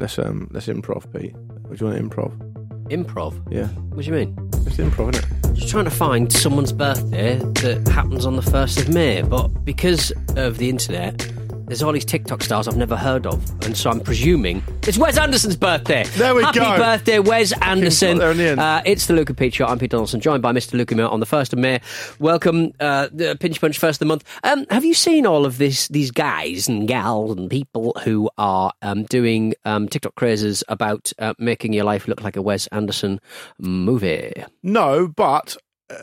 Let's 0.00 0.18
um 0.18 0.48
let's 0.50 0.66
improv, 0.66 1.12
Pete. 1.12 1.34
What 1.34 1.78
do 1.78 1.84
you 1.84 1.92
want 1.92 2.10
to 2.10 2.16
improv? 2.16 2.88
Improv? 2.88 3.52
Yeah. 3.52 3.66
What 3.66 4.02
do 4.02 4.10
you 4.10 4.16
mean? 4.16 4.34
It's 4.66 4.78
improv, 4.78 5.14
isn't 5.14 5.26
it? 5.26 5.54
Just 5.54 5.68
trying 5.68 5.84
to 5.84 5.90
find 5.90 6.32
someone's 6.32 6.72
birthday 6.72 7.36
that 7.36 7.86
happens 7.92 8.24
on 8.24 8.36
the 8.36 8.42
1st 8.42 8.80
of 8.80 8.88
May, 8.94 9.20
but 9.20 9.48
because 9.62 10.10
of 10.36 10.56
the 10.56 10.70
internet, 10.70 11.29
there's 11.70 11.84
all 11.84 11.92
these 11.92 12.04
TikTok 12.04 12.42
stars 12.42 12.66
I've 12.66 12.76
never 12.76 12.96
heard 12.96 13.28
of, 13.28 13.48
and 13.64 13.76
so 13.76 13.90
I'm 13.90 14.00
presuming 14.00 14.60
it's 14.88 14.98
Wes 14.98 15.16
Anderson's 15.16 15.54
birthday. 15.54 16.02
There 16.16 16.34
we 16.34 16.42
Happy 16.42 16.58
go. 16.58 16.76
birthday, 16.76 17.20
Wes 17.20 17.52
Anderson. 17.62 18.18
there 18.18 18.32
the. 18.32 18.58
Uh, 18.58 18.82
it's 18.84 19.06
the 19.06 19.12
and 19.28 19.36
Pete 19.36 19.54
Show. 19.54 19.66
I'm 19.66 19.78
Pete 19.78 19.92
Donaldson, 19.92 20.20
joined 20.20 20.42
by 20.42 20.50
Mr. 20.52 20.74
Luke 20.74 20.90
Emil 20.90 21.08
on 21.08 21.20
the 21.20 21.26
1st 21.26 21.52
of 21.52 21.60
May. 21.60 21.80
Welcome, 22.18 22.72
uh, 22.80 23.08
the 23.12 23.36
Pinch 23.38 23.60
Punch 23.60 23.78
first 23.78 23.96
of 23.96 23.98
the 24.00 24.06
month. 24.06 24.24
Um, 24.42 24.66
have 24.68 24.84
you 24.84 24.94
seen 24.94 25.26
all 25.26 25.46
of 25.46 25.58
this? 25.58 25.86
These 25.86 26.10
guys 26.10 26.68
and 26.68 26.88
gals 26.88 27.36
and 27.38 27.48
people 27.48 27.96
who 28.02 28.28
are 28.36 28.72
um, 28.82 29.04
doing 29.04 29.54
um, 29.64 29.88
TikTok 29.88 30.16
crazes 30.16 30.64
about 30.66 31.12
uh, 31.20 31.34
making 31.38 31.72
your 31.72 31.84
life 31.84 32.08
look 32.08 32.20
like 32.20 32.34
a 32.34 32.42
Wes 32.42 32.66
Anderson 32.68 33.20
movie? 33.60 34.32
No, 34.64 35.06
but 35.06 35.56
uh, 35.88 35.94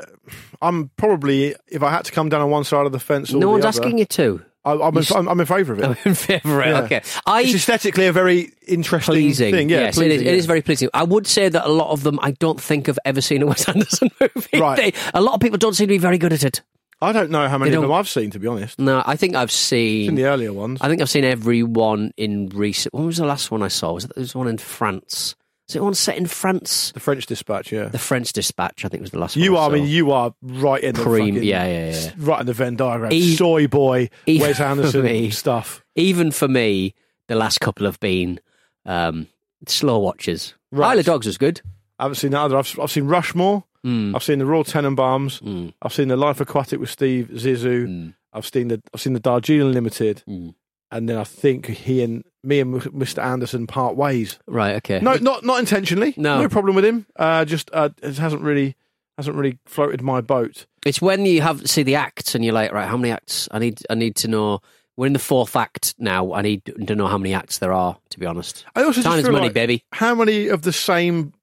I'm 0.62 0.92
probably 0.96 1.56
if 1.68 1.84
I 1.84 1.92
had 1.92 2.06
to 2.06 2.14
come 2.14 2.30
down 2.30 2.40
on 2.40 2.52
one 2.52 2.64
side 2.64 2.86
of 2.86 2.94
the 2.94 3.00
fence. 3.02 3.32
Or 3.32 3.34
No 3.34 3.40
the 3.42 3.50
one's 3.50 3.66
other, 3.66 3.80
asking 3.82 3.98
you 3.98 4.06
to. 4.06 4.42
I, 4.68 4.88
I'm, 4.88 4.96
You 4.96 5.02
in, 5.02 5.06
I'm, 5.18 5.28
I'm 5.30 5.40
in 5.40 5.46
favour 5.46 5.74
of 5.74 5.80
it. 5.80 5.86
I'm 5.86 5.98
in 6.06 6.14
favour. 6.16 6.62
of 6.62 6.68
Yeah. 6.68 6.82
Okay, 6.82 7.02
I 7.26 7.42
it's 7.42 7.54
aesthetically 7.56 8.08
a 8.08 8.12
very 8.14 8.52
interesting 8.68 9.14
pleasing. 9.14 9.54
thing. 9.54 9.70
Yeah, 9.70 9.80
yes, 9.82 9.98
it 9.98 10.08
is. 10.08 10.08
pleasing, 10.08 10.28
It 10.28 10.32
yeah. 10.32 10.38
is 10.38 10.46
very 10.46 10.62
pleasing. 10.62 10.90
I 10.94 11.04
would 11.04 11.28
say 11.28 11.50
that 11.50 11.66
a 11.66 11.70
lot 11.72 11.92
of 11.92 12.04
them, 12.04 12.20
I 12.22 12.32
don't 12.32 12.60
think 12.60 12.88
have 12.88 13.00
ever 13.06 13.22
seen 13.22 13.42
a 13.42 13.46
Wes 13.46 13.68
Anderson 13.74 14.10
movie. 14.20 14.60
Right. 14.60 14.78
They- 14.78 14.94
a 15.14 15.22
lot 15.22 15.34
of 15.36 15.42
people 15.42 15.58
don't 15.58 15.74
seem 15.74 15.88
to 15.88 15.94
be 15.94 15.98
very 15.98 16.18
good 16.18 16.34
at 16.34 16.44
it. 16.44 16.62
I 17.00 17.12
don't 17.12 17.30
know 17.30 17.48
how 17.48 17.60
many 17.60 17.74
of 17.76 17.82
them 17.84 17.92
I've 17.92 18.10
seen, 18.10 18.32
to 18.32 18.40
be 18.40 18.48
honest. 18.48 18.80
No, 18.80 19.04
I 19.06 19.16
think 19.16 19.36
I've 19.36 19.50
In 19.50 19.54
seen. 19.54 20.16
the 20.16 20.26
earlier 20.26 20.52
ones. 20.52 20.80
I 20.82 20.88
think 20.90 21.00
I've 21.00 21.10
seen 21.12 21.26
every 21.26 21.62
one 21.62 22.12
in 22.18 22.50
recent. 22.50 22.92
When 22.94 23.06
was 23.06 23.18
the 23.18 23.26
last 23.28 23.52
one 23.52 23.62
I 23.62 23.68
saw? 23.68 23.94
Was 23.94 24.06
it 24.06 24.12
there 24.16 24.22
was 24.24 24.34
one 24.34 24.48
in 24.48 24.58
France? 24.58 25.36
Is 25.70 25.76
it 25.76 25.82
one 25.84 25.94
set 25.94 26.18
in 26.18 26.28
France? 26.28 26.92
the 26.94 27.00
French 27.00 27.26
Dispatch, 27.26 27.72
yeah. 27.74 27.90
The 27.90 27.98
French 28.00 28.32
Dispatch, 28.34 28.86
I 28.86 28.88
think 28.88 29.02
was 29.02 29.12
the 29.12 29.20
last 29.20 29.36
one. 29.36 29.44
You 29.44 29.58
are, 29.58 29.70
I 29.70 29.74
mean, 29.74 29.86
you 29.86 30.12
are 30.12 30.34
right 30.42 30.82
in 30.84 30.96
the 30.96 31.04
fucking, 31.04 31.44
yeah, 31.44 31.66
yeah, 31.66 31.90
yeah. 31.92 32.12
right 32.18 32.40
in 32.40 32.46
the 32.46 32.54
Venn 32.54 32.76
diagram. 32.78 33.12
E- 33.12 33.36
Soy 33.36 33.68
boy, 33.68 34.10
E- 34.28 34.40
Wes 34.40 34.60
Anderson 34.62 35.04
me. 35.04 35.30
stuff. 35.30 35.84
Even 35.96 36.32
for 36.32 36.48
me, 36.48 36.94
the 37.28 37.36
last 37.36 37.60
couple 37.60 37.86
have 37.86 38.00
been 38.00 38.40
um, 38.86 39.28
slow 39.68 40.00
watches. 40.00 40.54
Right. 40.72 40.92
Isle 40.92 41.00
of 41.00 41.06
Dogs 41.06 41.26
was 41.28 41.38
good. 41.38 41.62
I 42.00 42.04
haven't 42.04 42.16
seen 42.16 42.32
that 42.32 42.42
either. 42.42 42.58
I've, 42.58 42.80
I've 42.80 42.92
seen 42.92 43.06
Rushmore. 43.08 43.66
Mm. 43.86 44.16
I've 44.16 44.24
seen 44.24 44.40
the 44.40 44.46
Royal 44.46 44.64
Tenenbaums. 44.64 45.42
Mm. 45.42 45.74
I've 45.82 45.94
seen 45.94 46.08
the 46.08 46.18
Life 46.18 46.40
Aquatic 46.42 46.80
with 46.80 46.90
Steve 46.90 47.30
Zissou. 47.34 47.88
Mm. 47.88 48.14
I've 48.34 48.46
seen 48.46 48.68
the 48.70 48.82
I've 48.94 49.02
seen 49.02 49.14
the 49.14 49.20
Darjeeling 49.20 49.74
Limited, 49.74 50.24
Mm. 50.28 50.54
And 50.92 51.08
then 51.10 51.18
I 51.18 51.24
think 51.24 51.66
he 51.68 52.02
and 52.04 52.24
me 52.44 52.60
and 52.60 52.74
Mr. 52.82 53.22
Anderson 53.24 53.68
part 53.68 53.96
ways. 53.96 54.40
Right. 54.48 54.76
Okay. 54.78 55.00
No, 55.02 55.16
not 55.16 55.44
not 55.44 55.60
intentionally. 55.60 56.14
No. 56.18 56.42
no 56.42 56.50
problem 56.50 56.76
with 56.76 56.86
him. 56.86 57.06
Uh, 57.16 57.46
just 57.46 57.70
uh, 57.74 57.90
it 58.02 58.18
hasn't 58.18 58.42
really 58.42 58.76
hasn't 59.18 59.36
really 59.36 59.58
floated 59.66 60.02
my 60.02 60.22
boat. 60.22 60.66
It's 60.86 61.02
when 61.02 61.26
you 61.26 61.42
have 61.42 61.68
see 61.70 61.84
the 61.84 61.96
acts 61.96 62.36
and 62.36 62.46
you're 62.46 62.54
like, 62.54 62.72
right, 62.72 62.88
how 62.88 62.98
many 62.98 63.12
acts? 63.12 63.48
I 63.52 63.60
need 63.60 63.80
I 63.90 63.96
need 63.96 64.16
to 64.18 64.28
know. 64.28 64.60
We're 64.96 65.06
in 65.08 65.14
the 65.14 65.20
fourth 65.20 65.56
act 65.56 65.94
now. 66.00 66.34
I 66.34 66.42
need 66.42 66.66
to 66.88 66.96
know 66.96 67.06
how 67.06 67.20
many 67.20 67.34
acts 67.34 67.60
there 67.60 67.72
are. 67.72 67.98
To 68.12 68.20
be 68.20 68.26
honest, 68.26 68.66
I 68.76 68.84
also 68.84 69.04
time 69.04 69.20
is 69.20 69.26
money, 69.30 69.46
like, 69.48 69.54
baby. 69.54 69.84
How 69.92 70.16
many 70.16 70.48
of 70.48 70.64
the 70.64 70.74
same 70.74 71.34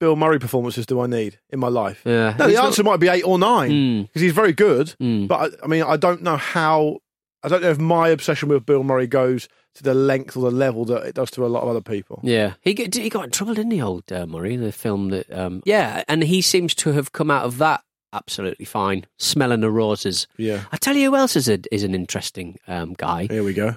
Bill 0.00 0.16
Murray 0.16 0.38
performances 0.38 0.86
do 0.86 1.00
I 1.00 1.06
need 1.06 1.38
in 1.50 1.60
my 1.60 1.68
life? 1.68 2.00
Yeah. 2.06 2.34
No, 2.38 2.46
the 2.48 2.54
not- 2.54 2.64
answer 2.66 2.82
might 2.82 2.98
be 2.98 3.08
eight 3.08 3.24
or 3.26 3.38
nine 3.38 3.70
Mm, 3.70 4.02
because 4.06 4.22
he's 4.22 4.32
very 4.32 4.52
good. 4.54 4.94
mm. 5.00 5.28
But 5.28 5.52
I, 5.60 5.64
I 5.64 5.66
mean, 5.66 5.82
I 5.82 5.96
don't 5.98 6.22
know 6.22 6.36
how. 6.38 6.98
I 7.42 7.48
don't 7.48 7.62
know 7.62 7.70
if 7.70 7.78
my 7.78 8.08
obsession 8.08 8.48
with 8.48 8.66
Bill 8.66 8.84
Murray 8.84 9.06
goes 9.06 9.48
to 9.74 9.82
the 9.82 9.94
length 9.94 10.36
or 10.36 10.40
the 10.40 10.56
level 10.56 10.84
that 10.86 11.04
it 11.04 11.14
does 11.14 11.30
to 11.32 11.44
a 11.44 11.48
lot 11.48 11.62
of 11.62 11.68
other 11.68 11.80
people. 11.80 12.20
Yeah, 12.22 12.54
he 12.60 12.74
get, 12.74 12.94
he 12.94 13.08
got 13.08 13.24
in 13.24 13.30
trouble, 13.30 13.54
didn't 13.54 13.72
he, 13.72 13.82
old 13.82 14.10
uh, 14.12 14.26
Murray, 14.26 14.54
in 14.54 14.60
the 14.60 14.72
film 14.72 15.08
that. 15.08 15.32
Um, 15.32 15.62
yeah, 15.64 16.04
and 16.08 16.22
he 16.22 16.42
seems 16.42 16.74
to 16.76 16.92
have 16.92 17.12
come 17.12 17.30
out 17.30 17.44
of 17.44 17.58
that 17.58 17.82
absolutely 18.12 18.66
fine, 18.66 19.06
smelling 19.18 19.60
the 19.60 19.70
roses. 19.70 20.26
Yeah. 20.36 20.64
I 20.70 20.76
tell 20.76 20.94
you 20.96 21.10
who 21.10 21.16
else 21.16 21.34
is 21.36 21.48
a, 21.48 21.58
is 21.74 21.82
an 21.82 21.94
interesting 21.94 22.58
um, 22.68 22.94
guy, 22.94 23.26
Here 23.26 23.42
we 23.42 23.54
go. 23.54 23.76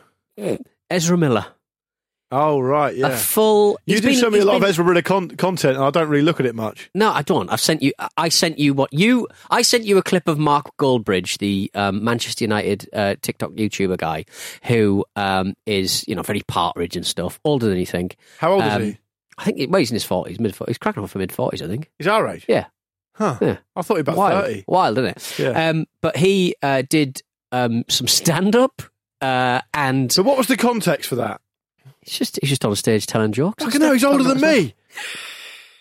Ezra 0.90 1.18
Miller. 1.18 1.46
Oh 2.38 2.60
right, 2.60 2.96
yeah. 2.96 3.08
A 3.08 3.16
full. 3.16 3.80
You 3.86 4.02
do 4.02 4.08
been- 4.10 4.16
send 4.18 4.34
me 4.34 4.40
a 4.40 4.46
lot 4.46 4.54
been- 4.56 4.64
of 4.64 4.70
Ezra 4.70 4.84
Miller 4.84 5.02
con- 5.02 5.30
content, 5.30 5.76
and 5.78 5.86
I 5.86 5.90
don't 5.90 6.10
really 6.10 6.24
look 6.24 6.40
at 6.40 6.46
it 6.46 6.54
much. 6.56 6.90
No, 6.94 7.12
I 7.12 7.22
don't. 7.22 7.50
I've 7.50 7.62
sent 7.62 7.82
you. 7.82 7.94
I 8.18 8.30
sent 8.30 8.60
you 8.60 8.74
what 8.74 8.92
you. 8.92 9.28
I 9.50 9.62
sent 9.62 9.86
you 9.86 9.98
a 9.98 10.04
clip 10.04 10.28
of 10.28 10.38
Mark 10.38 10.76
Goldbridge, 10.78 11.38
the 11.38 11.72
um, 11.76 12.04
Manchester 12.04 12.44
United 12.44 12.90
uh, 12.94 13.16
TikTok 13.22 13.52
YouTuber 13.52 13.98
guy, 13.98 14.26
who 14.64 15.06
um, 15.16 15.54
is 15.66 16.04
you 16.08 16.16
know 16.16 16.24
very 16.24 16.42
partridge 16.48 16.96
and 16.98 17.06
stuff, 17.06 17.40
older 17.46 17.68
than 17.68 17.78
you 17.78 17.86
think. 17.86 18.18
How 18.40 18.52
old 18.54 18.64
Um, 18.64 18.82
is 18.82 18.88
he? 18.94 18.98
I 19.38 19.44
think 19.46 19.58
he- 19.58 19.68
well, 19.68 19.80
he's 19.80 19.92
in 19.92 19.96
his 19.96 20.04
forties, 20.06 20.40
mid. 20.40 20.56
forties. 20.56 20.72
He's 20.74 20.78
cracking 20.80 21.04
off 21.04 21.12
for 21.12 21.20
mid 21.20 21.32
forties, 21.32 21.62
I 21.62 21.68
think. 21.68 21.90
He's 21.98 22.08
our 22.08 22.28
age. 22.28 22.46
Yeah, 22.50 22.66
Huh. 23.16 23.38
yeah. 23.42 23.58
I 23.76 23.82
thought 23.82 23.96
he 23.96 24.02
was 24.02 24.08
about 24.08 24.18
wild, 24.18 24.46
thirty. 24.46 24.64
wild, 24.68 24.98
isn't 24.98 25.10
it? 25.18 25.40
Yeah. 25.40 25.70
Um, 25.70 25.86
but 26.02 26.18
he 26.18 26.56
uh, 26.62 26.84
did 26.90 27.22
um, 27.52 27.84
some 27.88 28.08
stand 28.08 28.56
up, 28.56 28.82
uh, 29.22 29.62
and 29.74 30.12
so 30.12 30.24
what 30.24 30.38
was 30.38 30.48
the 30.48 30.58
context 30.58 31.08
for 31.10 31.16
that? 31.16 31.40
He's 32.06 32.18
just 32.18 32.40
he's 32.42 32.50
just 32.50 32.66
on 32.66 32.76
stage 32.76 33.06
telling 33.06 33.32
jokes. 33.32 33.64
Fucking 33.64 33.82
hell, 33.82 33.94
he's 33.94 34.04
older 34.04 34.24
than 34.24 34.40
me. 34.40 34.74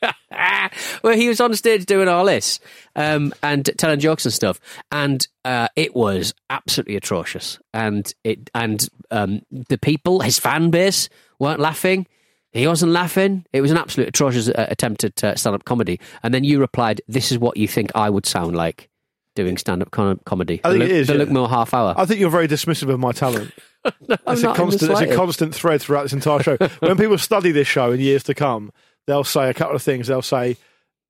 well, 1.02 1.14
he 1.14 1.28
was 1.28 1.40
on 1.40 1.54
stage 1.54 1.86
doing 1.86 2.08
all 2.08 2.24
this 2.24 2.60
um, 2.96 3.32
and 3.42 3.70
telling 3.78 4.00
jokes 4.00 4.24
and 4.24 4.34
stuff, 4.34 4.60
and 4.90 5.26
uh, 5.44 5.68
it 5.76 5.94
was 5.94 6.34
absolutely 6.50 6.96
atrocious. 6.96 7.58
And 7.72 8.12
it 8.24 8.50
and 8.54 8.86
um, 9.10 9.42
the 9.50 9.78
people, 9.78 10.20
his 10.20 10.38
fan 10.38 10.70
base, 10.70 11.08
weren't 11.38 11.60
laughing. 11.60 12.06
He 12.52 12.66
wasn't 12.66 12.92
laughing. 12.92 13.44
It 13.52 13.60
was 13.60 13.72
an 13.72 13.78
absolute 13.78 14.08
atrocious 14.08 14.48
uh, 14.48 14.66
attempt 14.68 15.02
at 15.02 15.24
uh, 15.24 15.34
stand-up 15.34 15.64
comedy. 15.64 15.98
And 16.22 16.32
then 16.32 16.44
you 16.44 16.60
replied, 16.60 17.00
"This 17.08 17.32
is 17.32 17.38
what 17.38 17.56
you 17.56 17.68
think 17.68 17.90
I 17.94 18.10
would 18.10 18.26
sound 18.26 18.56
like 18.56 18.88
doing 19.34 19.56
stand-up 19.58 19.90
com- 19.90 20.20
comedy." 20.24 20.60
I 20.64 20.70
think 20.70 20.80
the 20.80 20.84
it 20.86 20.90
is, 20.92 21.06
the 21.08 21.14
yeah. 21.14 21.18
Luke 21.20 21.30
Moore 21.30 21.48
half 21.48 21.72
hour. 21.74 21.94
I 21.96 22.04
think 22.06 22.20
you're 22.20 22.30
very 22.30 22.48
dismissive 22.48 22.88
of 22.92 23.00
my 23.00 23.12
talent. 23.12 23.52
I'm 23.84 23.92
It's 24.28 24.42
a 24.42 24.54
constant, 24.54 24.90
it's 24.92 25.00
a 25.00 25.14
constant 25.14 25.54
thread 25.54 25.80
throughout 25.82 26.04
this 26.04 26.12
entire 26.14 26.42
show. 26.42 26.56
when 26.80 26.96
people 26.96 27.18
study 27.18 27.52
this 27.52 27.68
show 27.68 27.92
in 27.92 28.00
years 28.00 28.22
to 28.24 28.34
come, 28.34 28.72
they'll 29.06 29.24
say 29.24 29.50
a 29.50 29.54
couple 29.54 29.76
of 29.76 29.82
things. 29.82 30.06
They'll 30.06 30.22
say, 30.22 30.56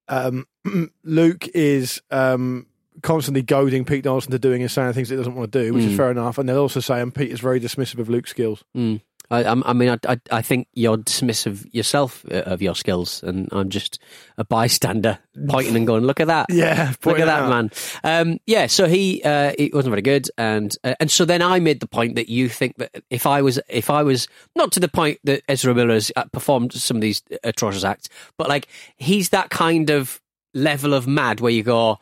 um, 0.08 0.46
Luke 1.04 1.46
is 1.54 2.02
um, 2.10 2.66
constantly 3.02 3.42
goading 3.42 3.84
Pete 3.84 4.04
Donaldson 4.04 4.32
to 4.32 4.38
doing 4.38 4.62
and 4.62 4.70
saying 4.70 4.92
things 4.94 5.08
he 5.08 5.16
doesn't 5.16 5.34
want 5.34 5.52
to 5.52 5.62
do, 5.64 5.72
which 5.72 5.84
is 5.84 5.92
Mm. 5.92 5.96
fair 5.96 6.10
enough. 6.10 6.38
And 6.38 6.48
they'll 6.48 6.58
also 6.58 6.80
say, 6.80 7.00
and 7.00 7.14
Pete 7.14 7.30
is 7.30 7.40
very 7.40 7.60
dismissive 7.60 7.98
of 8.00 8.08
Luke's 8.08 8.30
skills. 8.30 8.64
Mm. 8.76 9.00
I, 9.30 9.44
I 9.44 9.72
mean, 9.72 9.88
I, 9.88 9.98
I, 10.06 10.20
I 10.30 10.42
think 10.42 10.68
you're 10.74 10.98
dismissive 10.98 11.66
yourself 11.72 12.24
uh, 12.30 12.42
of 12.42 12.60
your 12.60 12.74
skills, 12.74 13.22
and 13.22 13.48
I'm 13.52 13.70
just 13.70 13.98
a 14.36 14.44
bystander 14.44 15.18
pointing 15.48 15.76
and 15.76 15.86
going, 15.86 16.04
"Look 16.04 16.20
at 16.20 16.26
that! 16.26 16.46
Yeah, 16.50 16.92
Look 17.04 17.18
at 17.18 17.26
that 17.26 17.42
out. 17.44 17.50
man!" 17.50 17.70
Um, 18.02 18.38
yeah, 18.46 18.66
so 18.66 18.86
he 18.86 19.22
uh, 19.24 19.52
he 19.56 19.70
wasn't 19.72 19.92
very 19.92 20.02
good, 20.02 20.30
and 20.36 20.76
uh, 20.84 20.94
and 21.00 21.10
so 21.10 21.24
then 21.24 21.42
I 21.42 21.58
made 21.58 21.80
the 21.80 21.88
point 21.88 22.16
that 22.16 22.28
you 22.28 22.48
think 22.48 22.76
that 22.78 23.02
if 23.10 23.26
I 23.26 23.42
was 23.42 23.58
if 23.68 23.90
I 23.90 24.02
was 24.02 24.28
not 24.54 24.72
to 24.72 24.80
the 24.80 24.88
point 24.88 25.20
that 25.24 25.42
Ezra 25.48 25.74
Miller 25.74 25.94
has 25.94 26.12
performed 26.32 26.72
some 26.72 26.98
of 26.98 27.00
these 27.00 27.22
atrocious 27.42 27.84
acts, 27.84 28.08
but 28.36 28.48
like 28.48 28.68
he's 28.96 29.30
that 29.30 29.50
kind 29.50 29.90
of 29.90 30.20
level 30.52 30.94
of 30.94 31.06
mad 31.06 31.40
where 31.40 31.52
you 31.52 31.62
go, 31.62 31.98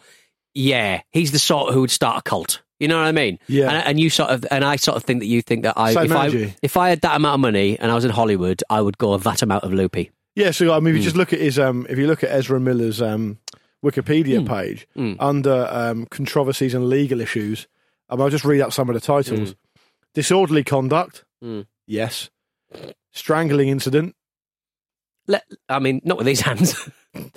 yeah, 0.55 1.03
he's 1.11 1.33
the 1.33 1.39
sort 1.39 1.73
who 1.73 1.83
would 1.83 1.91
start 1.91 2.19
a 2.19 2.23
cult. 2.23 2.62
You 2.83 2.89
know 2.89 2.97
what 2.99 3.07
I 3.07 3.13
mean? 3.13 3.39
Yeah. 3.47 3.71
And, 3.71 3.87
and 3.87 4.01
you 4.01 4.11
sort 4.11 4.31
of, 4.31 4.45
and 4.51 4.65
I 4.65 4.77
sort 4.77 4.97
of 4.97 5.05
think 5.05 5.21
that 5.21 5.27
you 5.27 5.41
think 5.41 5.63
that 5.63 5.75
I, 5.79 5.95
Same 5.95 6.05
if 6.07 6.13
I, 6.13 6.57
if 6.63 6.77
I 6.77 6.89
had 6.89 7.01
that 7.03 7.15
amount 7.17 7.35
of 7.35 7.41
money 7.41 7.79
and 7.79 7.91
I 7.91 7.95
was 7.95 8.05
in 8.05 8.11
Hollywood, 8.11 8.63
I 8.69 8.81
would 8.81 8.99
go 8.99 9.17
that 9.17 9.41
amount 9.43 9.63
of 9.65 9.73
loopy. 9.73 10.11
Yeah, 10.35 10.51
so 10.51 10.73
I 10.73 10.81
mean, 10.81 10.89
if 10.89 10.93
Hmm. 10.95 10.97
you 10.99 11.03
just 11.05 11.17
look 11.17 11.33
at 11.33 11.41
his, 11.41 11.59
um, 11.59 11.87
if 11.89 11.97
you 11.97 12.07
look 12.09 12.25
at 12.25 12.31
Ezra 12.31 12.59
Miller's 12.59 13.01
um, 13.01 13.39
Wikipedia 13.85 14.41
Hmm. 14.41 14.47
page 14.47 14.87
under 15.21 15.69
um, 15.71 16.07
controversies 16.07 16.75
and 16.75 16.89
legal 16.89 17.21
issues, 17.21 17.69
um, 18.11 18.21
I'll 18.21 18.31
just 18.31 18.45
read 18.45 18.61
out 18.61 18.73
some 18.73 18.89
of 18.91 18.95
the 18.95 19.01
titles: 19.01 19.51
Hmm. 19.51 19.55
disorderly 20.15 20.65
conduct, 20.65 21.25
Mm. 21.45 21.67
yes; 21.87 22.31
strangling 23.13 23.69
incident, 23.69 24.17
Let, 25.29 25.45
I 25.69 25.79
mean, 25.79 26.01
not 26.05 26.17
with 26.19 26.27
these 26.27 26.41
hands. 26.41 26.75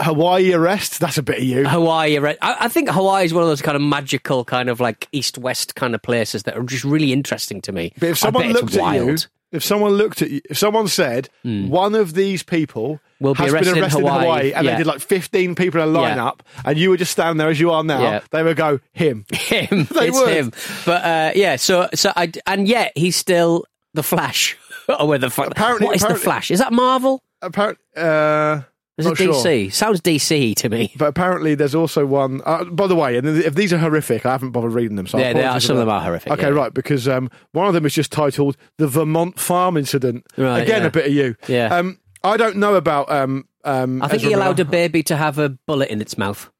Hawaii 0.00 0.52
arrest. 0.52 1.00
That's 1.00 1.18
a 1.18 1.22
bit 1.22 1.38
of 1.38 1.44
you. 1.44 1.66
Hawaii, 1.66 2.16
arrest. 2.16 2.38
I, 2.42 2.56
I 2.60 2.68
think 2.68 2.88
Hawaii 2.90 3.24
is 3.24 3.34
one 3.34 3.42
of 3.42 3.48
those 3.48 3.62
kind 3.62 3.76
of 3.76 3.82
magical, 3.82 4.44
kind 4.44 4.68
of 4.68 4.80
like 4.80 5.08
east 5.12 5.38
west 5.38 5.74
kind 5.74 5.94
of 5.94 6.02
places 6.02 6.44
that 6.44 6.56
are 6.56 6.62
just 6.62 6.84
really 6.84 7.12
interesting 7.12 7.60
to 7.62 7.72
me. 7.72 7.92
But 7.98 8.10
if 8.10 8.18
someone 8.18 8.52
looked 8.52 8.76
at 8.76 8.94
you. 8.94 9.16
If 9.52 9.64
someone 9.64 9.94
looked 9.94 10.22
at 10.22 10.30
you, 10.30 10.40
if 10.48 10.56
someone 10.58 10.86
said 10.86 11.28
one 11.42 11.96
of 11.96 12.14
these 12.14 12.44
people 12.44 13.00
Will 13.18 13.34
be 13.34 13.42
has 13.42 13.52
arrested 13.52 13.68
in 13.70 13.74
been 13.74 13.82
arrested 13.82 13.98
in 13.98 14.04
Hawaii, 14.06 14.22
Hawaii, 14.22 14.52
and 14.52 14.64
yeah. 14.64 14.70
they 14.70 14.76
did 14.78 14.86
like 14.86 15.00
fifteen 15.00 15.56
people 15.56 15.80
in 15.82 15.88
a 15.88 16.00
Yeah. 16.00 16.16
lineup, 16.16 16.40
and 16.64 16.78
you 16.78 16.90
were 16.90 16.96
just 16.96 17.10
standing 17.10 17.36
there 17.36 17.48
as 17.48 17.58
you 17.58 17.72
are 17.72 17.82
now, 17.82 18.00
Yeah. 18.00 18.20
they 18.30 18.44
would 18.44 18.56
go 18.56 18.78
him. 18.92 19.24
him. 19.32 19.88
They 19.92 20.06
it's 20.06 20.20
would. 20.20 20.28
him. 20.32 20.52
But 20.86 21.04
uh, 21.04 21.32
yeah, 21.34 21.56
so 21.56 21.88
so 21.94 22.12
I 22.14 22.30
and 22.46 22.68
yet 22.68 22.92
he's 22.94 23.16
still 23.16 23.64
the 23.92 24.04
Flash. 24.04 24.56
or 24.88 25.08
where 25.08 25.18
the 25.18 25.30
fuck? 25.30 25.48
Apparently- 25.50 25.86
what 25.88 25.96
is 25.96 26.02
the 26.02 26.14
Flash? 26.14 26.52
Is 26.52 26.60
that 26.60 26.72
Marvel? 26.72 27.20
Apparently, 27.42 27.82
uh, 27.96 28.60
Is 29.00 29.06
it 29.06 29.16
sure. 29.18 29.34
DC? 29.34 29.72
Sounds 29.72 30.00
DC 30.00 30.54
to 30.56 30.68
me. 30.68 30.92
But 30.96 31.06
apparently, 31.08 31.54
there's 31.54 31.74
also 31.74 32.06
one. 32.06 32.40
Uh, 32.44 32.64
by 32.64 32.86
the 32.86 32.94
way, 32.96 33.16
and 33.16 33.26
if 33.26 33.54
these 33.54 33.72
are 33.72 33.78
horrific, 33.78 34.24
I 34.26 34.32
haven't 34.32 34.50
bothered 34.52 34.72
reading 34.72 34.96
them. 34.96 35.06
So 35.06 35.18
Yeah, 35.18 35.32
they 35.32 35.44
are- 35.44 35.60
some 35.60 35.76
of 35.76 35.80
them 35.80 35.88
are 35.88 36.00
horrific, 36.00 36.32
Okay, 36.32 36.42
yeah. 36.42 36.48
right, 36.48 36.72
because 36.72 37.08
um, 37.08 37.30
one 37.52 37.66
of 37.66 37.74
them 37.74 37.84
is 37.86 37.94
just 37.94 38.12
titled 38.12 38.56
"The 38.78 38.86
Vermont 38.86 39.38
Farm 39.38 39.76
Incident." 39.76 40.26
Right, 40.36 40.60
Again, 40.62 40.82
yeah. 40.82 40.88
a 40.88 40.90
bit 40.90 41.06
of 41.06 41.12
you. 41.12 41.36
Yeah. 41.48 41.74
Um, 41.74 41.98
I 42.22 42.36
don't 42.36 42.56
know 42.56 42.74
about. 42.74 43.10
Um, 43.10 43.46
um, 43.64 44.02
I 44.02 44.08
think 44.08 44.20
Ezra 44.22 44.28
he 44.28 44.34
allowed 44.34 44.60
a 44.60 44.64
baby 44.64 45.02
to 45.04 45.16
have 45.16 45.38
a 45.38 45.48
bullet 45.50 45.90
in 45.90 46.00
its 46.00 46.16
mouth. 46.16 46.50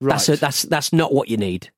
Right. 0.00 0.12
That's 0.14 0.28
a, 0.28 0.36
that's 0.36 0.62
that's 0.62 0.92
not 0.92 1.12
what 1.14 1.28
you 1.28 1.36
need 1.36 1.70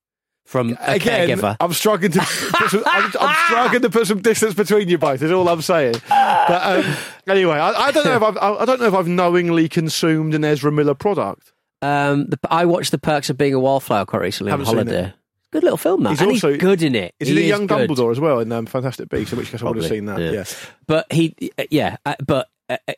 from 0.47 0.79
a 0.81 0.95
Again, 0.95 1.29
caregiver. 1.39 1.57
I'm 1.61 1.73
struggling 1.75 2.13
to 2.13 2.21
put 2.21 2.71
some, 2.71 2.83
I'm, 2.87 3.13
I'm 3.21 3.47
struggling 3.47 3.83
to 3.83 3.91
put 3.91 4.07
some 4.07 4.23
distance 4.23 4.55
between 4.55 4.89
you 4.89 4.97
both. 4.97 5.21
Is 5.21 5.31
all 5.31 5.49
I'm 5.49 5.61
saying. 5.61 5.97
But 6.09 6.85
um, 6.85 6.97
anyway, 7.29 7.57
I, 7.57 7.71
I 7.89 7.91
don't 7.91 8.05
know 8.07 8.17
if 8.17 8.23
I've, 8.23 8.37
I 8.39 8.65
don't 8.65 8.81
know 8.81 8.87
if 8.87 8.95
I've 8.95 9.09
knowingly 9.09 9.69
consumed 9.69 10.35
an 10.35 10.45
Ezra 10.45 10.73
Miller 10.73 10.95
product. 10.95 11.53
Um, 11.83 12.27
the, 12.27 12.39
I 12.51 12.65
watched 12.65 12.91
The 12.93 12.99
Perks 12.99 13.29
of 13.29 13.37
Being 13.37 13.53
a 13.55 13.61
Wallflower 13.61 14.07
quite 14.07 14.23
recently 14.23 14.51
on 14.53 14.61
Haven't 14.61 14.67
seen 14.67 14.87
holiday. 14.87 15.13
Good 15.53 15.63
little 15.63 15.77
film, 15.77 16.03
that. 16.05 16.11
He's 16.11 16.21
and 16.21 16.31
also- 16.31 16.49
he's 16.51 16.59
good 16.61 16.83
in 16.83 16.95
it. 16.95 17.15
Is 17.21 17.29
he, 17.29 17.35
the 17.35 17.43
is 17.43 17.49
young 17.49 17.67
good. 17.67 17.89
Dumbledore 17.91 18.11
as 18.11 18.19
well 18.21 18.41
in 18.41 18.51
um, 18.53 18.67
Fantastic 18.67 19.09
Beasts? 19.09 19.33
In 19.33 19.39
which 19.39 19.51
case 19.51 19.63
I 19.63 19.67
would 19.67 19.77
have 19.77 19.87
seen 19.87 20.07
that. 20.07 20.19
yeah. 20.21 20.31
Yeah. 20.31 20.45
But 20.87 21.13
he, 21.13 21.35
yeah, 21.71 21.97
uh, 22.05 22.15
but 22.27 22.47
uh, 22.47 22.49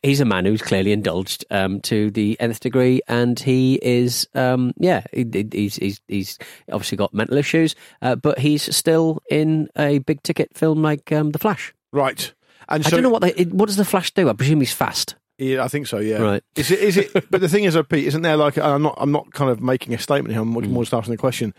he's 0.02 0.20
a 0.20 0.24
man 0.24 0.44
who's 0.44 0.62
clearly 0.62 0.92
indulged 0.92 1.44
um, 1.50 1.80
to 1.82 2.10
the 2.10 2.36
nth 2.40 2.60
degree, 2.60 3.00
and 3.08 3.38
he 3.38 3.78
is, 3.82 4.26
um, 4.34 4.72
yeah, 4.78 5.02
he, 5.12 5.26
he- 5.32 5.48
he's, 5.52 5.76
he's 5.76 6.00
he's 6.08 6.38
obviously 6.72 6.96
got 6.96 7.12
mental 7.14 7.36
issues, 7.36 7.74
uh, 8.02 8.14
but 8.16 8.38
he's 8.38 8.74
still 8.74 9.20
in 9.30 9.68
a 9.76 9.98
big 9.98 10.22
ticket 10.22 10.56
film 10.56 10.82
like 10.82 11.12
um, 11.12 11.30
The 11.30 11.38
Flash. 11.38 11.74
Right. 11.92 12.32
And 12.68 12.84
I 12.84 12.88
so, 12.88 12.96
don't 12.96 13.02
know 13.02 13.10
what 13.10 13.22
they, 13.22 13.44
what 13.44 13.66
does 13.66 13.76
The 13.76 13.84
Flash 13.84 14.10
do. 14.12 14.28
I 14.28 14.32
presume 14.34 14.60
he's 14.60 14.72
fast. 14.72 15.16
Yeah, 15.38 15.62
I 15.62 15.68
think 15.68 15.86
so. 15.86 15.98
Yeah. 15.98 16.18
Right. 16.18 16.42
Is 16.56 16.70
it? 16.70 16.80
Is 16.80 16.96
it? 16.96 17.12
but 17.30 17.40
the 17.40 17.48
thing 17.48 17.64
is, 17.64 17.76
uh, 17.76 17.82
Pete, 17.84 18.06
isn't 18.08 18.22
there 18.22 18.36
like? 18.36 18.58
I'm 18.58 18.82
not. 18.82 18.96
I'm 18.98 19.12
not 19.12 19.32
kind 19.32 19.50
of 19.50 19.60
making 19.62 19.94
a 19.94 19.98
statement 19.98 20.32
here. 20.32 20.42
I'm 20.42 20.48
much 20.48 20.64
Mm. 20.64 20.70
more 20.70 20.82
just 20.82 20.92
asking 20.94 21.12
the 21.12 21.18
question. 21.18 21.54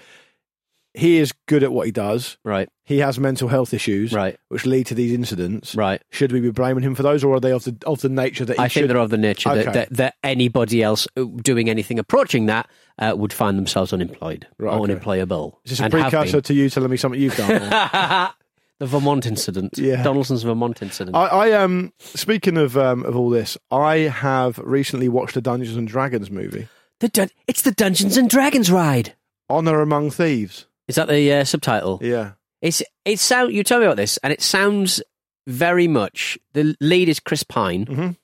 He 0.96 1.18
is 1.18 1.32
good 1.48 1.64
at 1.64 1.72
what 1.72 1.86
he 1.86 1.92
does. 1.92 2.38
Right, 2.44 2.68
He 2.84 2.98
has 3.00 3.20
mental 3.20 3.48
health 3.48 3.74
issues, 3.76 4.12
right, 4.12 4.38
which 4.50 4.66
lead 4.66 4.88
to 4.88 4.96
these 4.96 5.14
incidents. 5.14 5.76
right. 5.76 6.02
Should 6.10 6.32
we 6.32 6.40
be 6.40 6.50
blaming 6.52 6.84
him 6.84 6.96
for 6.96 7.04
those, 7.04 7.24
or 7.24 7.36
are 7.36 7.40
they 7.40 7.52
of 7.52 7.64
the 7.64 7.78
of 7.86 8.02
the 8.02 8.10
nature 8.10 8.44
that 8.46 8.58
he 8.58 8.64
I 8.64 8.68
should? 8.68 8.82
think 8.82 8.88
they're 8.88 8.98
of 8.98 9.12
the 9.12 9.18
nature 9.18 9.50
Okay. 9.50 9.64
that, 9.66 9.74
that, 9.74 9.94
that 9.98 10.14
anybody 10.24 10.82
else 10.82 11.08
doing 11.44 11.70
anything 11.70 12.00
approaching 12.00 12.48
that 12.48 12.68
uh, 12.98 13.14
would 13.16 13.32
find 13.32 13.58
themselves 13.58 13.94
unemployed 13.94 14.48
Right, 14.58 14.72
or 14.72 14.76
okay. 14.80 14.84
unemployable. 14.92 15.60
Is 15.64 15.78
this 15.78 15.80
a 15.80 15.90
precursor 15.92 16.42
to 16.42 16.54
you 16.54 16.70
telling 16.70 16.90
me 16.90 16.98
something 16.98 17.22
you've 17.22 17.38
done? 17.38 17.50
the 18.80 18.86
Vermont 18.88 19.26
incident. 19.28 19.78
Yeah. 19.78 20.02
Donaldson's 20.02 20.42
Vermont 20.44 20.82
incident. 20.82 21.16
I, 21.16 21.28
I 21.28 21.52
um. 21.52 21.94
Speaking 22.00 22.58
of 22.58 22.76
um 22.78 23.06
of 23.06 23.16
all 23.16 23.30
this, 23.30 23.58
I 23.70 23.98
have 23.98 24.58
recently 24.58 25.08
watched 25.08 25.36
the 25.36 25.42
Dungeons 25.42 25.78
and 25.78 25.88
Dragons 25.88 26.32
movie, 26.32 26.68
The 27.00 27.10
dun- 27.10 27.30
it's 27.48 27.62
the 27.62 27.72
Dungeons 27.74 28.18
and 28.18 28.28
Dragons 28.30 28.72
ride. 28.72 29.14
Honor 29.52 29.82
Among 29.82 30.10
Thieves. 30.12 30.66
Is 30.90 30.96
that 30.96 31.08
the 31.08 31.32
uh, 31.34 31.44
subtitle? 31.46 32.00
Yeah. 32.02 32.32
It's 32.62 32.84
it 33.06 33.20
sound 33.20 33.54
you 33.54 33.64
tell 33.64 33.80
me 33.80 33.86
about 33.86 33.96
this, 33.96 34.18
and 34.18 34.34
it 34.34 34.42
sounds 34.42 35.02
very 35.48 35.88
much. 35.88 36.38
The 36.54 36.76
lead 36.82 37.08
is 37.08 37.22
Chris 37.22 37.44
Pine. 37.44 37.86
Mhm. 37.86 38.18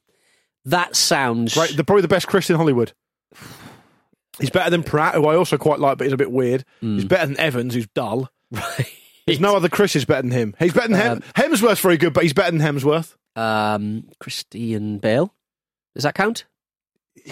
That 0.65 0.95
sounds 0.95 1.53
Great. 1.53 1.77
The, 1.77 1.83
probably 1.85 2.01
the 2.01 2.07
best 2.09 2.27
Chris 2.27 2.49
in 2.49 2.55
Hollywood. 2.57 2.91
He's 4.39 4.49
better 4.49 4.69
than 4.69 4.83
Pratt, 4.83 5.15
who 5.15 5.25
I 5.27 5.35
also 5.35 5.57
quite 5.57 5.79
like, 5.79 5.97
but 5.97 6.05
he's 6.05 6.13
a 6.13 6.17
bit 6.17 6.31
weird. 6.31 6.65
Mm. 6.83 6.95
He's 6.95 7.05
better 7.05 7.27
than 7.27 7.39
Evans, 7.39 7.73
who's 7.73 7.87
dull. 7.87 8.29
right. 8.51 8.87
There's 9.25 9.39
no 9.39 9.55
other 9.55 9.69
Chris 9.69 9.95
is 9.95 10.03
better 10.05 10.23
than 10.23 10.31
him. 10.31 10.55
He's 10.59 10.73
better 10.73 10.89
than 10.89 10.97
Hem- 10.97 11.11
Um, 11.17 11.21
Hemsworth's 11.35 11.79
very 11.79 11.97
good, 11.97 12.13
but 12.13 12.23
he's 12.23 12.33
better 12.33 12.51
than 12.51 12.59
Hemsworth. 12.61 13.15
Um, 13.35 14.09
Christian 14.19 14.97
Bale. 14.99 15.33
Does 15.95 16.03
that 16.03 16.15
count? 16.15 16.45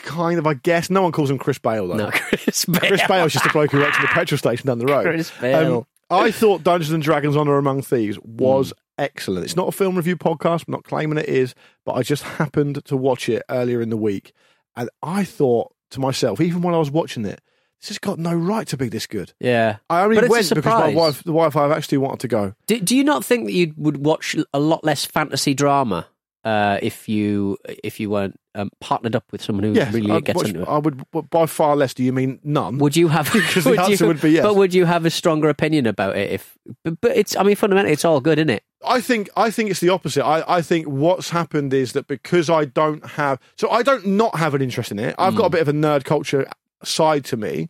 Kind 0.01 0.39
of, 0.39 0.47
I 0.47 0.53
guess. 0.55 0.89
No 0.89 1.01
one 1.01 1.11
calls 1.11 1.29
him 1.29 1.37
Chris 1.37 1.57
Bale 1.59 1.87
though. 1.87 1.95
No, 1.95 2.09
Chris 2.11 2.65
Bale. 2.65 2.79
Chris 2.81 3.01
Bale's 3.07 3.33
just 3.33 3.45
a 3.45 3.49
bloke 3.49 3.71
who 3.71 3.79
works 3.79 3.97
at 3.97 4.01
the 4.01 4.07
petrol 4.07 4.37
station 4.37 4.67
down 4.67 4.79
the 4.79 4.85
road. 4.85 5.03
Chris 5.03 5.31
Bale. 5.39 5.77
Um, 5.77 5.85
I 6.09 6.31
thought 6.31 6.63
Dungeons 6.63 6.91
and 6.91 7.03
Dragons: 7.03 7.35
Honor 7.35 7.57
Among 7.57 7.81
Thieves 7.81 8.17
was 8.23 8.69
Hmm. 8.71 9.03
excellent. 9.03 9.45
It's 9.45 9.55
not 9.55 9.67
a 9.67 9.71
film 9.71 9.95
review 9.95 10.15
podcast. 10.17 10.63
I'm 10.67 10.71
not 10.71 10.83
claiming 10.83 11.17
it 11.17 11.27
is, 11.29 11.53
but 11.85 11.93
I 11.93 12.03
just 12.03 12.23
happened 12.23 12.83
to 12.85 12.97
watch 12.97 13.29
it 13.29 13.43
earlier 13.49 13.81
in 13.81 13.89
the 13.89 13.97
week, 13.97 14.31
and 14.75 14.89
I 15.03 15.23
thought 15.23 15.73
to 15.91 15.99
myself, 15.99 16.39
even 16.41 16.61
when 16.61 16.73
I 16.73 16.79
was 16.79 16.89
watching 16.91 17.25
it, 17.25 17.39
this 17.81 17.89
has 17.89 17.99
got 17.99 18.17
no 18.17 18.33
right 18.33 18.65
to 18.67 18.77
be 18.77 18.89
this 18.89 19.05
good. 19.05 19.33
yeah. 19.39 19.77
I 19.89 20.03
only 20.03 20.17
went 20.27 20.49
because 20.49 20.65
my 20.65 20.93
wife, 20.93 21.23
the 21.23 21.33
wife 21.33 21.55
I've 21.55 21.71
actually 21.71 21.97
wanted 21.99 22.21
to 22.21 22.27
go. 22.29 22.53
Do, 22.67 22.79
do 22.79 22.95
you 22.95 23.03
not 23.03 23.23
think 23.25 23.45
that 23.45 23.53
you 23.53 23.73
would 23.77 23.97
watch 24.05 24.35
a 24.53 24.59
lot 24.59 24.83
less 24.83 25.05
fantasy 25.05 25.53
drama 25.53 26.07
uh, 26.43 26.77
if 26.81 27.07
you 27.07 27.57
if 27.83 27.99
you 27.99 28.09
weren't 28.09 28.39
um, 28.55 28.69
partnered 28.79 29.15
up 29.15 29.23
with 29.31 29.41
someone 29.41 29.63
who 29.63 29.73
Yes, 29.73 29.93
really 29.93 30.11
I'd 30.11 30.25
gets 30.25 30.37
watch- 30.37 30.49
into 30.49 30.61
it? 30.61 30.67
I 30.67 30.77
would 30.77 31.03
by 31.29 31.45
far 31.45 31.75
less. 31.75 31.93
Do 31.93 32.03
you 32.03 32.11
mean 32.13 32.39
none? 32.43 32.77
Would 32.79 32.95
you 32.95 33.07
have? 33.07 33.31
Because 33.33 33.63
the 33.63 33.81
answer 33.81 34.03
you- 34.03 34.07
would 34.07 34.21
be 34.21 34.31
yes. 34.31 34.43
But 34.43 34.55
would 34.55 34.73
you 34.73 34.85
have 34.85 35.05
a 35.05 35.09
stronger 35.09 35.49
opinion 35.49 35.85
about 35.87 36.17
it 36.17 36.31
if? 36.31 36.57
But, 36.83 36.99
but 37.01 37.15
it's. 37.17 37.35
I 37.35 37.43
mean, 37.43 37.55
fundamentally, 37.55 37.93
it's 37.93 38.05
all 38.05 38.19
good, 38.21 38.37
isn't 38.39 38.49
it? 38.49 38.63
I 38.85 38.99
think 38.99 39.29
I 39.37 39.49
think 39.51 39.69
it's 39.71 39.79
the 39.79 39.89
opposite. 39.89 40.25
I, 40.25 40.43
I 40.57 40.61
think 40.61 40.87
what's 40.87 41.29
happened 41.29 41.73
is 41.73 41.93
that 41.93 42.07
because 42.07 42.49
I 42.49 42.65
don't 42.65 43.05
have 43.11 43.39
so 43.55 43.69
I 43.69 43.81
don't 43.81 44.05
not 44.05 44.35
have 44.37 44.53
an 44.53 44.61
interest 44.61 44.91
in 44.91 44.99
it. 44.99 45.15
I've 45.17 45.35
got 45.35 45.45
a 45.45 45.49
bit 45.49 45.61
of 45.61 45.69
a 45.69 45.73
nerd 45.73 46.03
culture 46.03 46.45
side 46.83 47.23
to 47.25 47.37
me. 47.37 47.65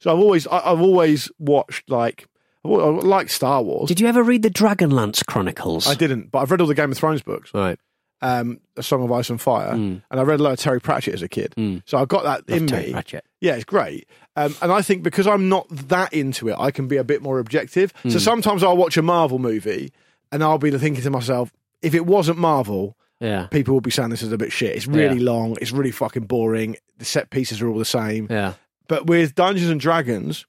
So 0.00 0.10
I've 0.12 0.18
always 0.18 0.46
I, 0.46 0.58
I've 0.72 0.80
always 0.80 1.30
watched 1.38 1.90
like 1.90 2.26
I 2.64 2.68
like 2.68 3.28
Star 3.28 3.62
Wars. 3.62 3.88
Did 3.88 4.00
you 4.00 4.06
ever 4.08 4.22
read 4.22 4.42
the 4.42 4.50
Dragonlance 4.50 5.24
Chronicles? 5.26 5.86
I 5.86 5.94
didn't, 5.94 6.30
but 6.32 6.38
I've 6.40 6.50
read 6.50 6.60
all 6.62 6.66
the 6.66 6.74
Game 6.74 6.90
of 6.90 6.96
Thrones 6.98 7.22
books, 7.22 7.52
Right. 7.54 7.78
Um, 8.22 8.60
A 8.76 8.82
Song 8.82 9.02
of 9.02 9.12
Ice 9.12 9.28
and 9.30 9.40
Fire, 9.40 9.70
and 9.72 10.02
I 10.10 10.22
read 10.22 10.40
a 10.40 10.42
lot 10.42 10.52
of 10.52 10.58
Terry 10.58 10.80
Pratchett 10.80 11.14
as 11.14 11.22
a 11.22 11.28
kid. 11.28 11.54
So 11.86 11.98
I've 11.98 12.08
got 12.08 12.24
that 12.24 12.48
Love 12.48 12.62
in 12.62 12.66
Terry 12.66 12.86
me. 12.86 12.92
Pratchett. 12.92 13.24
Yeah, 13.40 13.54
it's 13.54 13.64
great. 13.64 14.08
Um, 14.36 14.54
and 14.62 14.70
I 14.72 14.82
think 14.82 15.02
because 15.02 15.26
I'm 15.26 15.48
not 15.48 15.66
that 15.70 16.12
into 16.12 16.48
it, 16.48 16.56
I 16.58 16.70
can 16.70 16.88
be 16.88 16.96
a 16.96 17.04
bit 17.04 17.22
more 17.22 17.38
objective. 17.38 17.92
Hmm. 18.02 18.10
So 18.10 18.18
sometimes 18.18 18.62
I'll 18.62 18.76
watch 18.76 18.96
a 18.96 19.02
Marvel 19.02 19.38
movie 19.38 19.92
and 20.32 20.42
I'll 20.42 20.58
be 20.58 20.70
thinking 20.70 21.02
to 21.04 21.10
myself, 21.10 21.52
if 21.82 21.94
it 21.94 22.04
wasn't 22.06 22.38
Marvel, 22.38 22.96
Yeah. 23.20 23.46
people 23.46 23.74
would 23.74 23.84
be 23.84 23.90
saying 23.90 24.10
this 24.10 24.22
is 24.22 24.32
a 24.32 24.36
bit 24.38 24.52
shit. 24.52 24.76
It's 24.76 24.86
really 24.86 25.18
Yeah. 25.18 25.30
long. 25.32 25.56
It's 25.60 25.72
really 25.72 25.90
fucking 25.90 26.24
boring. 26.24 26.76
The 26.98 27.04
set 27.04 27.30
pieces 27.30 27.62
are 27.62 27.68
all 27.68 27.78
the 27.78 27.84
same. 27.84 28.26
Yeah. 28.30 28.54
But 28.88 29.06
with 29.06 29.34
Dungeons 29.34 29.70
and 29.70 29.80
Dragons, 29.80 30.44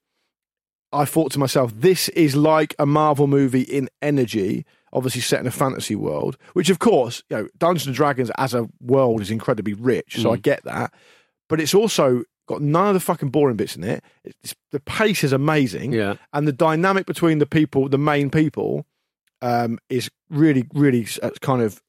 I 0.91 1.05
thought 1.05 1.31
to 1.33 1.39
myself, 1.39 1.71
this 1.75 2.09
is 2.09 2.35
like 2.35 2.73
a 2.79 2.85
Marvel 2.85 3.27
movie 3.27 3.61
in 3.61 3.89
energy, 4.01 4.65
obviously 4.93 5.21
set 5.21 5.39
in 5.39 5.47
a 5.47 5.51
fantasy 5.51 5.95
world, 5.95 6.37
which 6.53 6.69
of 6.69 6.79
course, 6.79 7.23
you 7.29 7.37
know, 7.37 7.47
Dungeons 7.57 7.87
and 7.87 7.95
Dragons 7.95 8.31
as 8.37 8.53
a 8.53 8.67
world 8.81 9.21
is 9.21 9.31
incredibly 9.31 9.73
rich, 9.73 10.17
so 10.21 10.31
I 10.31 10.37
get 10.37 10.63
that. 10.63 10.93
But 11.49 11.59
it's 11.61 11.73
also 11.73 12.23
got 12.47 12.61
none 12.61 12.87
of 12.87 12.93
the 12.93 12.99
fucking 13.01 13.29
boring 13.29 13.57
bits 13.57 13.75
in 13.75 13.83
it. 13.83 14.03
It's, 14.23 14.55
the 14.71 14.79
pace 14.79 15.23
is 15.23 15.33
amazing, 15.33 15.91
Yeah. 15.93 16.15
and 16.33 16.47
the 16.47 16.53
dynamic 16.53 17.05
between 17.05 17.39
the 17.39 17.45
people, 17.45 17.89
the 17.89 17.97
main 17.97 18.29
people, 18.29 18.85
um, 19.41 19.79
is 19.89 20.09
really, 20.29 20.65
really 20.73 21.05
uh, 21.21 21.31
kind 21.41 21.61
of. 21.61 21.81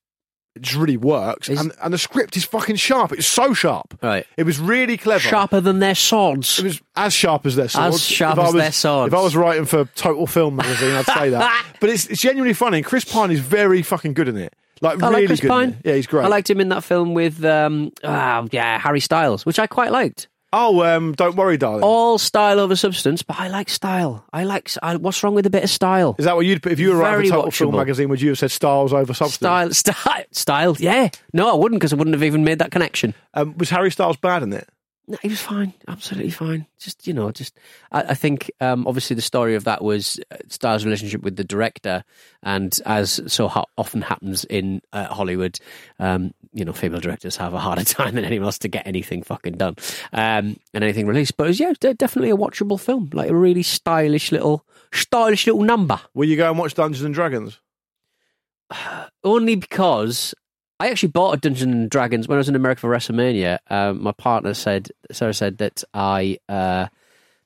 It 0.59 0.63
just 0.63 0.77
really 0.77 0.97
works, 0.97 1.49
and, 1.49 1.73
and 1.83 1.95
the 1.95 1.99
script 1.99 2.37
is 2.37 2.45
fucking 2.45 2.77
sharp. 2.77 3.13
It's 3.13 3.27
so 3.27 3.55
sharp. 3.55 3.97
Right. 4.03 4.27
It 4.37 4.43
was 4.45 4.59
really 4.59 4.97
clever. 4.97 5.21
Sharper 5.21 5.61
than 5.61 5.79
their 5.79 5.95
swords. 5.95 6.59
It 6.59 6.65
was 6.65 6.83
as 6.97 7.15
sharp 7.15 7.47
as 7.47 7.57
their 7.57 7.69
swords. 7.69 7.97
As 7.97 8.03
sharp 8.05 8.35
If 8.35 8.39
I 8.45 8.49
as 8.49 8.55
was- 8.55 8.63
their 8.63 8.73
swords. 8.73 9.13
If 9.15 9.19
I 9.19 9.23
was 9.23 9.37
writing 9.37 9.65
for 9.65 9.85
Total 9.95 10.27
Film 10.27 10.57
magazine, 10.57 10.95
I'd 10.95 11.07
say 11.07 11.31
that. 11.31 11.67
But 11.81 11.91
it's, 11.91 12.07
it's 12.09 12.21
genuinely 12.21 12.55
funny. 12.55 12.79
And 12.79 12.85
Chris 12.87 13.05
Pine 13.05 13.31
is 13.31 13.39
very 13.39 13.83
fucking 13.83 14.15
good 14.15 14.27
in 14.27 14.37
it. 14.37 14.53
Like 14.81 15.01
I 15.01 15.09
really 15.11 15.21
like 15.23 15.27
Chris 15.29 15.41
good. 15.41 15.47
in 15.47 15.51
Pine. 15.53 15.69
it. 15.71 15.77
Yeah, 15.89 15.95
he's 15.95 16.07
great. 16.09 16.25
I 16.25 16.29
liked 16.29 16.51
him 16.51 16.61
in 16.61 16.71
that 16.71 16.83
film 16.83 17.15
with 17.15 17.45
um, 17.45 17.93
ah, 18.03 18.45
yeah 18.51 18.79
Harry 18.81 18.99
Styles, 19.01 19.47
which 19.47 19.61
I 19.61 19.69
quite 19.69 19.93
liked. 19.93 20.27
Oh, 20.53 20.83
um, 20.83 21.13
don't 21.13 21.37
worry, 21.37 21.59
darling. 21.59 21.83
All 21.83 22.17
style 22.17 22.59
over 22.59 22.75
substance, 22.75 23.23
but 23.23 23.39
I 23.39 23.49
like 23.49 23.69
style. 23.69 24.25
I 24.33 24.45
like. 24.45 24.71
I, 24.83 24.97
what's 24.97 25.23
wrong 25.23 25.35
with 25.35 25.45
a 25.47 25.51
bit 25.51 25.63
of 25.63 25.71
style? 25.71 26.17
Is 26.19 26.25
that 26.25 26.37
what 26.37 26.47
you'd? 26.47 26.65
If 26.67 26.79
you 26.79 26.91
were 26.91 26.97
writing 26.97 27.31
for 27.31 27.37
Total 27.37 27.51
Film 27.51 27.77
magazine, 27.77 28.09
would 28.09 28.21
you 28.23 28.31
have 28.31 28.39
said 28.39 28.51
styles 28.51 28.93
over 28.93 29.13
substance? 29.13 29.79
Style, 29.79 29.95
style, 29.95 30.25
style. 30.33 30.77
Yeah. 30.79 31.11
No, 31.35 31.51
I 31.51 31.55
wouldn't 31.55 31.81
because 31.81 31.93
I 31.93 31.97
wouldn't 31.97 32.15
have 32.15 32.23
even 32.23 32.45
made 32.45 32.61
that 32.61 32.71
connection. 32.71 33.15
Um, 33.35 33.57
was 33.59 33.69
Harry 33.71 33.91
Styles 33.91 34.17
bad 34.17 34.43
in 34.43 34.53
it? 34.53 34.69
No, 35.11 35.17
he 35.23 35.29
was 35.29 35.41
fine, 35.41 35.73
absolutely 35.89 36.31
fine. 36.31 36.67
Just 36.79 37.07
you 37.07 37.15
know, 37.15 37.31
just 37.31 37.59
I, 37.91 38.03
I 38.03 38.15
think 38.15 38.51
um, 38.61 38.87
obviously 38.87 39.17
the 39.17 39.23
story 39.23 39.55
of 39.55 39.65
that 39.65 39.83
was 39.83 40.21
uh, 40.31 40.37
Star's 40.49 40.85
relationship 40.85 41.23
with 41.23 41.37
the 41.37 41.45
director, 41.45 42.05
and 42.43 42.79
as 42.85 43.19
so 43.27 43.49
ho- 43.49 43.65
often 43.79 44.03
happens 44.03 44.45
in 44.45 44.83
uh, 44.93 45.07
Hollywood, 45.07 45.59
um, 45.99 46.35
you 46.53 46.63
know, 46.63 46.75
female 46.75 47.01
directors 47.01 47.37
have 47.37 47.55
a 47.55 47.59
harder 47.59 47.85
time 47.85 48.17
than 48.17 48.27
anyone 48.27 48.45
else 48.45 48.59
to 48.59 48.69
get 48.69 48.87
anything 48.87 49.23
fucking 49.23 49.55
done 49.55 49.77
um, 50.13 50.59
and 50.75 50.85
anything 50.85 51.07
released. 51.07 51.39
But 51.39 51.45
it 51.45 51.49
was 51.49 51.61
yeah, 51.61 51.73
de- 51.81 51.95
definitely 51.95 52.31
a 52.31 52.37
watchable 52.37 52.79
film, 52.79 53.09
like 53.15 53.31
a 53.31 53.35
really 53.35 53.63
stylish 53.63 54.31
little 54.31 54.67
stylish 54.93 55.47
little 55.47 55.63
number. 55.63 55.99
Will 56.13 56.29
you 56.29 56.37
go 56.37 56.51
and 56.51 56.59
watch 56.59 56.75
Dungeons 56.75 57.05
and 57.05 57.15
Dragons? 57.15 57.59
only 59.25 59.55
because 59.55 60.35
I 60.81 60.91
actually 60.91 61.09
bought 61.11 61.35
a 61.35 61.37
Dungeons 61.39 61.73
and 61.75 61.91
Dragons 61.91 62.29
when 62.29 62.37
I 62.37 62.39
was 62.39 62.49
in 62.49 62.55
America 62.57 62.81
for 62.83 62.91
WrestleMania. 62.91 63.59
Um, 63.69 64.03
my 64.03 64.13
partner 64.13 64.55
said, 64.55 64.89
Sarah 65.11 65.35
said 65.35 65.59
that 65.59 65.83
I, 65.93 66.39
uh, 66.49 66.87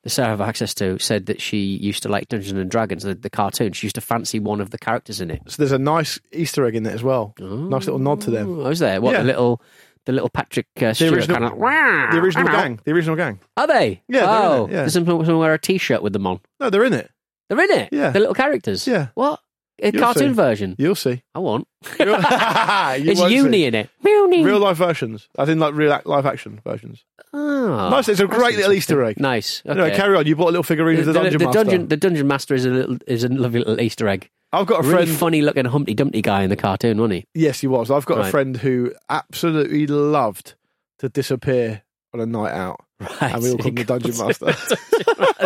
the 0.03 0.11
Sarah 0.11 0.29
I 0.29 0.31
have 0.33 0.41
access 0.43 0.75
to, 0.75 0.99
said 0.99 1.27
that 1.27 1.41
she 1.41 1.59
used 1.77 2.03
to 2.03 2.09
like 2.11 2.29
Dungeons 2.29 2.59
and 2.59 2.71
Dragons, 2.71 3.05
the, 3.05 3.15
the 3.15 3.31
cartoon. 3.31 3.73
She 3.73 3.87
used 3.87 3.95
to 3.95 4.01
fancy 4.03 4.39
one 4.39 4.61
of 4.61 4.71
the 4.71 4.79
characters 4.79 5.21
in 5.21 5.31
it. 5.31 5.41
So 5.47 5.57
there's 5.59 5.73
a 5.73 5.79
nice 5.79 6.21
Easter 6.33 6.67
egg 6.67 6.75
in 6.75 6.83
there 6.83 6.93
as 6.93 7.03
well. 7.03 7.35
Nice 7.39 7.87
little 7.87 7.99
nod 8.01 8.21
to 8.23 8.31
them. 8.31 8.65
I 8.65 8.69
was 8.69 8.81
there. 8.81 9.01
What 9.01 9.13
Yeah. 9.13 9.21
the 9.21 9.25
little, 9.29 9.63
the 10.05 10.13
little 10.13 10.29
Patrick 10.29 10.67
uh, 10.83 10.93
Stewart 10.93 11.15
original- 11.15 11.39
kind 11.39 11.53
of 11.53 11.59
wow, 11.59 12.11
The 12.13 12.19
original 12.19 12.47
hello. 12.49 12.61
gang. 12.63 12.81
The 12.85 12.91
original 12.93 13.17
gang. 13.17 13.41
Are 13.57 13.67
they? 13.67 14.03
Yeah, 14.09 14.27
they're 14.27 14.29
in 14.29 14.43
oh, 14.53 14.67
it, 14.67 14.73
yeah. 14.73 14.83
Does 14.85 14.93
someone, 14.93 15.25
someone 15.25 15.39
wear 15.41 15.55
a 15.55 15.59
T-shirt 15.59 16.03
with 16.03 16.13
them 16.13 16.27
on? 16.27 16.41
No, 16.61 16.69
they're 16.69 16.85
in 16.85 16.93
it. 16.93 17.11
They're 17.49 17.61
in 17.61 17.71
it. 17.71 17.89
Yeah. 17.93 18.11
the 18.11 18.19
little 18.21 18.35
characters. 18.35 18.87
Yeah. 18.87 19.09
What? 19.15 19.41
A 19.83 19.91
You'll 19.93 20.01
cartoon 20.03 20.31
see. 20.31 20.35
version. 20.37 20.75
You'll 20.79 20.95
see. 20.95 21.23
I 21.35 21.41
want. 21.41 21.67
You 21.99 23.11
It's 23.11 23.21
won't 23.21 23.33
uni 23.33 23.59
see. 23.59 23.65
in 23.67 23.75
it. 23.75 23.91
Uni. 24.05 24.45
Real 24.45 24.59
life 24.61 24.77
versions. 24.77 25.29
I 25.37 25.45
think 25.45 25.59
like 25.61 25.75
real 25.75 26.01
live 26.05 26.25
action 26.27 26.61
versions. 26.65 27.05
Oh, 27.33 27.89
nice. 27.91 28.09
It's 28.09 28.21
a 28.21 28.27
great 28.27 28.57
little. 28.57 28.73
Easter 28.73 29.03
egg. 29.05 29.19
Nice. 29.19 29.63
Okay. 29.67 29.79
Anyway, 29.81 29.97
carry 29.97 30.17
on. 30.17 30.27
You 30.27 30.37
bought 30.37 30.45
a 30.49 30.53
little 30.53 30.63
figurine 30.63 30.99
of 31.01 31.07
the, 31.07 31.13
Dungeon 31.13 31.39
the 31.39 31.45
Master. 31.47 31.65
dungeon, 31.65 31.89
the 31.89 31.97
dungeon 31.97 32.27
master 32.29 32.55
is 32.55 32.65
a 32.67 32.71
little 32.71 32.99
is 33.07 33.25
a 33.25 33.29
lovely 33.29 33.61
little 33.61 33.81
Easter 33.81 34.07
egg. 34.09 34.31
I've 34.53 34.67
got 34.67 34.85
a 34.85 34.89
really 34.89 35.07
friend. 35.07 35.19
funny 35.19 35.43
looking 35.43 35.65
Humpty 35.65 35.95
Dumpty 35.95 36.21
guy 36.23 36.43
in 36.43 36.51
the 36.51 36.57
cartoon, 36.57 36.99
wasn't 36.99 37.15
he? 37.35 37.41
Yes, 37.41 37.61
he 37.61 37.67
was. 37.67 37.91
I've 37.91 38.05
got 38.07 38.19
a 38.27 38.31
friend 38.31 38.57
who 38.59 38.93
absolutely 39.09 39.87
loved 39.87 40.55
to 40.99 41.09
disappear 41.09 41.83
on 42.13 42.21
a 42.21 42.27
night 42.27 42.53
out, 42.53 42.81
Right. 43.03 43.35
and 43.35 43.43
we 43.43 43.51
all 43.51 43.59
call 43.59 43.69
him 43.69 43.75
the 43.75 43.85
Dungeon 43.85 44.17
Master. 44.17 44.53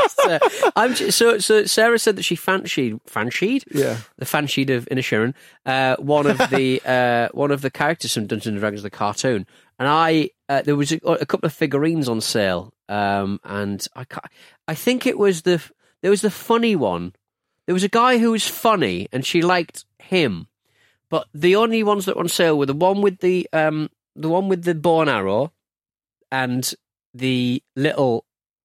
So, 0.08 0.38
I'm 0.76 0.94
ju- 0.94 1.10
so 1.10 1.38
so 1.38 1.64
Sarah 1.64 1.98
said 1.98 2.16
that 2.16 2.25
she 2.25 2.36
fancied 2.36 3.00
fancied 3.06 3.64
yeah. 3.70 3.98
the 4.18 4.25
fancied 4.25 4.70
of 4.70 4.86
Inisherin, 4.86 5.34
uh, 5.64 5.96
one 5.96 6.26
of 6.26 6.38
the 6.50 6.80
uh, 6.84 7.28
one 7.32 7.50
of 7.50 7.62
the 7.62 7.70
characters 7.70 8.14
from 8.14 8.26
Dungeons 8.26 8.54
and 8.54 8.58
Dragons 8.60 8.82
the 8.82 8.90
cartoon, 8.90 9.46
and 9.78 9.88
I 9.88 10.30
uh, 10.48 10.62
there 10.62 10.76
was 10.76 10.92
a, 10.92 10.98
a 11.04 11.26
couple 11.26 11.46
of 11.46 11.52
figurines 11.52 12.08
on 12.08 12.20
sale, 12.20 12.72
um, 12.88 13.40
and 13.44 13.86
I 13.94 14.06
I 14.68 14.75
think 14.75 15.06
it 15.06 15.18
was 15.18 15.42
the 15.42 15.62
there 16.02 16.10
was 16.10 16.22
the 16.22 16.30
funny 16.30 16.76
one. 16.76 17.14
There 17.66 17.75
was 17.75 17.84
a 17.84 17.88
guy 17.88 18.18
who 18.18 18.30
was 18.30 18.46
funny, 18.46 19.08
and 19.12 19.25
she 19.25 19.42
liked 19.42 19.84
him, 19.98 20.46
but 21.10 21.26
the 21.34 21.56
only 21.56 21.82
ones 21.82 22.04
that 22.04 22.16
were 22.16 22.22
on 22.22 22.28
sale 22.28 22.56
were 22.58 22.66
the 22.66 22.75
one 22.75 23.02
with 23.02 23.18
the 23.20 23.48
um 23.52 23.90
the 24.14 24.28
one 24.28 24.48
with 24.48 24.64
the 24.64 24.75
bow 24.75 25.02
and 25.02 25.10
arrow, 25.10 25.52
and 26.30 26.72
the 27.18 27.62
little. 27.75 28.25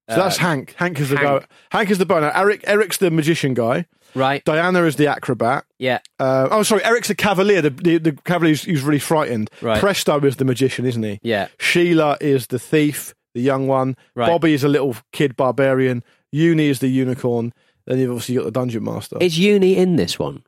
So 0.10 0.18
that's 0.18 0.38
uh, 0.38 0.42
Hank. 0.42 0.76
Hank 0.78 1.00
is 1.00 1.10
the 1.10 1.18
Hank. 1.18 1.42
guy. 1.42 1.48
Hank 1.72 1.90
is 1.90 1.98
the 1.98 2.06
boner. 2.06 2.32
Eric. 2.36 2.64
Eric's 2.68 2.98
the 2.98 3.10
magician 3.12 3.54
guy. 3.54 3.86
right. 4.14 4.44
Diana 4.44 4.84
is 4.84 4.98
the 4.98 5.08
acrobat. 5.08 5.64
Yeah, 5.80 6.00
Uh, 6.20 6.50
oh, 6.52 6.64
sorry. 6.64 6.84
Eric's 6.84 7.08
the 7.08 7.16
cavalier. 7.16 7.62
The 7.62 7.70
the, 7.70 7.98
the 7.98 8.12
cavalier 8.26 8.52
who's, 8.52 8.64
who's 8.64 8.82
really 8.82 9.00
frightened. 9.00 9.50
Right. 9.62 9.80
Presto 9.80 10.20
is 10.26 10.36
the 10.36 10.44
magician, 10.46 10.86
isn't 10.86 11.04
he? 11.04 11.20
yeah. 11.24 11.48
Sheila 11.60 12.18
is 12.20 12.48
the 12.48 12.60
thief, 12.60 13.14
the 13.34 13.42
young 13.42 13.68
one. 13.68 13.96
Right. 14.16 14.28
Bobby 14.28 14.54
is 14.54 14.64
a 14.66 14.70
little 14.70 14.96
kid 15.14 15.38
barbarian. 15.38 16.04
Uni 16.34 16.68
is 16.68 16.80
the 16.80 16.88
unicorn. 16.90 17.54
Then 17.88 18.00
you've 18.00 18.12
obviously 18.12 18.36
got 18.36 18.44
the 18.46 18.52
dungeon 18.52 18.84
master. 18.84 19.18
Is 19.22 19.40
Uni 19.40 19.78
in 19.78 19.96
this 19.96 20.20
one? 20.20 20.44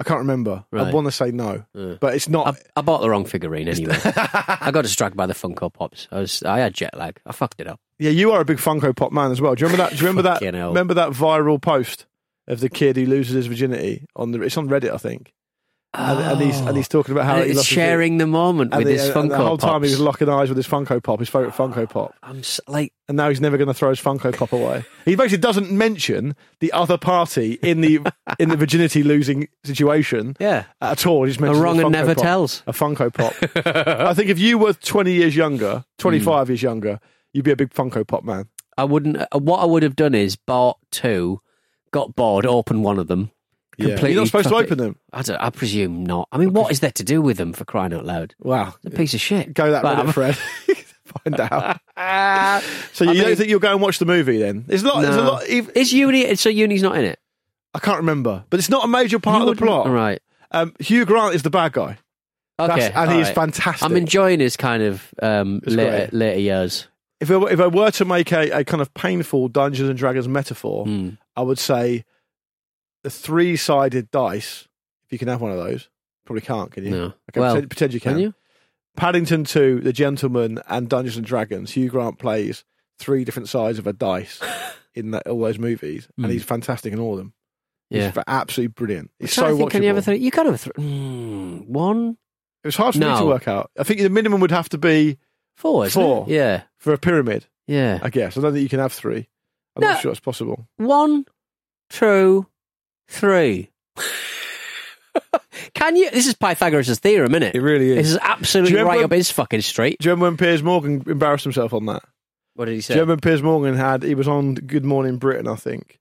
I 0.00 0.04
can't 0.04 0.20
remember. 0.20 0.64
I 0.72 0.92
want 0.92 1.06
to 1.06 1.12
say 1.12 1.30
no, 1.32 1.64
but 2.00 2.14
it's 2.14 2.28
not. 2.28 2.46
I, 2.46 2.78
I 2.78 2.82
bought 2.82 3.00
the 3.00 3.10
wrong 3.10 3.24
figurine 3.24 3.68
anyway. 3.68 3.96
I 4.04 4.70
got 4.72 4.82
distracted 4.82 5.16
by 5.16 5.26
the 5.26 5.34
Funko 5.34 5.72
Pops. 5.72 6.06
I 6.12 6.20
was 6.20 6.42
I 6.44 6.58
had 6.60 6.72
jet 6.74 6.96
lag. 6.96 7.20
I 7.26 7.32
fucked 7.32 7.60
it 7.60 7.66
up. 7.66 7.80
Yeah, 7.98 8.10
you 8.10 8.30
are 8.32 8.40
a 8.40 8.44
big 8.44 8.58
Funko 8.58 8.94
Pop 8.94 9.10
man 9.12 9.32
as 9.32 9.40
well. 9.40 9.54
Do 9.56 9.62
you 9.62 9.66
remember 9.66 9.84
that? 9.84 9.90
Do 9.90 9.96
you 10.04 10.08
remember 10.08 10.22
that? 10.22 10.54
Hell. 10.54 10.68
Remember 10.68 10.94
that 10.94 11.10
viral 11.10 11.60
post 11.60 12.06
of 12.46 12.60
the 12.60 12.68
kid 12.68 12.96
who 12.96 13.06
loses 13.06 13.34
his 13.34 13.46
virginity 13.48 14.06
on 14.14 14.30
the? 14.30 14.40
It's 14.42 14.56
on 14.56 14.68
Reddit, 14.68 14.92
I 14.94 14.98
think. 14.98 15.32
And, 15.94 16.18
and 16.20 16.40
he's 16.40 16.60
and 16.60 16.76
he's 16.76 16.86
talking 16.86 17.12
about 17.12 17.24
how 17.24 17.36
And 17.36 17.44
he 17.44 17.50
it's 17.52 17.60
his 17.60 17.66
sharing 17.66 18.18
the 18.18 18.26
moment 18.26 18.76
with 18.76 18.86
the, 18.86 18.92
his 18.92 19.06
and 19.08 19.14
Funko 19.14 19.28
the 19.30 19.36
whole 19.38 19.56
time 19.56 19.82
he 19.82 19.88
was 19.88 19.98
locking 19.98 20.28
eyes 20.28 20.50
with 20.50 20.58
his 20.58 20.66
Funko 20.68 21.02
Pop, 21.02 21.18
his 21.18 21.30
favorite 21.30 21.54
Funko 21.54 21.88
Pop, 21.88 22.14
I'm 22.22 22.40
s- 22.40 22.60
like, 22.68 22.92
and 23.08 23.16
now 23.16 23.30
he's 23.30 23.40
never 23.40 23.56
going 23.56 23.68
to 23.68 23.74
throw 23.74 23.88
his 23.88 23.98
Funko 23.98 24.36
Pop 24.36 24.52
away. 24.52 24.84
He 25.06 25.16
basically 25.16 25.38
doesn't 25.38 25.70
mention 25.70 26.36
the 26.60 26.72
other 26.72 26.98
party 26.98 27.54
in 27.62 27.80
the 27.80 28.00
in 28.38 28.50
the 28.50 28.56
virginity 28.56 29.02
losing 29.02 29.48
situation 29.64 30.36
yeah, 30.38 30.64
at 30.82 31.06
all. 31.06 31.24
He 31.24 31.32
just 31.32 31.40
a 31.40 31.54
wrong 31.54 31.80
and 31.80 31.90
never 31.90 32.14
Pop. 32.14 32.22
tells. 32.22 32.62
A 32.66 32.72
Funko 32.72 33.12
Pop. 33.12 33.34
I 33.66 34.12
think 34.12 34.28
if 34.28 34.38
you 34.38 34.58
were 34.58 34.74
twenty 34.74 35.14
years 35.14 35.34
younger, 35.34 35.86
twenty 35.96 36.20
five 36.20 36.50
years 36.50 36.62
younger, 36.62 37.00
you'd 37.32 37.46
be 37.46 37.52
a 37.52 37.56
big 37.56 37.70
Funko 37.70 38.06
Pop 38.06 38.24
man. 38.24 38.48
I 38.76 38.84
wouldn't. 38.84 39.16
Uh, 39.16 39.38
what 39.38 39.60
I 39.60 39.64
would 39.64 39.82
have 39.82 39.96
done 39.96 40.14
is 40.14 40.36
bought 40.36 40.76
two, 40.90 41.40
got 41.92 42.14
bored, 42.14 42.44
opened 42.44 42.84
one 42.84 42.98
of 42.98 43.08
them. 43.08 43.30
Completely 43.86 44.12
You're 44.12 44.20
not 44.22 44.26
supposed 44.26 44.48
to 44.48 44.54
fuck 44.54 44.60
it- 44.62 44.66
open 44.66 44.78
them. 44.78 44.96
I, 45.12 45.22
don't, 45.22 45.36
I 45.40 45.50
presume 45.50 46.04
not. 46.04 46.28
I 46.32 46.38
mean, 46.38 46.52
what 46.52 46.72
is 46.72 46.80
there 46.80 46.90
to 46.92 47.04
do 47.04 47.22
with 47.22 47.36
them 47.36 47.52
for 47.52 47.64
crying 47.64 47.92
out 47.94 48.04
loud? 48.04 48.34
Wow. 48.40 48.74
It's 48.82 48.94
a 48.94 48.96
piece 48.96 49.14
of 49.14 49.20
shit. 49.20 49.54
Go 49.54 49.70
that 49.70 49.82
But 49.82 50.04
Reddit 50.06 50.12
Fred. 50.14 50.36
Find 51.24 51.40
out. 51.40 51.80
So 52.92 53.04
you 53.04 53.10
I 53.10 53.14
don't 53.24 53.36
think 53.36 53.48
you'll 53.50 53.60
go 53.60 53.72
and 53.72 53.80
watch 53.80 53.98
the 53.98 54.04
movie 54.06 54.38
then? 54.38 54.64
There's 54.66 54.82
a 54.82 54.88
lot. 54.88 55.02
There's 55.02 55.16
a 55.16 55.22
lot. 55.22 55.44
ev- 55.48 55.70
Is 55.74 55.92
Uni? 55.92 56.34
So 56.36 56.48
Uni's 56.48 56.82
not 56.82 56.96
in 56.98 57.04
it. 57.04 57.18
I 57.74 57.78
can't 57.78 57.98
remember, 57.98 58.44
but 58.50 58.58
it's 58.58 58.68
not 58.70 58.84
a 58.84 58.88
major 58.88 59.18
part 59.18 59.42
You 59.42 59.48
of 59.48 59.56
the 59.56 59.64
plot. 59.64 59.88
Right. 59.88 60.20
Um, 60.50 60.74
Hugh 60.80 61.04
Grant 61.04 61.34
is 61.34 61.42
the 61.42 61.50
bad 61.50 61.72
guy. 61.72 61.98
Okay. 62.58 62.74
That's- 62.80 62.92
and 62.96 63.12
he's 63.12 63.26
right. 63.28 63.34
fantastic. 63.34 63.84
I'm 63.84 63.96
enjoying 63.96 64.40
his 64.40 64.56
kind 64.56 64.82
of 64.82 65.06
um, 65.22 65.60
later, 65.64 66.08
later 66.12 66.40
years. 66.40 66.88
if 67.20 67.30
I, 67.30 67.34
if 67.50 67.60
I 67.60 67.66
were 67.68 67.90
to 67.92 68.04
make 68.04 68.32
a, 68.32 68.50
a 68.60 68.64
kind 68.64 68.80
of 68.80 68.92
painful 68.94 69.48
Dungeons 69.48 69.88
and 69.88 69.98
Dragons 69.98 70.26
metaphor, 70.26 70.84
Hmm. 70.84 71.10
I 71.36 71.42
would 71.42 71.58
say 71.58 72.04
the 73.02 73.10
three 73.10 73.56
sided 73.56 74.10
dice. 74.10 74.66
If 75.06 75.12
you 75.12 75.18
can 75.18 75.28
have 75.28 75.40
one 75.40 75.50
of 75.52 75.58
those, 75.58 75.88
probably 76.26 76.42
can't, 76.42 76.70
can 76.70 76.84
you? 76.84 76.90
No. 76.90 77.04
Okay, 77.30 77.40
Well, 77.40 77.52
pretend, 77.54 77.70
pretend 77.70 77.94
you 77.94 78.00
can. 78.00 78.12
Can 78.14 78.20
you? 78.20 78.34
Paddington 78.96 79.44
2, 79.44 79.80
The 79.80 79.92
Gentleman, 79.92 80.60
and 80.68 80.88
Dungeons 80.88 81.16
and 81.16 81.24
Dragons, 81.26 81.70
Hugh 81.72 81.88
Grant 81.88 82.18
plays 82.18 82.64
three 82.98 83.24
different 83.24 83.48
sides 83.48 83.78
of 83.78 83.86
a 83.86 83.92
dice 83.92 84.40
in 84.94 85.12
that, 85.12 85.26
all 85.28 85.40
those 85.40 85.58
movies, 85.58 86.08
and 86.16 86.26
Mm. 86.26 86.30
he's 86.32 86.42
fantastic 86.44 86.92
in 86.92 86.98
all 86.98 87.12
of 87.12 87.18
them. 87.18 87.32
Yeah. 87.90 88.10
He's 88.10 88.22
absolutely 88.26 88.72
brilliant. 88.72 89.10
He's 89.18 89.32
so 89.32 89.56
think, 89.56 89.70
Can 89.70 89.82
you 89.82 89.88
have 89.88 89.96
a 89.98 90.02
three? 90.02 90.16
You 90.18 90.30
can 90.30 90.46
have 90.46 90.54
a 90.54 90.58
three. 90.58 90.72
Mm, 90.76 91.66
one, 91.68 92.18
It 92.64 92.66
was 92.68 92.76
hard 92.76 92.94
for 92.94 93.00
me 93.00 93.06
to 93.18 93.24
work 93.24 93.46
out. 93.48 93.70
I 93.78 93.84
think 93.84 94.00
the 94.00 94.10
minimum 94.10 94.40
would 94.40 94.50
have 94.50 94.68
to 94.70 94.78
be 94.78 95.16
four, 95.56 95.86
isn't 95.86 96.02
Four. 96.02 96.24
It? 96.28 96.32
Yeah. 96.34 96.62
for 96.76 96.92
a 96.92 96.98
pyramid, 96.98 97.46
Yeah. 97.68 98.00
I 98.02 98.10
guess. 98.10 98.36
I 98.36 98.40
don't 98.42 98.52
think 98.52 98.64
you 98.64 98.68
can 98.68 98.80
have 98.80 98.92
three. 98.92 99.28
I'm 99.76 99.80
No. 99.82 99.88
not 99.92 100.00
sure 100.02 100.10
it's 100.10 100.20
possible. 100.20 100.68
One, 100.76 101.24
two, 101.88 102.46
three. 103.08 103.70
Can 105.74 105.96
you? 105.96 106.10
This 106.10 106.26
is 106.26 106.34
Pythagoras' 106.34 106.98
theorem, 106.98 107.32
isn't 107.34 107.42
it? 107.42 107.54
It 107.54 107.60
really 107.62 107.90
is. 107.90 107.96
This 107.96 108.08
is. 108.12 108.18
absolutely 108.22 108.70
Do 108.70 108.76
you 108.78 108.78
remember 108.84 108.98
right 109.00 109.04
up 109.04 109.12
his 109.12 109.30
fucking 109.30 109.60
street. 109.62 109.98
Do 110.00 110.08
you 110.08 110.12
remember 110.12 110.26
when 110.26 110.36
Piers 110.36 110.62
Morgan 110.62 111.02
embarrassed 111.06 111.44
himself 111.44 111.72
on 111.72 111.86
that? 111.86 112.02
What 112.54 112.66
did 112.66 112.74
he 112.74 112.80
say? 112.80 112.94
Do 112.94 112.98
you 112.98 113.02
remember 113.02 113.20
Piers 113.20 113.42
Morgan 113.42 113.74
had, 113.74 114.02
he 114.02 114.14
was 114.14 114.28
on 114.28 114.54
Good 114.54 114.84
Morning 114.84 115.16
Britain, 115.18 115.46
I 115.48 115.54
think, 115.56 115.98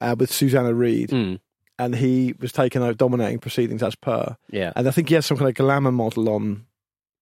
uh, 0.00 0.14
with 0.18 0.32
Susanna 0.32 0.72
Reid, 0.74 1.10
Mm, 1.10 1.40
and 1.78 1.94
he 1.94 2.34
was 2.40 2.52
taking 2.52 2.82
over 2.82 2.94
dominating 2.94 3.38
proceedings 3.38 3.82
as 3.82 3.94
per. 3.94 4.36
yeah. 4.50 4.72
And 4.76 4.86
I 4.88 4.90
think 4.90 5.08
he 5.08 5.14
had 5.14 5.24
some 5.24 5.36
kind 5.36 5.48
of 5.48 5.54
glamour 5.54 5.92
model 5.92 6.28
on 6.28 6.66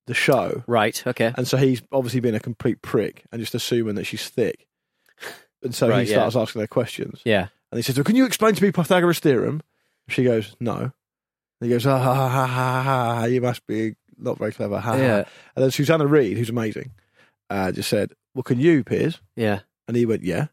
the 0.06 0.14
show. 0.14 0.62
Right. 0.66 1.02
Okay. 1.06 1.32
And 1.37 1.46
so 1.49 1.56
he's 1.56 1.82
obviously 1.92 2.20
been 2.20 2.34
a 2.34 2.40
complete 2.40 2.80
prick 2.82 3.25
and 3.32 3.40
just 3.40 3.54
assuming 3.54 3.94
that 3.96 4.04
she's 4.04 4.28
thick. 4.28 4.66
And 5.62 5.75
so 5.75 5.88
Right, 5.88 6.06
he 6.06 6.12
yeah. 6.12 6.18
starts 6.28 6.37
asking 6.37 6.62
her 6.62 6.66
questions. 6.66 7.20
Yeah. 7.25 7.49
And 7.72 7.78
he 7.78 7.82
says, 7.82 7.96
Well, 7.96 8.04
can 8.04 8.16
you 8.16 8.26
explain 8.26 8.54
to 8.54 8.62
me 8.62 8.72
Pythagoras' 8.72 9.20
theorem? 9.20 9.62
She 10.08 10.24
goes, 10.24 10.56
No. 10.60 10.76
And 10.76 10.92
he 11.60 11.68
goes, 11.68 11.86
ah, 11.86 11.98
ha, 11.98 12.14
ha, 12.14 12.28
ha, 12.28 12.46
ha, 12.46 12.82
ha, 12.82 13.14
ha, 13.16 13.24
you 13.26 13.40
must 13.42 13.66
be 13.66 13.94
not 14.16 14.38
very 14.38 14.50
clever. 14.52 14.78
Ha, 14.80 14.92
ha. 14.92 14.96
And 14.96 15.24
then 15.56 15.70
Susanna 15.70 16.06
Reid, 16.06 16.38
who's 16.38 16.48
amazing, 16.48 16.92
uh, 17.50 17.70
just 17.72 17.90
said, 17.90 18.12
Well, 18.34 18.42
can 18.42 18.58
you, 18.58 18.82
Piers? 18.82 19.20
Yeah. 19.36 19.60
And 19.86 19.96
he 19.96 20.06
went, 20.06 20.22
Yeah. 20.22 20.46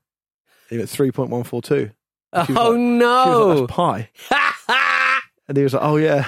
And 0.70 0.72
he 0.72 0.78
went 0.78 0.90
3.142. 0.90 1.68
She 1.70 1.82
was 1.82 1.94
Oh 2.34 2.44
like- 2.44 2.48
She 2.48 2.54
was 2.60 2.78
no! 2.78 3.48
like, 3.48 3.58
That's 3.68 3.72
pi. 4.30 5.22
And 5.48 5.56
he 5.56 5.64
was 5.64 5.74
like, 5.74 5.84
Oh, 5.84 5.96
yeah. 5.96 6.26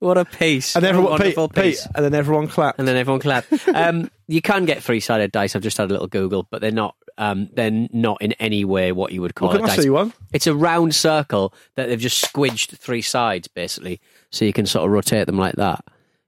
what 0.00 0.18
a 0.18 0.26
piece! 0.26 0.76
And 0.76 0.84
everyone, 0.84 1.12
Pete, 1.12 1.36
wonderful 1.36 1.48
Pete, 1.48 1.64
piece. 1.64 1.86
and 1.94 2.04
then 2.04 2.14
everyone 2.14 2.46
clapped. 2.46 2.78
And 2.78 2.86
then 2.86 2.96
everyone 2.96 3.20
clapped. 3.20 3.50
Um, 3.68 4.10
you 4.28 4.42
can 4.42 4.66
get 4.66 4.82
three 4.82 5.00
sided 5.00 5.32
dice. 5.32 5.56
I've 5.56 5.62
just 5.62 5.78
had 5.78 5.88
a 5.88 5.92
little 5.92 6.08
Google, 6.08 6.46
but 6.50 6.60
they're 6.60 6.70
not. 6.70 6.94
Um, 7.20 7.50
they're 7.52 7.70
not 7.92 8.22
in 8.22 8.32
any 8.40 8.64
way 8.64 8.92
what 8.92 9.12
you 9.12 9.20
would 9.20 9.34
call 9.34 9.48
Well, 9.48 9.58
can 9.58 9.66
I 9.66 9.74
dice. 9.76 9.82
see 9.84 9.90
one? 9.90 10.14
It's 10.32 10.46
a 10.46 10.54
round 10.54 10.94
circle 10.94 11.52
that 11.74 11.88
they've 11.90 12.00
just 12.00 12.24
squidged 12.24 12.78
three 12.78 13.02
sides, 13.02 13.46
basically, 13.46 14.00
so 14.30 14.46
you 14.46 14.54
can 14.54 14.64
sort 14.64 14.86
of 14.86 14.90
rotate 14.90 15.26
them 15.26 15.36
like 15.36 15.56
that. 15.56 15.84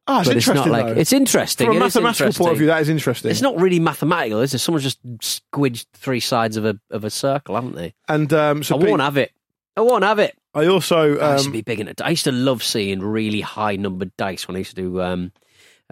Oh, 0.06 0.18
it's 0.20 0.28
but 0.28 0.36
it's 0.36 0.46
interesting. 0.48 0.72
not 0.72 0.84
like 0.86 0.94
though. 0.94 1.00
it's 1.00 1.12
interesting. 1.14 1.66
From 1.68 1.76
a 1.76 1.78
It 1.78 1.82
mathematical 1.84 2.32
point 2.34 2.52
of 2.52 2.58
view, 2.58 2.66
that 2.66 2.82
is 2.82 2.88
interesting. 2.90 3.30
It's 3.30 3.40
not 3.40 3.58
really 3.58 3.80
mathematical, 3.80 4.40
is 4.40 4.52
it? 4.52 4.58
Someone's 4.58 4.82
just 4.82 5.00
squidged 5.20 5.86
three 5.94 6.20
sides 6.20 6.56
of 6.58 6.66
a 6.66 6.78
of 6.90 7.04
a 7.04 7.10
circle, 7.10 7.54
haven't 7.54 7.74
they? 7.76 7.94
And 8.08 8.30
um, 8.34 8.62
so 8.62 8.76
I 8.76 8.80
Pete, 8.80 8.90
won't 8.90 9.00
have 9.00 9.16
it. 9.16 9.32
I 9.76 9.80
won't 9.80 10.04
have 10.04 10.18
it. 10.18 10.36
I 10.54 10.66
also 10.66 11.16
I 11.18 11.32
used 11.32 11.44
to 11.44 11.48
um, 11.48 11.52
be 11.52 11.62
big 11.62 11.80
into. 11.80 12.04
I 12.04 12.10
used 12.10 12.24
to 12.24 12.32
love 12.32 12.62
seeing 12.62 13.00
really 13.00 13.40
high 13.40 13.76
numbered 13.76 14.14
dice 14.18 14.46
when 14.46 14.56
I 14.56 14.58
used 14.58 14.76
to 14.76 14.82
do 14.82 15.00
um, 15.00 15.32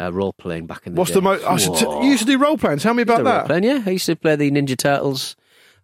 uh, 0.00 0.12
role 0.12 0.32
playing 0.32 0.66
back 0.66 0.86
in 0.86 0.94
the 0.94 0.98
what's 0.98 1.10
day. 1.10 1.14
the 1.14 1.22
most? 1.22 1.44
I 1.44 1.56
should 1.56 1.74
t- 1.76 1.84
you 1.86 2.04
used 2.10 2.20
to 2.24 2.26
do 2.26 2.38
role 2.38 2.58
playing. 2.58 2.78
Tell 2.78 2.94
me 2.94 3.02
about 3.02 3.24
that. 3.24 3.38
role-playing, 3.40 3.64
yeah. 3.64 3.82
I 3.86 3.90
used 3.90 4.06
to 4.06 4.16
play 4.16 4.36
the 4.36 4.50
Ninja 4.50 4.76
Turtles. 4.76 5.36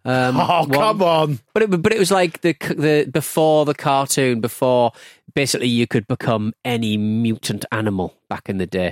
Um, 0.05 0.37
Oh 0.39 0.61
one. 0.61 0.69
come 0.71 1.01
on! 1.01 1.39
But 1.53 1.63
it, 1.63 1.81
but 1.81 1.91
it 1.91 1.99
was 1.99 2.11
like 2.11 2.41
the 2.41 2.53
the 2.53 3.09
before 3.11 3.65
the 3.65 3.73
cartoon, 3.73 4.41
before 4.41 4.91
basically 5.33 5.67
you 5.67 5.87
could 5.87 6.07
become 6.07 6.53
any 6.63 6.97
mutant 6.97 7.65
animal 7.71 8.15
back 8.29 8.49
in 8.49 8.57
the 8.57 8.67
day. 8.67 8.89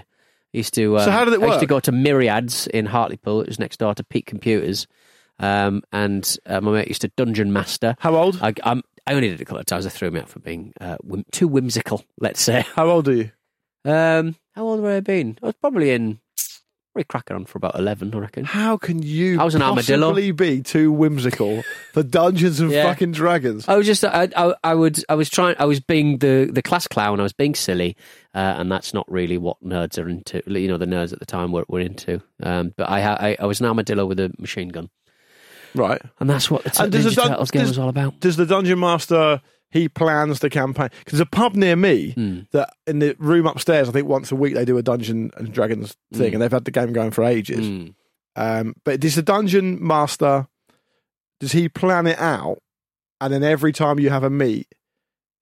I 0.54 0.58
used 0.58 0.74
to. 0.76 0.98
Um, 0.98 1.06
So 1.06 1.12
how 1.12 1.24
did 1.26 1.34
it 1.34 1.40
work? 1.42 1.50
I 1.50 1.54
used 1.54 1.60
to 1.62 1.68
go 1.68 1.80
to 1.80 1.92
Myriads 1.92 2.68
in 2.68 2.86
Hartlepool. 2.86 3.42
It 3.42 3.48
was 3.48 3.60
next 3.60 3.78
door 3.78 3.94
to 3.96 4.04
Peak 4.04 4.26
Computers, 4.26 4.88
um, 5.40 5.84
and 5.94 6.38
uh, 6.46 6.60
my 6.62 6.72
mate 6.72 6.88
used 6.88 7.02
to 7.02 7.12
Dungeon 7.16 7.54
Master. 7.54 7.96
How 8.00 8.16
old? 8.16 8.40
I, 8.42 8.54
I'm, 8.64 8.82
I 9.08 9.14
only 9.14 9.30
did 9.30 9.40
it 9.40 9.44
a 9.44 9.46
couple 9.46 9.60
of 9.60 9.66
times. 9.68 9.86
They 9.86 9.90
threw 9.92 10.12
me 10.12 10.20
out 10.20 10.30
for 10.30 10.40
being 10.40 10.74
uh, 10.82 10.98
whim- 11.04 11.26
too 11.32 11.48
whimsical. 11.48 12.04
Let's 12.20 12.42
say. 12.42 12.66
How 12.76 12.90
old 12.90 13.08
are 13.08 13.14
you? 13.14 13.32
Um, 13.86 14.36
how 14.54 14.64
old 14.68 14.82
would 14.82 14.90
I 14.92 14.96
have 14.96 15.04
been? 15.04 15.38
I 15.42 15.48
was 15.48 15.56
probably 15.62 15.92
in 15.92 16.20
probably 16.94 17.04
cracking 17.06 17.36
on 17.36 17.46
for 17.46 17.58
about 17.58 17.76
eleven, 17.78 18.14
I 18.16 18.20
reckon. 18.20 18.46
How 18.46 18.78
can 18.78 19.04
you 19.04 19.40
I 19.40 19.44
was 19.44 19.54
an 19.54 19.62
armadillo. 19.62 20.08
possibly 20.12 20.32
be 20.32 20.62
too 20.62 20.92
whimsical 20.92 21.62
for 21.94 22.02
Dungeons 22.04 22.62
and 22.62 22.72
Yeah. 22.72 22.84
fucking 22.86 23.12
Dragons? 23.12 23.68
I 23.68 23.76
was 23.76 23.86
just, 23.86 24.04
I, 24.06 24.30
I, 24.36 24.54
I 24.64 24.74
would, 24.74 25.04
I 25.10 25.16
was 25.16 25.30
trying, 25.30 25.56
I 25.60 25.66
was 25.66 25.80
being 25.82 26.20
the, 26.20 26.50
the 26.52 26.62
class 26.62 26.88
clown. 26.88 27.20
I 27.20 27.24
was 27.24 27.34
being 27.34 27.54
silly, 27.54 27.98
uh, 28.34 28.38
and 28.58 28.72
that's 28.72 28.94
not 28.94 29.12
really 29.12 29.38
what 29.38 29.62
nerds 29.62 30.02
are 30.02 30.08
into. 30.08 30.42
You 30.48 30.70
know, 30.70 30.78
the 30.78 30.86
nerds 30.88 31.12
at 31.14 31.20
the 31.20 31.26
time 31.26 31.52
were, 31.52 31.66
were 31.68 31.82
into. 31.82 32.22
Um, 32.42 32.74
but 32.78 32.90
I, 32.90 33.02
ha- 33.02 33.18
I, 33.20 33.36
I 33.42 33.46
was 33.46 33.60
an 33.60 33.66
armadillo 33.68 34.06
with 34.06 34.20
a 34.22 34.34
machine 34.40 34.70
gun, 34.70 34.90
Right. 35.76 36.02
and 36.22 36.30
that's 36.30 36.50
what 36.50 36.64
the 36.64 36.70
t- 36.70 36.82
And 36.84 36.92
does 36.94 37.06
Ninja 37.06 37.10
the 37.10 37.16
dun- 37.16 37.30
Turtles 37.32 37.52
game 37.52 37.60
does- 37.64 37.70
was 37.72 37.80
all 37.80 37.90
about. 37.90 38.20
Does 38.22 38.38
the 38.38 38.46
Dungeon 38.46 38.80
Master 38.80 39.42
he 39.76 39.88
plans 39.90 40.40
the 40.40 40.50
campaign? 40.50 40.90
Because 41.00 41.20
there's 41.20 41.28
a 41.28 41.38
pub 41.38 41.56
near 41.56 41.76
me 41.76 42.12
Hmm. 42.12 42.40
that 42.52 42.74
in 42.88 43.00
the 43.00 43.16
room 43.20 43.46
upstairs, 43.46 43.88
I 43.88 43.92
think 43.92 44.08
once 44.08 44.32
a 44.32 44.36
week 44.36 44.56
they 44.56 44.66
do 44.66 44.78
a 44.78 44.82
Dungeon 44.84 45.30
and 45.38 45.52
Dragons 45.54 45.96
thing, 46.14 46.34
and 46.34 46.42
they've 46.42 46.52
had 46.52 46.66
the 46.66 46.72
game 46.72 46.94
going 46.94 47.12
for 47.12 47.24
ages. 47.24 47.60
Mm. 47.68 47.94
Um, 48.36 48.76
but 48.84 49.00
does 49.00 49.16
the 49.16 49.22
Dungeon 49.22 49.78
Master 49.86 50.48
does 51.40 51.52
he 51.52 51.68
plan 51.70 52.08
it 52.08 52.18
out, 52.20 52.60
and 53.22 53.32
then 53.34 53.44
every 53.44 53.72
time 53.74 54.00
you 54.00 54.10
have 54.10 54.24
a 54.24 54.30
meet, 54.30 54.68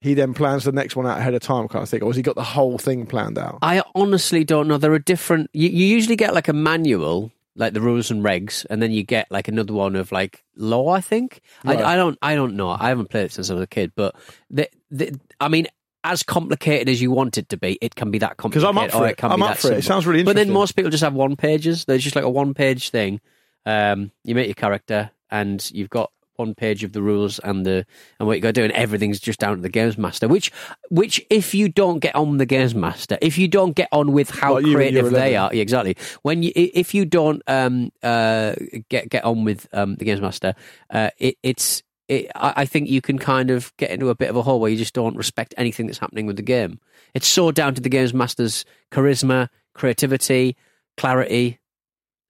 he 0.01 0.13
then 0.15 0.33
plans 0.33 0.63
the 0.65 0.71
next 0.71 0.95
one 0.95 1.05
out 1.07 1.17
ahead 1.19 1.33
of 1.35 1.41
time, 1.41 1.67
kind 1.67 1.83
of 1.83 1.89
thing, 1.89 2.01
or 2.03 2.09
has 2.09 2.15
he 2.17 2.21
got 2.23 2.35
the 2.35 2.43
whole 2.43 2.77
thing 2.77 3.05
planned 3.05 3.37
out? 3.37 3.59
I 3.61 3.81
honestly 3.95 4.43
don't 4.43 4.67
know. 4.67 4.77
There 4.77 4.91
are 4.91 4.99
different. 4.99 5.49
You, 5.53 5.69
you 5.69 5.85
usually 5.85 6.15
get 6.15 6.33
like 6.33 6.47
a 6.47 6.53
manual, 6.53 7.31
like 7.55 7.73
the 7.73 7.81
rules 7.81 8.11
and 8.11 8.23
regs, 8.23 8.65
and 8.69 8.81
then 8.81 8.91
you 8.91 9.03
get 9.03 9.31
like 9.31 9.47
another 9.47 9.73
one 9.73 9.95
of 9.95 10.11
like 10.11 10.43
law. 10.55 10.89
I 10.89 11.01
think. 11.01 11.41
Right. 11.63 11.79
I, 11.79 11.93
I 11.93 11.95
don't. 11.95 12.17
I 12.21 12.35
don't 12.35 12.55
know. 12.55 12.69
I 12.69 12.89
haven't 12.89 13.09
played 13.09 13.25
it 13.25 13.31
since 13.31 13.49
I 13.49 13.53
was 13.53 13.63
a 13.63 13.67
kid, 13.67 13.91
but 13.95 14.15
the, 14.49 14.69
the, 14.91 15.19
I 15.39 15.47
mean. 15.47 15.67
As 16.05 16.21
complicated 16.21 16.89
as 16.89 17.01
you 17.01 17.11
want 17.11 17.37
it 17.37 17.47
to 17.47 17.55
be, 17.55 17.77
it 17.79 17.95
can 17.95 18.11
be 18.11 18.17
that 18.17 18.35
complicated. 18.35 18.67
I'm 18.67 18.77
up 18.77 18.91
for 18.91 18.97
or 18.97 19.07
it. 19.07 19.11
it 19.11 19.17
can 19.17 19.31
I'm 19.31 19.39
be 19.39 19.45
up 19.45 19.57
for 19.57 19.71
it. 19.71 19.77
It 19.77 19.83
sounds 19.85 20.05
really 20.05 20.19
interesting. 20.19 20.35
But 20.35 20.47
then 20.47 20.53
most 20.53 20.73
people 20.73 20.91
just 20.91 21.01
have 21.01 21.13
one 21.13 21.37
pages. 21.37 21.85
There's 21.85 22.03
just 22.03 22.17
like 22.17 22.25
a 22.25 22.29
one 22.29 22.53
page 22.53 22.89
thing. 22.89 23.21
Um, 23.65 24.11
you 24.25 24.35
make 24.35 24.47
your 24.47 24.53
character, 24.53 25.11
and 25.31 25.65
you've 25.71 25.89
got 25.89 26.11
one 26.43 26.53
page 26.55 26.83
of 26.83 26.91
the 26.91 27.01
rules 27.01 27.39
and 27.39 27.65
the 27.65 27.85
and 28.19 28.27
what 28.27 28.35
you 28.37 28.41
got 28.41 28.49
to 28.49 28.61
do, 28.61 28.63
and 28.63 28.73
everything's 28.73 29.19
just 29.19 29.39
down 29.39 29.55
to 29.55 29.61
the 29.61 29.69
games 29.69 29.97
master. 29.97 30.27
Which, 30.27 30.51
which, 30.89 31.25
if 31.29 31.53
you 31.53 31.69
don't 31.69 31.99
get 31.99 32.15
on 32.15 32.37
the 32.37 32.45
games 32.45 32.75
master, 32.75 33.17
if 33.21 33.37
you 33.37 33.47
don't 33.47 33.75
get 33.75 33.89
on 33.91 34.11
with 34.11 34.29
how 34.29 34.57
and 34.57 34.65
creative 34.73 35.11
they 35.11 35.35
are, 35.35 35.53
yeah, 35.53 35.61
exactly. 35.61 35.95
When 36.21 36.43
you, 36.43 36.51
if 36.55 36.93
you 36.93 37.05
don't 37.05 37.41
um, 37.47 37.91
uh, 38.01 38.53
get 38.89 39.09
get 39.09 39.23
on 39.23 39.43
with 39.45 39.67
um, 39.73 39.95
the 39.95 40.05
games 40.05 40.21
master, 40.21 40.53
uh, 40.89 41.09
it, 41.17 41.37
it's. 41.43 41.83
It, 42.09 42.29
I 42.35 42.53
I 42.57 42.65
think 42.65 42.89
you 42.89 42.99
can 42.99 43.17
kind 43.17 43.49
of 43.49 43.71
get 43.77 43.89
into 43.89 44.09
a 44.09 44.15
bit 44.15 44.29
of 44.29 44.35
a 44.35 44.41
hole 44.41 44.59
where 44.59 44.69
you 44.69 44.77
just 44.77 44.93
don't 44.93 45.15
respect 45.15 45.53
anything 45.55 45.87
that's 45.87 45.99
happening 45.99 46.25
with 46.25 46.35
the 46.35 46.41
game. 46.43 46.79
It's 47.13 47.27
so 47.27 47.49
down 47.51 47.75
to 47.75 47.81
the 47.81 47.87
games 47.87 48.13
master's 48.13 48.65
charisma, 48.91 49.47
creativity, 49.73 50.57
clarity, 50.97 51.59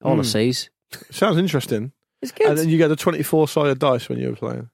all 0.03 0.15
the 0.15 0.21
Hmm. 0.21 0.27
C's. 0.29 0.69
Sounds 1.09 1.37
interesting. 1.37 1.91
It's 2.23 2.31
good. 2.31 2.47
And 2.47 2.57
then 2.57 2.69
you 2.69 2.77
get 2.79 2.87
the 2.87 2.95
24 2.95 3.47
sided 3.47 3.77
dice 3.79 4.09
when 4.09 4.17
you 4.17 4.29
were 4.31 4.35
playing. 4.35 4.69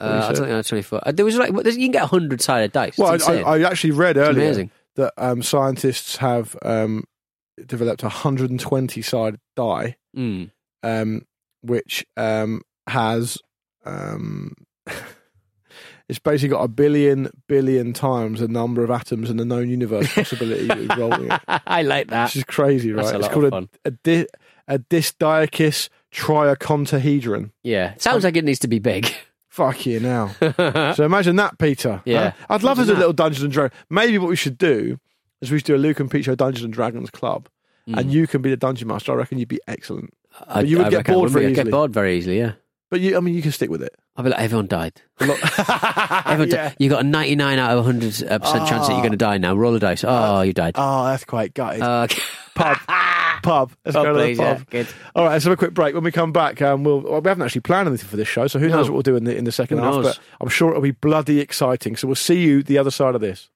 uh, 0.00 0.04
I 0.28 0.32
don't 0.32 0.36
think 0.36 0.48
that's 0.48 0.68
24. 0.68 1.00
Uh, 1.08 1.12
There 1.12 1.24
was 1.24 1.36
like, 1.36 1.52
there's- 1.54 1.76
you 1.78 1.86
can 1.86 1.92
get 1.92 2.02
100 2.02 2.40
sided 2.42 2.72
dice. 2.72 2.98
Well, 2.98 3.14
It's 3.14 3.26
I, 3.26 3.32
insane. 3.36 3.46
I, 3.46 3.50
I 3.56 3.70
actually 3.70 3.92
read 3.92 4.16
It's 4.18 4.28
earlier 4.28 4.44
amazing. 4.46 4.70
that 4.96 5.14
um, 5.16 5.42
scientists 5.42 6.16
have 6.16 6.56
um, 6.62 7.04
developed 7.66 8.02
a 8.02 8.06
120 8.06 9.00
sided 9.02 9.40
die, 9.56 9.96
Mm. 10.16 10.50
um, 10.82 11.22
which 11.62 12.04
um, 12.18 12.60
has. 12.88 13.38
Um, 13.86 14.54
it's 16.08 16.18
basically 16.18 16.50
got 16.50 16.62
a 16.62 16.68
billion 16.68 17.30
billion 17.48 17.92
times 17.92 18.40
the 18.40 18.48
number 18.48 18.82
of 18.84 18.90
atoms 18.90 19.30
in 19.30 19.36
the 19.38 19.44
known 19.44 19.68
universe 19.70 20.12
possibility 20.14 20.68
involving 20.70 21.30
it. 21.30 21.40
I 21.48 21.82
like 21.82 22.08
that. 22.08 22.26
Which 22.26 22.36
is 22.36 22.44
crazy, 22.44 22.92
right? 22.92 23.02
That's 23.04 23.12
a 23.12 23.16
it's 23.16 23.22
lot 23.26 23.32
called 23.32 23.44
of 23.46 23.52
a, 23.52 23.56
fun. 23.56 23.68
a, 23.84 23.90
di- 23.92 24.26
a 24.68 24.78
disdyakis 24.78 25.88
triacontahedron. 26.12 27.50
Yeah. 27.62 27.94
Sounds 27.98 28.24
like 28.24 28.36
it 28.36 28.44
needs 28.44 28.60
to 28.60 28.68
be 28.68 28.78
big. 28.78 29.12
Fuck 29.48 29.84
you 29.86 30.00
now. 30.00 30.28
so 30.94 31.04
imagine 31.04 31.36
that, 31.36 31.58
Peter. 31.58 32.00
Yeah. 32.04 32.30
Huh? 32.30 32.46
I'd 32.50 32.62
love 32.62 32.78
to 32.78 32.86
do 32.86 32.94
a 32.94 32.96
little 32.96 33.12
Dungeons 33.12 33.42
and 33.44 33.52
Dragons. 33.52 33.78
Maybe 33.90 34.16
what 34.18 34.28
we 34.30 34.36
should 34.36 34.56
do 34.56 34.98
is 35.40 35.50
we 35.50 35.58
should 35.58 35.66
do 35.66 35.74
a 35.74 35.78
Luke 35.78 36.00
and 36.00 36.24
show 36.24 36.34
Dungeons 36.34 36.64
and 36.64 36.72
Dragons 36.72 37.10
club, 37.10 37.48
Mm. 37.88 37.98
and 37.98 38.12
you 38.12 38.28
can 38.28 38.42
be 38.42 38.50
the 38.50 38.56
dungeon 38.56 38.86
master. 38.86 39.10
I 39.10 39.16
reckon 39.16 39.38
you'd 39.38 39.48
be 39.48 39.58
excellent. 39.66 40.14
I, 40.46 40.60
you 40.60 40.78
would 40.78 40.86
I 40.86 40.90
get 40.90 41.04
bored 41.06 41.30
very 41.30 41.46
easily. 41.46 41.64
get 41.64 41.70
bored 41.72 41.92
very 41.92 42.16
easily, 42.16 42.38
yeah. 42.38 42.52
But 42.90 43.00
you, 43.00 43.16
I 43.16 43.20
mean, 43.20 43.34
you 43.34 43.42
can 43.42 43.50
stick 43.50 43.70
with 43.70 43.82
it. 43.82 43.92
I'll 44.14 44.22
be 44.22 44.30
like, 44.30 44.38
everyone 44.40 44.68
died. 44.68 45.02
Everyone 45.20 45.38
Yeah. 46.48 46.68
died. 46.68 46.76
You 46.78 46.88
got 46.88 47.00
a 47.00 47.08
99 47.08 47.58
out 47.58 47.76
of 47.76 47.84
100% 47.84 48.30
uh, 48.30 48.38
percent 48.38 48.68
chance 48.68 48.86
that 48.86 48.92
you're 48.92 49.00
going 49.00 49.10
to 49.10 49.16
die 49.16 49.38
now. 49.38 49.56
Roll 49.56 49.74
a 49.74 49.80
dice. 49.80 50.04
Oh, 50.06 50.42
you 50.42 50.52
died. 50.52 50.74
Oh, 50.78 51.06
that's 51.06 51.24
quite 51.24 51.54
gutted. 51.54 51.82
Uh, 51.82 52.06
pub, 52.54 52.76
pub. 53.42 53.72
Let's 53.84 53.96
Oh, 53.96 54.02
go 54.04 54.12
to 54.12 54.18
please, 54.18 54.36
the 54.38 54.42
yeah. 54.44 54.54
pub. 54.54 54.70
Good. 54.70 54.86
All 55.14 55.24
right, 55.24 55.32
let's 55.32 55.44
have 55.44 55.52
a 55.52 55.56
quick 55.56 55.74
break. 55.74 55.94
When 55.94 56.04
we 56.04 56.12
come 56.12 56.32
back, 56.32 56.62
um, 56.62 56.84
we'll, 56.84 57.00
well, 57.00 57.20
we 57.20 57.28
haven't 57.28 57.42
actually 57.44 57.60
planned 57.62 57.88
anything 57.88 58.08
for 58.08 58.16
this 58.16 58.28
show, 58.28 58.46
so 58.46 58.58
who 58.58 58.68
No. 58.68 58.76
knows 58.76 58.88
what 58.88 58.94
we'll 58.94 59.02
do 59.02 59.16
in 59.16 59.24
the 59.24 59.36
in 59.36 59.44
the 59.44 59.52
second 59.52 59.78
Who 59.78 59.84
half. 59.84 59.94
knows? 59.96 60.04
But 60.04 60.18
I'm 60.40 60.48
sure 60.48 60.70
it'll 60.70 60.80
be 60.82 60.92
bloody 60.92 61.40
exciting. 61.40 61.96
So 61.96 62.06
we'll 62.08 62.14
see 62.14 62.40
you 62.40 62.62
the 62.62 62.78
other 62.78 62.90
side 62.90 63.14
of 63.14 63.20
this. 63.20 63.48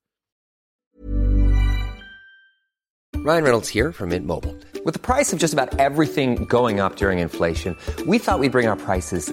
Ryan 3.17 3.43
Reynolds 3.45 3.69
here 3.69 3.93
from 3.93 4.11
Mint 4.11 4.27
Mobile. 4.27 4.55
With 4.85 4.93
the 4.95 5.01
price 5.01 5.33
of 5.33 5.39
just 5.41 5.53
about 5.53 5.79
everything 5.81 6.45
going 6.45 6.79
up 6.81 6.97
during 6.97 7.19
inflation, 7.19 7.77
we 8.07 8.19
thought 8.19 8.39
we'd 8.39 8.53
bring 8.53 8.69
our 8.69 8.77
prices 8.77 9.33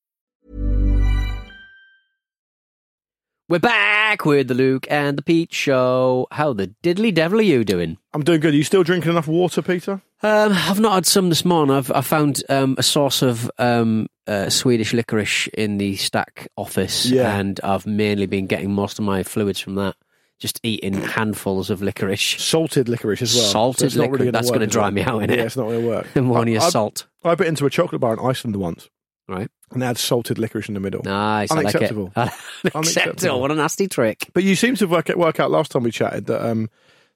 We're 3.51 3.59
back 3.59 4.23
with 4.23 4.47
the 4.47 4.53
Luke 4.53 4.87
and 4.89 5.17
the 5.17 5.21
Pete 5.21 5.53
show. 5.53 6.25
How 6.31 6.53
the 6.53 6.69
diddly 6.81 7.13
devil 7.13 7.37
are 7.39 7.41
you 7.41 7.65
doing? 7.65 7.97
I'm 8.13 8.23
doing 8.23 8.39
good. 8.39 8.53
Are 8.53 8.57
you 8.57 8.63
still 8.63 8.83
drinking 8.83 9.11
enough 9.11 9.27
water, 9.27 9.61
Peter? 9.61 10.01
Um, 10.23 10.53
I've 10.53 10.79
not 10.79 10.93
had 10.93 11.05
some 11.05 11.27
this 11.27 11.43
morning. 11.43 11.75
I've 11.75 11.91
I 11.91 11.99
found 11.99 12.43
um, 12.47 12.75
a 12.77 12.83
source 12.83 13.21
of 13.21 13.51
um, 13.57 14.07
uh, 14.25 14.49
Swedish 14.49 14.93
licorice 14.93 15.49
in 15.49 15.79
the 15.79 15.97
Acast 15.97 16.47
office, 16.55 17.07
Yeah. 17.07 17.37
and 17.37 17.59
I've 17.61 17.85
mainly 17.85 18.25
been 18.25 18.47
getting 18.47 18.71
most 18.71 18.99
of 18.99 19.03
my 19.03 19.21
fluids 19.21 19.59
from 19.59 19.75
that. 19.75 19.97
Just 20.39 20.61
eating 20.63 20.93
handfuls 20.93 21.69
of 21.69 21.81
licorice. 21.81 22.41
Salted 22.41 22.87
licorice 22.87 23.21
as 23.21 23.35
well. 23.35 23.43
Salted 23.51 23.87
it's 23.87 23.95
not 23.97 24.03
licorice. 24.03 24.19
gonna 24.19 24.31
That's 24.31 24.47
work, 24.47 24.53
gonna 24.59 24.65
is 24.67 24.71
dry 24.71 24.87
it? 24.87 24.91
me 24.93 25.01
out, 25.01 25.23
innit? 25.23 25.35
Yeah, 25.35 25.43
it's 25.43 25.57
not 25.57 25.63
going 25.65 25.81
to 25.81 25.87
work. 25.89 26.07
Ammonia 26.15 26.61
I, 26.61 26.67
I- 26.67 26.69
salt. 26.69 27.05
I 27.25 27.35
bit 27.35 27.47
into 27.47 27.65
a 27.65 27.69
chocolate 27.69 27.99
bar 27.99 28.13
in 28.13 28.19
Iceland 28.19 28.55
once, 28.55 28.89
Right. 29.31 29.49
and 29.71 29.81
they 29.81 29.85
had 29.85 29.97
salted 29.97 30.37
licorice 30.37 30.67
in 30.67 30.73
the 30.73 30.79
middle. 30.79 31.01
Nice. 31.03 31.49
I 31.51 31.55
like. 31.55 31.65
Unacceptable. 31.75 32.11
Unacceptable. 32.15 32.71
Unacceptable. 32.75 33.41
What 33.41 33.51
a 33.51 33.55
nasty 33.55 33.87
trick. 33.87 34.29
But 34.33 34.43
you 34.43 34.55
seem 34.55 34.75
to 34.75 34.87
work, 34.87 35.09
it, 35.09 35.17
work 35.17 35.39
out 35.39 35.49
last 35.51 35.71
time 35.71 35.83
we 35.83 35.91
chatted 35.91 36.25
that 36.25 36.45
um, 36.45 36.69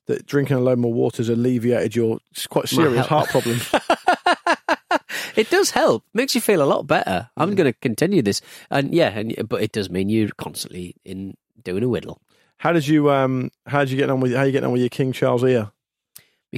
that 0.08 0.26
drinking 0.26 0.56
a 0.58 0.60
load 0.62 0.80
more 0.80 0.94
water 0.94 1.18
has 1.18 1.30
alleviated 1.30 1.96
your 1.96 2.20
quite 2.50 2.70
serious 2.70 3.06
heart 3.08 3.28
problems. 3.30 3.70
It 5.36 5.50
does 5.50 5.70
help. 5.72 6.06
Makes 6.14 6.34
you 6.36 6.40
feel 6.42 6.62
a 6.62 6.64
lot 6.64 6.88
better. 6.88 7.30
I'm 7.36 7.52
Mm. 7.52 7.56
going 7.58 7.74
to 7.74 7.78
continue 7.80 8.22
this, 8.22 8.42
and 8.72 8.94
yeah, 8.94 9.10
and 9.10 9.36
but 9.50 9.62
it 9.62 9.74
does 9.74 9.90
mean 9.90 10.08
you're 10.08 10.30
constantly 10.38 10.96
in 11.04 11.36
doing 11.62 11.84
a 11.84 11.90
whittle. 11.90 12.22
how 12.58 12.72
did 12.72 12.88
you 12.88 13.12
um, 13.12 13.52
how 13.68 13.80
did 13.80 13.92
you 13.92 13.98
get 13.98 14.10
on 14.10 14.22
with 14.22 14.34
how 14.34 14.44
you 14.44 14.54
getting 14.54 14.68
on 14.68 14.72
with 14.72 14.82
your 14.82 14.90
King 14.90 15.12
Charles 15.12 15.44
ear? 15.44 15.72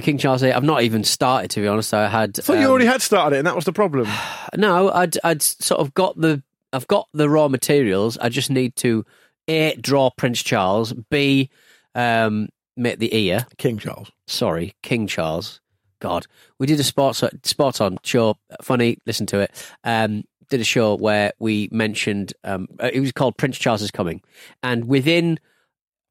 King 0.02 0.18
Charles 0.18 0.42
VIII, 0.42 0.52
I've 0.52 0.64
not 0.64 0.82
even 0.82 1.04
started 1.04 1.50
to 1.52 1.60
be 1.60 1.68
honest. 1.68 1.92
I 1.92 2.08
had. 2.08 2.38
I 2.38 2.42
thought 2.42 2.58
you 2.58 2.66
um, 2.66 2.70
already 2.70 2.86
had 2.86 3.02
started 3.02 3.36
it, 3.36 3.38
and 3.40 3.46
that 3.46 3.56
was 3.56 3.64
the 3.64 3.72
problem. 3.72 4.08
No, 4.56 4.90
I'd 4.90 5.18
I'd 5.22 5.42
sort 5.42 5.78
of 5.78 5.92
got 5.92 6.18
the 6.18 6.42
I've 6.72 6.86
got 6.88 7.06
the 7.12 7.28
raw 7.28 7.48
materials. 7.48 8.16
I 8.16 8.30
just 8.30 8.50
need 8.50 8.76
to 8.76 9.04
a 9.46 9.74
draw 9.76 10.10
Prince 10.10 10.42
Charles, 10.42 10.94
b 11.10 11.50
um, 11.94 12.48
make 12.78 12.98
the 12.98 13.14
ear. 13.14 13.46
King 13.58 13.76
Charles. 13.78 14.10
Sorry, 14.26 14.74
King 14.82 15.06
Charles. 15.06 15.60
God, 16.00 16.26
we 16.58 16.66
did 16.66 16.80
a 16.80 16.84
sports 16.84 17.22
sports 17.42 17.80
on 17.80 17.98
show. 18.04 18.36
Funny, 18.62 18.98
listen 19.04 19.26
to 19.26 19.40
it. 19.40 19.50
Um, 19.84 20.24
did 20.48 20.60
a 20.60 20.64
show 20.64 20.96
where 20.96 21.32
we 21.38 21.68
mentioned 21.70 22.32
um, 22.44 22.68
uh, 22.82 22.90
it 22.92 23.00
was 23.00 23.12
called 23.12 23.36
Prince 23.36 23.58
Charles 23.58 23.82
is 23.82 23.90
coming, 23.90 24.22
and 24.62 24.86
within 24.86 25.38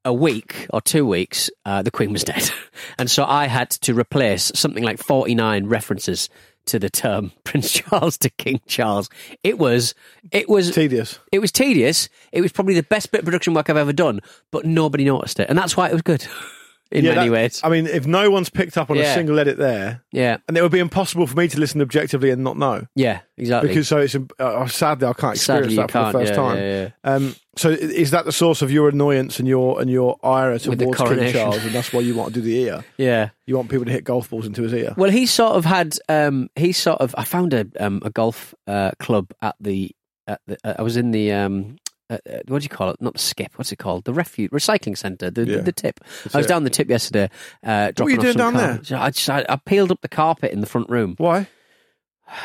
a 0.07 0.13
week 0.13 0.65
or 0.71 0.79
two 0.81 1.05
weeks, 1.05 1.49
uh, 1.65 1.81
the 1.81 1.91
Queen 1.91 2.11
was 2.13 2.23
dead, 2.23 2.49
and 2.97 3.11
so 3.11 3.25
I 3.25 3.47
had 3.47 3.69
to 3.69 3.93
replace 3.93 4.51
something 4.55 4.83
like 4.83 4.97
forty 4.99 5.35
nine 5.35 5.67
references 5.67 6.29
to 6.67 6.79
the 6.79 6.89
term 6.89 7.31
Prince 7.43 7.71
Charles 7.73 8.17
to 8.19 8.29
King 8.29 8.61
Charles. 8.67 9.09
It 9.43 9.59
was 9.59 9.93
it 10.31 10.47
was 10.49 10.71
Tedious. 10.71 11.19
it 11.31 11.39
was 11.39 11.51
tedious. 11.51 12.09
It 12.31 12.41
was 12.41 12.51
probably 12.51 12.73
the 12.73 12.83
best 12.83 13.11
bit 13.11 13.19
of 13.19 13.25
production 13.25 13.53
work 13.53 13.69
I've 13.69 13.77
ever 13.77 13.93
done, 13.93 14.21
but 14.51 14.65
nobody 14.65 15.03
noticed 15.05 15.39
it, 15.39 15.49
and 15.49 15.57
that's 15.57 15.75
why 15.77 15.89
it 15.89 15.93
was 15.93 16.01
good 16.01 16.25
in 16.91 17.03
Yeah, 17.05 17.15
many 17.15 17.27
that- 17.29 17.33
ways. 17.33 17.61
I 17.63 17.69
mean, 17.69 17.85
if 17.87 18.05
no 18.07 18.29
one's 18.29 18.49
picked 18.49 18.77
up 18.77 18.89
on 18.89 18.97
a 18.97 19.13
single 19.13 19.39
edit 19.39 19.57
there, 19.57 20.03
Yeah, 20.11 20.37
and 20.47 20.57
it 20.57 20.61
would 20.61 20.71
be 20.71 20.79
impossible 20.79 21.27
for 21.27 21.35
me 21.35 21.47
to 21.47 21.59
listen 21.59 21.81
objectively 21.81 22.29
and 22.29 22.43
not 22.43 22.57
know. 22.57 22.85
yeah, 22.95 23.19
exactly. 23.37 23.69
Because 23.69 23.87
so 23.87 23.97
it's 23.97 24.15
uh, 24.39 24.67
sadly 24.67 25.07
I 25.07 25.13
can't 25.13 25.35
experience 25.35 25.73
Sadly, 25.73 25.75
that 25.75 25.91
for 25.91 26.05
the 26.05 26.11
first 26.19 26.31
yeah, 26.31 26.35
time. 26.35 26.57
yeah, 26.57 26.81
yeah. 26.81 26.89
Um, 27.15 27.35
so 27.55 27.69
is 27.69 28.11
that 28.11 28.25
the 28.25 28.31
source 28.31 28.61
of 28.61 28.71
your 28.71 28.87
annoyance 28.89 29.39
and 29.39 29.47
your 29.47 29.81
and 29.81 29.89
your 29.89 30.17
ire 30.23 30.57
towards 30.59 30.81
King. 30.81 30.93
Charles, 31.33 31.63
and 31.65 31.73
that's 31.73 31.91
why 31.91 32.01
you 32.01 32.15
want 32.15 32.33
to 32.33 32.39
do 32.39 32.41
the 32.41 32.57
ear? 32.59 32.83
Yeah. 32.97 33.29
You 33.47 33.55
want 33.57 33.69
people 33.69 33.85
to 33.85 33.91
hit 33.91 34.03
golf 34.03 34.29
balls 34.29 34.45
into 34.45 34.61
his 34.63 34.73
ear. 34.73 34.93
Well, 34.97 35.09
he 35.09 35.25
sort 35.25 35.55
of 35.55 35.65
had. 35.65 35.95
Um, 36.09 36.49
he 36.55 36.71
sort 36.71 36.99
of. 37.01 37.15
I 37.17 37.23
found 37.23 37.53
a 37.53 37.65
um, 37.79 38.01
a 38.03 38.09
golf 38.09 38.53
uh, 38.67 38.91
club 38.99 39.31
at 39.41 39.55
the. 39.59 39.91
At 40.27 40.41
the 40.47 40.57
uh, 40.63 40.73
I 40.77 40.81
was 40.81 40.97
in 40.97 41.11
the. 41.11 41.31
Uh, 42.09 42.17
uh, 42.29 42.39
what 42.47 42.59
do 42.59 42.63
you 42.63 42.69
call 42.69 42.89
it? 42.89 43.01
Not 43.01 43.13
the 43.13 43.19
skip. 43.19 43.51
What's 43.57 43.71
it 43.71 43.77
called? 43.77 44.05
The 44.05 44.13
refuge 44.13 44.51
recycling 44.51 44.97
centre. 44.97 45.29
The, 45.29 45.45
Yeah. 45.45 45.57
the 45.61 45.71
tip. 45.73 45.99
I 46.33 46.37
was 46.37 46.45
it. 46.45 46.49
down 46.49 46.63
the 46.63 46.69
tip 46.69 46.89
yesterday. 46.89 47.29
Uh, 47.63 47.91
What 47.97 48.05
were 48.05 48.09
you 48.11 48.17
doing 48.17 48.37
down 48.37 48.53
car- 48.53 48.77
there? 48.81 48.97
I 48.99 49.09
just 49.09 49.29
I, 49.29 49.45
I 49.49 49.57
peeled 49.57 49.91
up 49.91 49.99
the 50.01 50.07
carpet 50.07 50.51
in 50.53 50.61
the 50.61 50.67
front 50.67 50.89
room. 50.89 51.15
Why? 51.17 51.47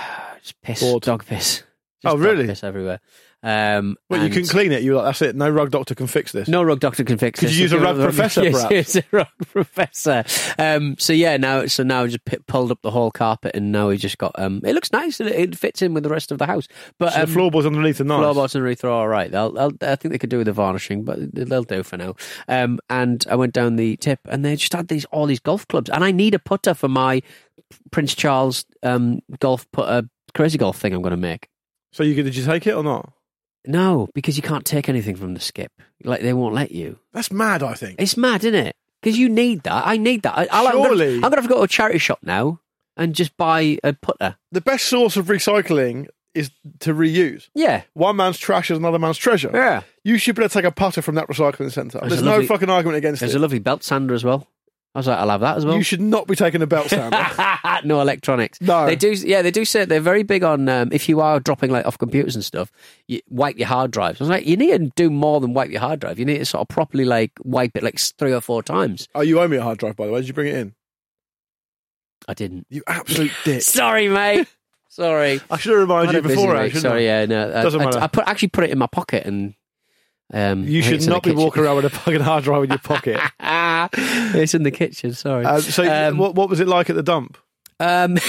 Just 0.43 0.61
piss, 0.63 0.81
Bored. 0.81 1.03
dog 1.05 1.25
piss. 1.25 1.63
Just 2.03 2.15
Oh, 2.15 2.17
really? 2.19 2.47
Piss 2.47 2.65
everywhere. 2.65 3.01
Um, 3.45 3.97
Well, 4.09 4.23
you 4.23 4.31
can 4.31 4.47
clean 4.47 4.71
it. 4.73 4.83
You 4.83 4.95
like, 4.97 5.05
that's 5.07 5.23
it. 5.23 5.35
No 5.35 5.51
rug 5.51 5.71
doctor 5.71 5.95
can 5.97 6.07
fix 6.07 6.31
this. 6.33 6.47
No 6.49 6.63
rug 6.63 6.79
doctor 6.81 7.03
can 7.03 7.19
fix 7.19 7.41
Could 7.41 7.49
this. 7.49 7.57
you 7.57 7.63
use 7.63 7.73
a 7.73 7.79
rug 7.81 7.97
professor, 7.97 8.45
Yes, 8.45 8.55
perhaps? 8.55 8.73
yes, 8.73 8.97
a 8.97 9.03
rug 9.11 9.27
professor. 9.53 10.25
Um, 10.59 10.97
so 10.99 11.13
yeah, 11.13 11.37
now 11.37 11.67
so 11.67 11.83
now 11.83 12.03
I 12.05 12.07
just 12.07 12.25
p- 12.25 12.39
pulled 12.47 12.71
up 12.71 12.81
the 12.83 12.91
whole 12.93 13.11
carpet, 13.11 13.57
and 13.57 13.73
now 13.73 13.89
we 13.89 13.97
just 13.97 14.19
got. 14.19 14.33
Um, 14.39 14.61
it 14.65 14.75
looks 14.75 14.93
nice. 14.93 15.19
and 15.19 15.29
It, 15.29 15.37
it 15.41 15.57
fits 15.59 15.83
in 15.83 15.93
with 15.95 16.05
the 16.05 16.09
rest 16.11 16.31
of 16.31 16.39
the 16.39 16.47
house. 16.47 16.69
But 16.99 17.13
So 17.15 17.21
um, 17.21 17.27
the 17.27 17.33
floorboards 17.33 17.67
underneath 17.67 18.01
are 18.01 18.05
nice. 18.05 18.19
floorboards 18.21 18.55
and 18.55 18.63
Urethra 18.65 18.91
are 18.91 18.93
all 18.93 19.09
right. 19.09 19.31
They'll, 19.31 19.53
they'll, 19.53 19.73
I 19.83 19.97
think 19.97 20.13
they 20.13 20.19
could 20.19 20.31
do 20.31 20.39
with 20.39 20.47
the 20.47 20.53
varnishing, 20.53 21.05
but 21.05 21.19
they'll 21.35 21.65
do 21.65 21.83
for 21.83 21.97
now. 21.97 22.15
Um, 22.49 22.79
and 22.91 23.25
I 23.29 23.35
went 23.35 23.55
down 23.55 23.77
the 23.77 23.97
tip, 23.97 24.21
and 24.29 24.45
they 24.45 24.55
just 24.57 24.73
had 24.73 24.89
these 24.89 25.05
all 25.07 25.27
these 25.27 25.41
golf 25.41 25.67
clubs, 25.67 25.91
and 25.91 26.05
I 26.05 26.13
need 26.13 26.35
a 26.35 26.39
putter 26.39 26.75
for 26.75 26.89
my 26.89 27.23
Prince 27.91 28.15
Charles 28.15 28.65
um, 28.85 29.21
golf 29.41 29.67
putter 29.73 30.09
crazy 30.35 30.59
golf 30.59 30.79
thing 30.79 30.95
I'm 30.95 31.03
going 31.03 31.11
to 31.11 31.17
make. 31.17 31.49
So 31.93 32.03
you 32.05 32.15
did 32.23 32.37
you 32.37 32.45
take 32.45 32.67
it 32.67 32.73
or 32.75 32.83
not? 32.85 33.13
No, 33.67 34.09
because 34.15 34.37
you 34.37 34.43
can't 34.43 34.65
take 34.65 34.89
anything 34.89 35.17
from 35.17 35.35
the 35.35 35.41
skip. 35.41 35.71
Like 36.05 36.21
they 36.23 36.33
won't 36.33 36.55
let 36.55 36.73
you. 36.73 36.99
That's 37.13 37.31
mad. 37.31 37.63
I 37.63 37.75
think. 37.75 38.01
It's 38.01 38.17
mad, 38.17 38.45
isn't 38.45 38.55
it? 38.67 38.75
Because 39.01 39.19
you 39.19 39.29
need 39.29 39.63
that. 39.65 39.87
I 39.87 39.97
need 39.97 40.23
that. 40.23 40.37
I, 40.39 40.43
I, 40.51 40.67
I'm 40.67 40.73
gonna- 40.73 40.85
Surely. 40.89 41.15
I'm 41.17 41.21
going 41.23 41.31
to 41.33 41.37
have 41.37 41.45
to 41.45 41.49
go 41.49 41.57
to 41.59 41.63
a 41.63 41.69
charity 41.69 41.99
shop 41.99 42.21
now 42.23 42.61
and 42.97 43.15
just 43.15 43.37
buy 43.37 43.79
a 43.83 43.93
putter. 43.95 44.37
The 44.53 44.61
best 44.61 44.87
source 44.87 45.17
of 45.17 45.27
recycling 45.27 46.07
is 46.35 46.51
to 46.81 46.95
reuse. 46.95 47.49
Yeah. 47.55 47.83
One 47.95 48.17
man's 48.17 48.39
trash 48.39 48.71
is 48.71 48.79
another 48.79 48.99
man's 48.99 49.19
treasure. 49.19 49.51
Yeah. 49.53 49.83
You 50.05 50.19
should 50.19 50.35
be 50.35 50.43
able 50.43 50.49
to 50.51 50.55
take 50.55 50.65
a 50.65 50.71
putter 50.73 51.03
from 51.03 51.15
that 51.17 51.29
recycling 51.29 51.71
centre. 51.73 51.99
There's 52.01 52.11
There's, 52.11 52.23
a 52.23 52.25
no 52.25 52.31
lovely- 52.33 52.47
fucking 52.47 52.71
argument 52.71 52.99
against 52.99 53.21
it. 53.23 53.27
There's 53.27 53.35
it. 53.35 53.39
a 53.39 53.41
lovely 53.41 53.59
belt 53.59 53.83
sander 53.85 54.15
as 54.15 54.25
well. 54.25 54.47
I 54.95 54.99
was 54.99 55.07
like, 55.07 55.19
I'll 55.19 55.31
have 55.31 55.41
that 55.41 55.57
as 55.57 55.65
well. 55.65 55.75
You 55.77 55.83
should 55.83 56.03
not 56.03 56.27
be 56.27 56.37
taking 56.37 56.61
a 56.61 56.67
belt 56.67 56.87
sander. 56.91 57.27
no 57.83 58.01
electronics. 58.03 58.61
No. 58.61 58.85
they 58.85 58.95
do. 58.95 59.13
Yeah, 59.13 59.41
they 59.41 59.51
do 59.51 59.65
say 59.65 59.87
they're 59.87 60.01
very 60.01 60.23
big 60.23 60.45
on 60.45 60.69
um, 60.69 60.91
if 60.93 61.09
you 61.09 61.21
are 61.23 61.41
dropping 61.41 61.71
like 61.71 61.87
off 61.87 61.97
computers 61.97 62.35
and 62.35 62.45
stuff. 62.45 62.71
You 63.09 63.21
wipe 63.31 63.57
your 63.59 63.69
hard 63.69 63.91
drives. 63.91 64.21
I 64.21 64.25
was 64.25 64.29
like, 64.29 64.45
you 64.47 64.57
need 64.59 64.71
to 64.79 64.93
do 64.95 65.09
more 65.09 65.41
than 65.41 65.55
wipe 65.55 65.71
your 65.71 65.81
hard 65.81 66.01
drive. 66.01 66.19
You 66.19 66.27
need 66.27 66.39
to 66.39 66.45
sort 66.45 66.61
of 66.61 66.69
properly 66.69 67.07
like 67.07 67.33
wipe 67.43 67.75
it 67.75 67.83
like 67.83 67.99
three 67.99 68.35
or 68.35 68.43
four 68.43 68.63
times. 68.63 69.09
oh, 69.15 69.23
you 69.23 69.41
owe 69.41 69.49
me 69.49 69.57
a 69.57 69.63
hard 69.63 69.79
drive, 69.79 69.97
by 69.97 70.05
the 70.07 70.13
way. 70.13 70.21
Did 70.21 70.29
you 70.29 70.35
bring 70.35 70.49
it 70.49 70.57
in? 70.57 70.75
I 72.29 72.35
didn't. 72.35 72.67
You 72.69 72.83
absolute 72.87 73.33
dick. 73.45 73.63
Sorry, 73.63 74.09
mate. 74.09 74.47
Sorry. 74.91 75.41
I 75.51 75.57
should 75.57 75.73
have 75.73 75.81
reminded 75.81 76.15
you 76.17 76.21
busy 76.23 76.35
before. 76.35 76.55
I 76.55 76.69
Sorry, 76.69 77.09
I? 77.11 77.21
yeah, 77.21 77.27
no. 77.27 77.49
I- 77.49 77.63
Doesn't 77.63 77.81
I, 77.81 77.85
matter. 77.87 77.99
I 78.01 78.07
put 78.09 78.29
actually 78.29 78.49
put 78.49 78.65
it 78.65 78.71
in 78.71 78.79
my 78.79 78.89
pocket 78.89 79.25
and. 79.27 79.55
Um, 80.35 80.65
You 80.65 80.81
should 80.81 80.95
it's 80.95 81.05
in 81.05 81.11
the 81.11 81.17
not 81.17 81.23
be 81.25 81.31
kitchen. 81.31 81.43
walking 81.45 81.63
around 81.63 81.77
with 81.77 81.85
a 81.87 81.91
fucking 81.91 82.21
hard 82.21 82.45
drive 82.45 82.65
in 82.65 82.71
your 82.71 82.79
pocket. 82.83 83.21
It's 83.97 84.55
in 84.55 84.63
the 84.63 84.71
kitchen. 84.71 85.13
Sorry. 85.15 85.45
Uh, 85.45 85.61
so, 85.61 85.85
Um, 86.09 86.19
what, 86.19 86.35
what 86.35 86.49
was 86.49 86.61
it 86.61 86.69
like 86.69 86.91
at 86.91 86.97
the 86.97 87.03
dump? 87.03 87.39
um, 87.81 88.19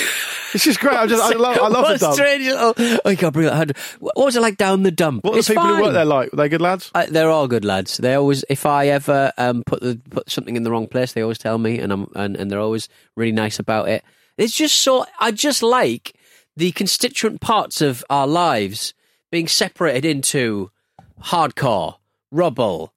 It's 0.53 0.65
just 0.65 0.79
great. 0.79 0.95
I, 0.95 1.07
just, 1.07 1.23
I 1.23 1.35
love, 1.35 1.57
I 1.57 1.67
love 1.67 1.87
the 1.87 1.97
dump. 1.97 2.13
strange 2.13 2.45
little. 2.45 2.75
Oh, 3.03 3.09
you 3.09 3.17
can't 3.17 3.33
bring 3.33 3.47
that. 3.47 3.55
hard- 3.55 3.77
What 3.99 4.15
was 4.17 4.35
it 4.35 4.41
like 4.41 4.55
down 4.57 4.83
the 4.83 4.91
dump? 4.91 5.23
What 5.23 5.33
are 5.33 5.41
the 5.41 5.47
people 5.47 5.63
fine. 5.63 5.75
who 5.77 5.81
work 5.81 5.93
there 5.93 6.05
like? 6.05 6.31
Were 6.31 6.37
they 6.37 6.47
good 6.49 6.61
lads? 6.61 6.91
Uh, 6.93 7.07
they're 7.09 7.31
all 7.31 7.47
good 7.47 7.65
lads. 7.65 7.97
They 7.97 8.13
always, 8.13 8.45
if 8.49 8.67
I 8.67 8.87
ever 8.89 9.31
um, 9.39 9.63
put 9.65 9.81
the 9.81 9.99
put 10.11 10.29
something 10.29 10.55
in 10.55 10.61
the 10.61 10.69
wrong 10.69 10.85
place, 10.87 11.13
they 11.13 11.23
always 11.23 11.39
tell 11.39 11.57
me, 11.57 11.79
and 11.79 11.91
I'm 11.91 12.07
and, 12.15 12.35
and 12.37 12.51
they're 12.51 12.59
always 12.59 12.87
really 13.15 13.31
nice 13.31 13.57
about 13.57 13.89
it. 13.89 14.03
It's 14.37 14.55
just 14.55 14.75
so 14.79 15.07
I 15.19 15.31
just 15.31 15.63
like 15.63 16.13
the 16.55 16.71
constituent 16.73 17.41
parts 17.41 17.81
of 17.81 18.03
our 18.11 18.27
lives 18.27 18.93
being 19.31 19.47
separated 19.47 20.05
into 20.05 20.69
hardcore, 21.23 21.95
rubble, 22.31 22.93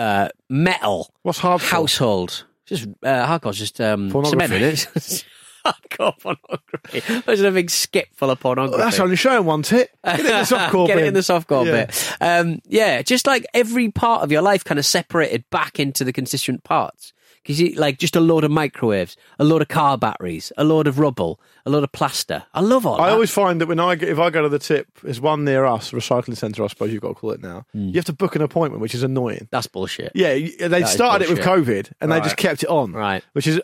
uh, 0.00 0.28
metal, 0.48 1.12
What's 1.22 1.38
hardcore? 1.40 1.60
household. 1.70 2.44
Just 2.66 2.88
uh, 3.02 3.26
hardcore's 3.26 3.58
just 3.58 3.80
um, 3.80 4.10
cement, 4.24 4.52
is 4.52 5.24
hardcore 5.66 6.18
pornography. 6.20 7.22
There's 7.26 7.40
a 7.42 7.50
big 7.50 7.68
skip 7.70 8.08
full 8.14 8.30
of 8.30 8.38
pornography. 8.40 8.78
That's 8.78 8.98
only 9.00 9.16
showing 9.16 9.44
one 9.44 9.62
tit. 9.62 9.90
Get 10.04 10.20
it 10.20 10.26
in 10.26 10.32
the 10.32 10.32
softcore 10.42 10.86
Get 10.88 10.98
it 10.98 11.06
in 11.06 11.14
the 11.14 11.20
softcore 11.20 11.66
Yeah. 11.66 11.84
bit. 11.86 12.16
Um, 12.20 12.60
yeah, 12.66 13.02
just 13.02 13.26
like 13.26 13.44
every 13.54 13.90
part 13.90 14.22
of 14.22 14.30
your 14.32 14.42
life 14.42 14.64
kind 14.64 14.78
of 14.78 14.86
separated 14.86 15.44
back 15.50 15.78
into 15.80 16.04
the 16.04 16.12
constituent 16.12 16.64
parts. 16.64 17.12
Because 17.42 17.60
you 17.60 17.74
like 17.74 17.98
just 17.98 18.16
a 18.16 18.20
load 18.20 18.44
of 18.44 18.50
microwaves, 18.50 19.16
a 19.38 19.44
load 19.44 19.62
of 19.62 19.68
car 19.68 19.96
batteries, 19.96 20.52
a 20.58 20.64
load 20.64 20.86
of 20.86 20.98
rubble, 20.98 21.40
a 21.64 21.70
load 21.70 21.82
of 21.84 21.90
plaster. 21.92 22.44
I 22.52 22.60
love 22.60 22.84
all 22.84 23.00
I 23.00 23.06
that. 23.06 23.14
always 23.14 23.30
find 23.30 23.60
that 23.60 23.66
when 23.66 23.80
I 23.80 23.94
get, 23.94 24.10
if 24.10 24.18
I 24.18 24.28
go 24.28 24.42
to 24.42 24.48
the 24.50 24.58
tip, 24.58 24.86
there's 25.02 25.20
one 25.22 25.44
near 25.44 25.64
us, 25.64 25.92
recycling 25.92 26.36
centre, 26.36 26.62
I 26.62 26.66
suppose 26.66 26.92
you've 26.92 27.00
got 27.00 27.08
to 27.08 27.14
call 27.14 27.30
it 27.30 27.40
now. 27.42 27.64
Hmm. 27.72 27.88
You 27.88 27.94
have 27.94 28.04
to 28.06 28.12
book 28.12 28.36
an 28.36 28.42
appointment, 28.42 28.82
which 28.82 28.94
is 28.94 29.02
annoying. 29.02 29.48
That's 29.50 29.66
bullshit. 29.66 30.12
Yeah, 30.14 30.34
they 30.34 30.68
That 30.68 30.88
started 30.88 31.24
it 31.24 31.30
with 31.30 31.40
COVID 31.40 31.92
and 32.00 32.12
they 32.12 32.20
just 32.20 32.36
kept 32.36 32.62
it 32.62 32.68
on. 32.68 32.92
Right. 32.92 33.24
Which 33.32 33.46
is, 33.46 33.58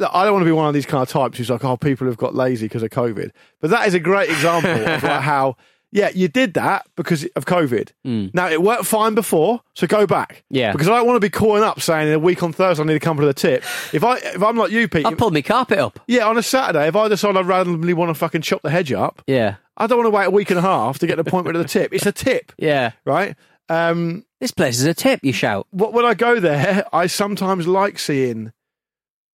I 0.00 0.24
don't 0.24 0.32
want 0.32 0.42
to 0.42 0.46
be 0.48 0.52
one 0.52 0.66
of 0.66 0.74
these 0.74 0.86
kind 0.86 1.02
of 1.02 1.08
types 1.08 1.38
who's 1.38 1.50
like, 1.50 1.64
oh, 1.64 1.76
people 1.76 2.08
have 2.08 2.16
got 2.16 2.34
lazy 2.34 2.66
because 2.66 2.82
of 2.82 2.90
COVID. 2.90 3.30
But 3.60 3.70
that 3.70 3.86
is 3.86 3.94
a 3.94 4.00
great 4.00 4.28
example 4.28 4.72
of 4.72 5.02
like 5.04 5.20
how, 5.22 5.56
yeah, 5.94 6.10
you 6.14 6.28
did 6.28 6.52
that 6.54 6.86
because 6.96 7.24
of 7.36 7.46
COVID. 7.46 7.92
Now, 8.34 8.48
it 8.50 8.60
worked 8.60 8.84
fine 8.84 9.14
before, 9.14 9.62
so 9.74 9.86
go 9.86 10.06
back. 10.06 10.44
Yeah. 10.50 10.72
Because 10.72 10.88
I 10.88 10.96
don't 10.96 11.06
want 11.06 11.16
to 11.16 11.20
be 11.20 11.30
calling 11.30 11.62
up 11.62 11.80
saying 11.80 12.08
in 12.08 12.14
a 12.14 12.18
week 12.18 12.42
on 12.42 12.52
Thursday 12.52 12.82
I 12.82 12.86
need 12.86 12.92
to 12.94 13.00
come 13.00 13.16
to 13.18 13.24
the 13.24 13.32
tip. 13.32 13.62
If, 13.94 14.02
I, 14.04 14.16
if 14.18 14.42
I'm 14.42 14.56
like 14.56 14.72
you, 14.72 14.88
Pete, 14.88 15.06
I 15.06 15.14
pulled 15.14 15.32
my 15.32 15.40
carpet 15.40 15.78
up. 15.78 15.98
yeah, 16.06 16.26
on 16.26 16.36
a 16.36 16.42
Saturday, 16.42 16.88
if 16.88 16.96
I 16.96 17.08
decide 17.08 17.36
I 17.36 17.40
randomly 17.42 17.94
want 17.94 18.10
to 18.10 18.14
fucking 18.14 18.42
chop 18.42 18.60
the 18.62 18.70
hedge 18.70 18.92
up, 18.92 19.22
Yeah. 19.26 19.54
I 19.76 19.86
don't 19.86 19.98
want 19.98 20.06
to 20.12 20.16
wait 20.18 20.26
a 20.26 20.30
week 20.30 20.50
and 20.50 20.58
a 20.58 20.62
half 20.62 20.98
to 20.98 21.06
get 21.06 21.14
an 21.14 21.26
appointment 21.26 21.56
at 21.56 21.62
the 21.62 21.68
tip. 21.68 21.92
It's 21.94 22.06
a 22.06 22.12
tip, 22.12 22.52
Yeah. 22.58 22.90
right? 23.04 23.34
Um, 23.68 24.24
This 24.40 24.50
place 24.50 24.78
is 24.78 24.84
a 24.84 24.94
tip, 24.94 25.20
you 25.22 25.32
shout. 25.32 25.66
what, 25.70 25.92
when 25.92 26.04
I 26.04 26.14
go 26.14 26.38
there, 26.40 26.84
I 26.92 27.06
sometimes 27.06 27.66
like 27.66 27.98
seeing 27.98 28.52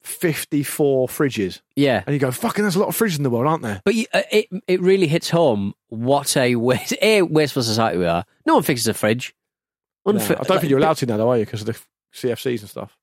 54 0.03 1.09
fridges. 1.09 1.61
Yeah. 1.77 2.03
And 2.07 2.15
you 2.15 2.21
go, 2.21 2.31
fucking, 2.31 2.63
there's 2.63 2.77
a 2.77 2.81
lot 2.81 2.89
of 2.89 2.97
fridges 2.97 3.19
in 3.19 3.23
the 3.23 3.31
world, 3.31 3.47
aren't 3.47 3.63
there? 3.63 3.83
But 3.85 3.95
you, 3.95 4.07
uh, 4.13 4.23
it 4.31 4.47
it 4.67 4.81
really 4.81 5.07
hits 5.07 5.31
home 5.31 5.75
what 5.89 6.37
a 6.37 6.55
waste, 6.57 6.95
a 7.03 7.23
wasteful 7.23 7.63
society 7.63 7.99
we 7.99 8.07
are. 8.07 8.25
No 8.47 8.55
one 8.55 8.63
fixes 8.63 8.89
a 8.89 8.95
fridge. 8.95 9.35
No, 10.07 10.15
I 10.15 10.19
don't 10.19 10.47
think 10.47 10.71
you're 10.71 10.79
allowed 10.79 10.97
to 10.99 11.07
now, 11.07 11.19
though, 11.19 11.31
are 11.31 11.39
you? 11.39 11.45
Because 11.45 11.61
of 11.61 11.67
the 11.67 11.79
CFCs 12.15 12.61
and 12.61 12.71
stuff. 12.71 12.97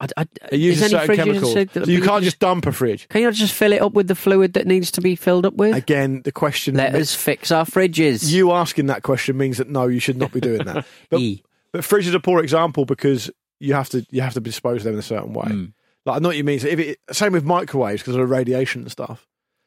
I, 0.00 0.08
I, 0.16 0.26
It 0.50 0.58
uses 0.58 0.90
certain 0.90 1.16
chemicals. 1.16 1.52
So 1.52 1.84
you 1.84 2.02
can't 2.02 2.24
just 2.24 2.40
dump 2.40 2.66
a 2.66 2.72
fridge. 2.72 3.08
Can 3.08 3.20
you 3.20 3.28
not 3.28 3.34
just 3.34 3.54
fill 3.54 3.72
it 3.72 3.80
up 3.80 3.92
with 3.92 4.08
the 4.08 4.14
fluid 4.14 4.54
that 4.54 4.66
needs 4.66 4.90
to 4.92 5.00
be 5.00 5.14
filled 5.14 5.46
up 5.46 5.54
with? 5.54 5.76
Again, 5.76 6.22
the 6.22 6.32
question. 6.32 6.74
Let 6.74 6.94
us 6.94 7.14
fix 7.14 7.52
our 7.52 7.64
fridges. 7.64 8.30
You 8.30 8.52
asking 8.52 8.86
that 8.86 9.02
question 9.02 9.36
means 9.36 9.58
that 9.58 9.68
no, 9.68 9.86
you 9.86 10.00
should 10.00 10.16
not 10.16 10.32
be 10.32 10.40
doing 10.40 10.64
that. 10.64 10.86
But, 11.10 11.20
E. 11.20 11.42
but 11.72 11.84
fridge 11.84 12.06
is 12.08 12.14
a 12.14 12.20
poor 12.20 12.40
example 12.42 12.84
because 12.84 13.30
you 13.60 13.74
have 13.74 13.88
to 13.90 14.04
you 14.10 14.20
have 14.22 14.34
to 14.34 14.40
dispose 14.40 14.78
of 14.78 14.84
them 14.84 14.94
in 14.94 14.98
a 14.98 15.02
certain 15.02 15.32
way. 15.32 15.48
Hmm. 15.48 15.64
Like 16.06 16.16
I 16.16 16.18
know 16.20 16.28
what 16.28 16.36
you 16.36 16.44
mean. 16.44 16.60
So 16.60 16.68
if 16.68 16.78
it, 16.78 16.98
same 17.12 17.32
with 17.32 17.44
microwaves 17.44 18.02
because 18.02 18.14
of 18.16 18.20
the 18.20 18.26
radiation 18.26 18.82
and 18.82 18.90
stuff. 18.92 19.26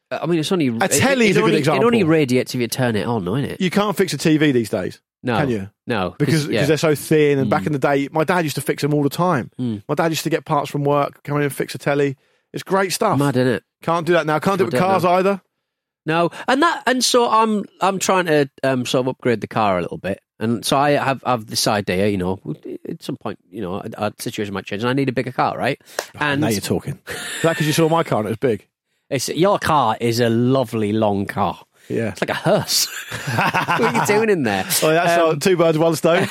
I 0.09 0.25
mean, 0.25 0.39
it's 0.39 0.51
only 0.51 0.67
A 0.69 0.87
telly 0.87 1.27
it, 1.27 1.31
is 1.31 1.37
a 1.37 1.39
good 1.41 1.45
only, 1.47 1.57
example. 1.57 1.83
It 1.83 1.85
only 1.85 2.03
radiates 2.03 2.55
if 2.55 2.61
you 2.61 2.67
turn 2.67 2.95
it 2.95 3.05
on, 3.05 3.23
isn't 3.27 3.43
it? 3.43 3.59
You 3.61 3.69
can't 3.69 3.97
fix 3.97 4.13
a 4.13 4.17
TV 4.17 4.53
these 4.53 4.69
days, 4.69 5.01
No, 5.21 5.37
can 5.37 5.49
you? 5.49 5.69
No, 5.85 6.15
Because 6.17 6.45
yeah. 6.45 6.51
because 6.61 6.67
they're 6.69 6.77
so 6.77 6.95
thin. 6.95 7.39
And 7.39 7.49
back 7.49 7.63
Hmm. 7.63 7.67
in 7.67 7.73
the 7.73 7.79
day, 7.79 8.07
my 8.13 8.23
dad 8.23 8.45
used 8.45 8.55
to 8.55 8.61
fix 8.61 8.81
them 8.83 8.93
all 8.93 9.03
the 9.03 9.09
time. 9.09 9.51
Mm. 9.59 9.83
My 9.89 9.95
dad 9.95 10.11
used 10.11 10.23
to 10.23 10.29
get 10.29 10.45
parts 10.45 10.69
from 10.71 10.85
work, 10.85 11.23
come 11.23 11.35
in 11.37 11.43
and 11.43 11.51
fix 11.53 11.75
a 11.75 11.77
telly. 11.77 12.15
It's 12.53 12.63
great 12.63 12.93
stuff. 12.93 13.19
mad, 13.19 13.35
isn't 13.35 13.51
it? 13.53 13.63
Can't 13.83 14.07
do 14.07 14.13
that 14.13 14.25
now. 14.25 14.39
Can't 14.39 14.57
do 14.57 14.63
it 14.63 14.71
with 14.71 14.79
cars 14.79 15.03
know. 15.03 15.09
either. 15.11 15.41
No, 16.05 16.29
and 16.47 16.61
that, 16.63 16.83
and 16.87 17.03
so 17.03 17.29
I'm, 17.29 17.65
I'm 17.81 17.99
trying 17.99 18.27
to 18.27 18.49
um, 18.63 18.85
sort 18.85 19.01
of 19.05 19.09
upgrade 19.09 19.41
the 19.41 19.47
car 19.47 19.77
a 19.77 19.81
little 19.81 19.97
bit, 19.97 20.21
and 20.39 20.63
so 20.65 20.77
I 20.77 20.91
have, 20.91 21.23
have 21.25 21.47
this 21.47 21.67
idea, 21.67 22.07
you 22.07 22.17
know, 22.17 22.39
at 22.87 23.01
some 23.03 23.17
point, 23.17 23.39
you 23.49 23.61
know, 23.61 23.81
our- 23.97 24.11
situation 24.19 24.53
might 24.53 24.65
change, 24.65 24.83
and 24.83 24.89
I 24.89 24.93
need 24.93 25.09
a 25.09 25.13
bigger 25.13 25.31
car, 25.31 25.57
right? 25.57 25.81
and 26.19 26.41
now 26.41 26.47
you're 26.49 26.61
talking. 26.61 26.99
Is 27.07 27.41
that 27.43 27.53
because 27.53 27.67
you 27.67 27.73
saw 27.73 27.89
my 27.89 28.03
car 28.03 28.19
and 28.19 28.27
it 28.27 28.31
was 28.31 28.37
big? 28.37 28.67
it's, 29.09 29.29
your 29.29 29.57
car 29.59 29.95
is 30.01 30.19
a 30.19 30.29
lovely 30.29 30.91
long 30.91 31.25
car. 31.25 31.63
Yeah. 31.89 32.09
It's 32.09 32.19
like 32.21 32.29
a 32.29 32.33
hearse. 32.33 32.87
what 33.25 33.81
are 33.81 33.93
you 34.01 34.05
doing 34.15 34.29
in 34.29 34.43
there? 34.43 34.65
Oh, 34.83 34.89
that's 34.91 35.21
Um, 35.21 35.39
two 35.39 35.55
birds, 35.55 35.77
one 35.77 35.95
stone. 35.95 36.27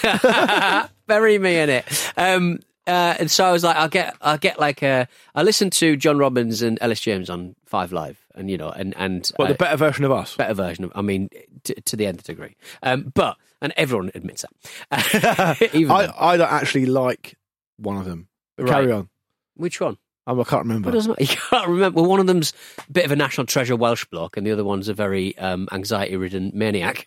Bury 1.06 1.38
me 1.38 1.58
in 1.58 1.70
it. 1.70 2.12
Um, 2.16 2.58
uh, 2.86 3.14
and 3.18 3.30
so 3.30 3.44
I 3.44 3.52
was 3.52 3.64
like, 3.64 3.76
I'll 3.76 3.88
get, 3.88 4.14
I'll 4.20 4.38
get 4.38 4.60
like 4.60 4.82
a. 4.82 5.08
I 5.34 5.42
listened 5.42 5.72
to 5.74 5.96
John 5.96 6.18
Robins 6.18 6.62
and 6.62 6.78
Elis 6.80 7.00
James 7.00 7.28
on 7.30 7.56
Five 7.64 7.92
Live, 7.92 8.24
and 8.34 8.48
you 8.50 8.56
know, 8.58 8.68
and 8.68 8.94
and 8.96 9.28
uh, 9.40 9.46
the 9.48 9.54
better 9.54 9.76
version 9.76 10.04
of 10.04 10.12
us. 10.12 10.36
better 10.36 10.54
version 10.54 10.84
of. 10.84 10.92
I 10.94 11.02
mean, 11.02 11.28
t- 11.64 11.74
to 11.74 11.96
the 11.96 12.06
nth 12.06 12.22
degree. 12.24 12.54
Um, 12.84 13.10
but 13.14 13.36
and 13.62 13.72
everyone 13.76 14.10
admits 14.14 14.44
that. 14.90 15.70
Even 15.74 15.90
I. 15.90 16.12
I 16.18 16.36
don't 16.36 16.50
actually 16.50 16.86
like 16.86 17.36
one 17.78 17.96
of 17.96 18.04
them. 18.04 18.28
But 18.56 18.68
Carry 18.68 18.90
on. 18.92 19.08
which 19.54 19.80
one? 19.80 19.98
Um, 20.26 20.40
I 20.40 20.44
can't 20.44 20.64
remember. 20.64 20.90
Doesn't 20.90 21.10
matter. 21.12 21.22
You 21.32 21.38
can't 21.50 21.68
remember. 21.68 22.00
Well, 22.00 22.10
one 22.10 22.20
of 22.20 22.26
them's 22.26 22.52
a 22.88 22.92
bit 22.92 23.04
of 23.04 23.12
a 23.12 23.16
national 23.16 23.46
treasure 23.46 23.76
Welsh 23.76 24.04
block, 24.06 24.36
and 24.36 24.46
the 24.46 24.50
other 24.52 24.64
one's 24.64 24.88
a 24.88 24.94
very 24.94 25.36
um, 25.38 25.68
anxiety-ridden 25.70 26.52
maniac. 26.54 27.06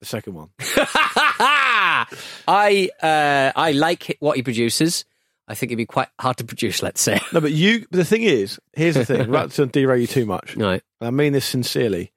The 0.00 0.06
second 0.06 0.34
one. 0.34 0.50
I 2.48 2.88
uh, 3.02 3.52
I 3.54 3.72
like 3.72 4.16
what 4.20 4.36
he 4.36 4.42
produces. 4.42 5.04
I 5.48 5.54
think 5.54 5.70
it'd 5.70 5.78
be 5.78 5.86
quite 5.86 6.08
hard 6.18 6.36
to 6.38 6.44
produce. 6.44 6.82
Let's 6.82 7.00
say. 7.00 7.20
No, 7.32 7.40
but 7.40 7.52
you. 7.52 7.80
But 7.90 7.98
the 7.98 8.04
thing 8.04 8.22
is, 8.22 8.58
here's 8.72 8.94
the 8.94 9.04
thing. 9.04 9.30
Not 9.30 9.50
to 9.52 9.66
derail 9.66 10.00
you 10.00 10.06
too 10.06 10.26
much. 10.26 10.56
Right. 10.56 10.82
I 11.00 11.10
mean 11.10 11.32
this 11.32 11.44
sincerely. 11.44 12.12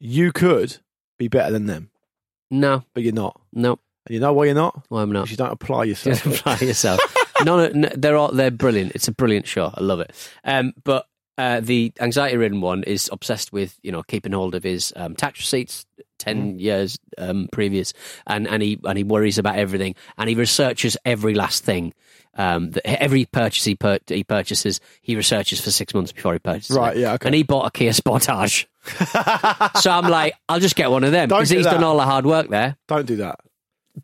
You 0.00 0.32
could 0.32 0.78
be 1.18 1.28
better 1.28 1.52
than 1.52 1.66
them, 1.66 1.90
No. 2.50 2.84
but 2.94 3.02
you're 3.02 3.12
not. 3.12 3.40
No. 3.52 3.78
And 4.06 4.14
you 4.14 4.20
know 4.20 4.32
why 4.32 4.44
you're 4.46 4.54
not? 4.54 4.84
Well, 4.90 5.02
I'm 5.02 5.10
not. 5.12 5.22
Because 5.22 5.30
you 5.32 5.36
don't 5.38 5.52
apply 5.52 5.86
Just 5.86 6.04
yourself. 6.06 6.40
apply 6.40 6.56
yourself. 6.66 7.00
no, 7.44 7.56
no, 7.56 7.68
no, 7.72 7.88
they're 7.96 8.16
all 8.16 8.32
they're 8.32 8.50
brilliant. 8.50 8.92
It's 8.94 9.08
a 9.08 9.12
brilliant 9.12 9.46
show. 9.46 9.72
I 9.74 9.80
love 9.82 10.00
it. 10.00 10.12
Um, 10.44 10.74
but 10.84 11.06
uh, 11.38 11.60
the 11.60 11.92
anxiety-ridden 12.00 12.60
one 12.60 12.82
is 12.84 13.08
obsessed 13.12 13.52
with 13.52 13.78
you 13.82 13.92
know 13.92 14.02
keeping 14.02 14.32
hold 14.32 14.54
of 14.54 14.62
his 14.62 14.92
um, 14.96 15.14
tax 15.14 15.40
receipts 15.40 15.86
ten 16.18 16.58
years 16.58 16.98
um, 17.18 17.48
previous, 17.52 17.92
and 18.26 18.46
and 18.48 18.62
he 18.62 18.78
and 18.84 18.96
he 18.98 19.04
worries 19.04 19.38
about 19.38 19.56
everything, 19.56 19.94
and 20.18 20.28
he 20.28 20.34
researches 20.34 20.96
every 21.04 21.34
last 21.34 21.64
thing. 21.64 21.92
Um, 22.36 22.72
that 22.72 22.84
every 23.00 23.26
purchase 23.26 23.62
he, 23.62 23.76
pur- 23.76 24.00
he 24.08 24.24
purchases, 24.24 24.80
he 25.02 25.14
researches 25.14 25.60
for 25.60 25.70
six 25.70 25.94
months 25.94 26.10
before 26.10 26.32
he 26.32 26.40
purchases. 26.40 26.76
Right, 26.76 26.96
it. 26.96 27.00
yeah, 27.02 27.12
okay. 27.12 27.28
And 27.28 27.34
he 27.36 27.44
bought 27.44 27.66
a 27.66 27.70
Kia 27.70 27.92
Sportage. 27.92 28.66
so 29.80 29.90
I'm 29.92 30.10
like, 30.10 30.34
I'll 30.48 30.58
just 30.58 30.74
get 30.74 30.90
one 30.90 31.04
of 31.04 31.12
them 31.12 31.28
because 31.28 31.50
do 31.50 31.56
he's 31.58 31.64
that. 31.64 31.74
done 31.74 31.84
all 31.84 31.96
the 31.96 32.02
hard 32.02 32.26
work 32.26 32.48
there 32.48 32.76
don't 32.88 33.06
do 33.06 33.14
that. 33.16 33.38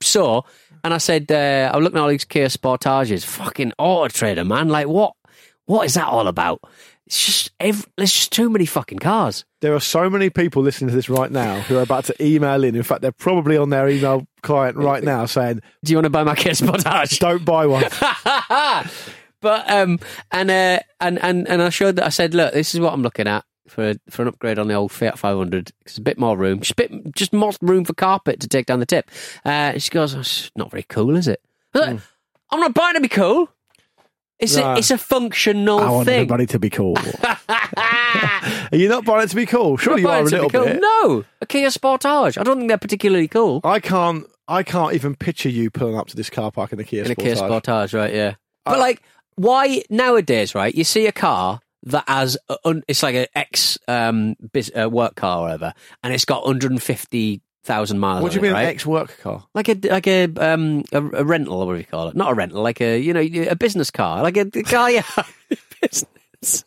so, 0.01 0.45
and 0.85 0.95
I 0.95 0.99
said, 0.99 1.31
uh, 1.33 1.73
I'm 1.75 1.83
looking 1.83 1.99
at 1.99 2.03
all 2.03 2.09
these 2.09 2.25
Kia 2.25 2.47
Sportages. 2.47 3.25
Fucking 3.25 3.73
Auto 3.79 4.07
Trader, 4.07 4.45
man. 4.45 4.69
Like, 4.69 4.87
what? 4.87 5.15
What 5.67 5.87
is 5.87 5.95
that 5.95 6.07
all 6.07 6.29
about? 6.29 6.61
It's 7.11 7.27
just, 7.27 7.51
ev 7.59 7.89
there's 7.97 8.13
just 8.13 8.31
too 8.31 8.49
many 8.49 8.67
fucking 8.67 9.01
cars. 9.01 9.45
There 9.63 9.75
are 9.75 9.81
so 9.81 10.09
many 10.09 10.31
people 10.31 10.63
listening 10.63 10.91
to 10.91 10.95
this 10.95 11.09
right 11.09 11.33
now 11.33 11.59
who 11.63 11.77
are 11.77 11.83
about 11.83 12.05
to 12.05 12.25
email 12.25 12.63
in. 12.63 12.77
In 12.77 12.85
fact, 12.85 13.03
they're 13.03 13.11
probably 13.11 13.57
on 13.57 13.71
their 13.71 13.89
email 13.89 14.29
client 14.43 14.77
right 14.77 15.03
now 15.03 15.27
saying, 15.27 15.61
Do 15.85 15.91
you 15.91 15.97
want 15.97 16.05
to 16.05 16.11
buy 16.11 16.23
my 16.23 16.37
Kia 16.37 16.53
Sportage? 16.53 17.19
"Don't 17.19 17.45
buy 17.45 17.67
one." 17.67 17.83
but 19.41 19.69
um, 19.69 19.99
and 20.31 20.53
uh, 20.53 20.79
and 21.01 21.19
and 21.21 21.49
and 21.49 21.61
I 21.61 21.71
showed 21.71 21.97
that. 21.97 22.07
I 22.07 22.11
said, 22.11 22.33
look, 22.33 22.55
this 22.55 22.77
is 22.77 22.81
what 22.81 22.93
I'm 22.93 23.03
looking 23.03 23.27
at 23.27 23.45
for 23.67 23.95
for 24.09 24.23
an 24.23 24.29
upgrade 24.29 24.61
on 24.61 24.69
the 24.69 24.75
old 24.75 24.93
Fiat 24.93 25.19
500. 25.19 25.73
It's 25.81 25.99
a 25.99 26.03
bit 26.03 26.17
more 26.17 26.39
room, 26.39 26.61
just 26.61 26.71
a 26.71 26.77
bit, 26.77 27.17
just 27.17 27.33
more 27.33 27.53
room 27.61 27.85
for 27.85 27.93
carpet 27.93 28.39
to 28.39 28.47
take 28.47 28.67
down 28.67 28.79
the 28.79 28.87
tip. 28.87 29.11
Uh, 29.45 29.77
she 29.79 29.91
goes, 29.91 30.15
oh, 30.15 30.21
it's 30.21 30.53
not 30.55 30.71
very 30.71 30.85
cool, 30.85 31.17
is 31.17 31.27
it? 31.27 31.43
Mm. 31.75 32.03
I'm 32.53 32.61
not 32.61 32.73
buying 32.73 32.95
to 32.95 33.01
be 33.01 33.09
cool. 33.09 33.49
It's 34.41 34.57
Nah. 34.57 34.75
a, 34.75 34.79
it's 34.79 34.91
a 34.91 34.99
functional 34.99 35.79
thing. 35.79 35.87
I 35.87 35.91
want 35.91 36.07
thing. 36.07 36.15
everybody 36.17 36.47
to 36.47 36.59
be 36.59 36.71
cool. 36.71 36.97
are 37.49 38.77
you 38.77 38.89
not 38.89 39.05
buying 39.05 39.25
it 39.25 39.31
to 39.31 39.37
be 39.37 39.47
cool? 39.47 39.77
Surely 39.77 40.03
you 40.03 40.09
are 40.09 40.13
a 40.13 40.25
buying 40.25 40.27
to 40.27 40.31
be 40.31 40.37
little 40.43 40.51
cool. 40.51 40.65
bit. 40.65 40.81
No, 40.81 41.25
a 41.41 41.47
Kia 41.47 41.69
Sportage. 41.69 42.39
I 42.39 42.43
don't 42.43 42.57
think 42.59 42.69
they're 42.69 42.79
particularly 42.79 43.29
cool. 43.29 43.61
I 43.65 43.81
can't. 43.81 44.25
I 44.49 44.63
can't 44.65 44.95
even 44.95 45.15
picture 45.15 45.49
you 45.49 45.71
pulling 45.71 45.97
up 45.97 46.09
to 46.09 46.17
this 46.17 46.29
car 46.31 46.51
park 46.51 46.73
in 46.73 46.81
a 46.81 46.85
Kia 46.85 47.05
Sportage. 47.05 47.07
In 47.07 47.13
a 47.13 47.15
Sportage. 47.15 47.23
Kia 47.23 47.37
Sportage, 47.37 47.95
right? 47.99 48.15
Yeah. 48.15 48.35
But 48.65 48.79
like, 48.79 49.03
why 49.37 49.83
nowadays, 49.91 50.55
right? 50.55 50.75
You 50.75 50.85
see 50.85 51.07
a 51.07 51.13
car 51.13 51.61
that 51.85 52.05
has 52.09 52.37
a, 52.49 52.57
un, 52.65 52.83
it's 52.89 53.03
like 53.03 53.15
an 53.15 53.27
ex 53.35 53.79
um 53.89 54.37
uh, 54.79 54.89
work 54.91 55.15
car 55.15 55.39
or 55.39 55.43
whatever, 55.45 55.73
and 56.03 56.13
it's 56.13 56.25
got 56.25 56.45
150,000 57.65 57.99
miles. 57.99 58.23
What 58.23 58.33
do 58.33 58.37
you 58.37 58.41
on 58.41 58.53
mean, 58.53 58.63
it, 58.63 58.65
an 58.65 58.71
ex-work 58.71 59.19
car? 59.21 59.45
Like 59.55 59.69
a 59.69 59.75
like 59.89 60.07
a 60.07 60.25
um 60.37 60.85
a, 60.93 60.99
a 60.99 61.25
rental 61.25 61.55
or 61.55 61.67
what 61.67 61.73
do 61.75 61.79
you 61.79 61.85
call 61.85 62.09
it? 62.09 62.17
Not 62.17 62.33
a 62.33 62.35
rental, 62.35 62.63
like 62.63 62.81
a 62.81 62.99
you 62.99 63.13
know 63.13 63.21
a 63.21 63.55
business 63.57 63.91
car, 63.91 64.23
like 64.23 64.37
a, 64.37 64.45
the 64.45 64.63
car 64.63 64.91
you 64.91 65.01
have 65.03 65.35
business. 65.81 66.65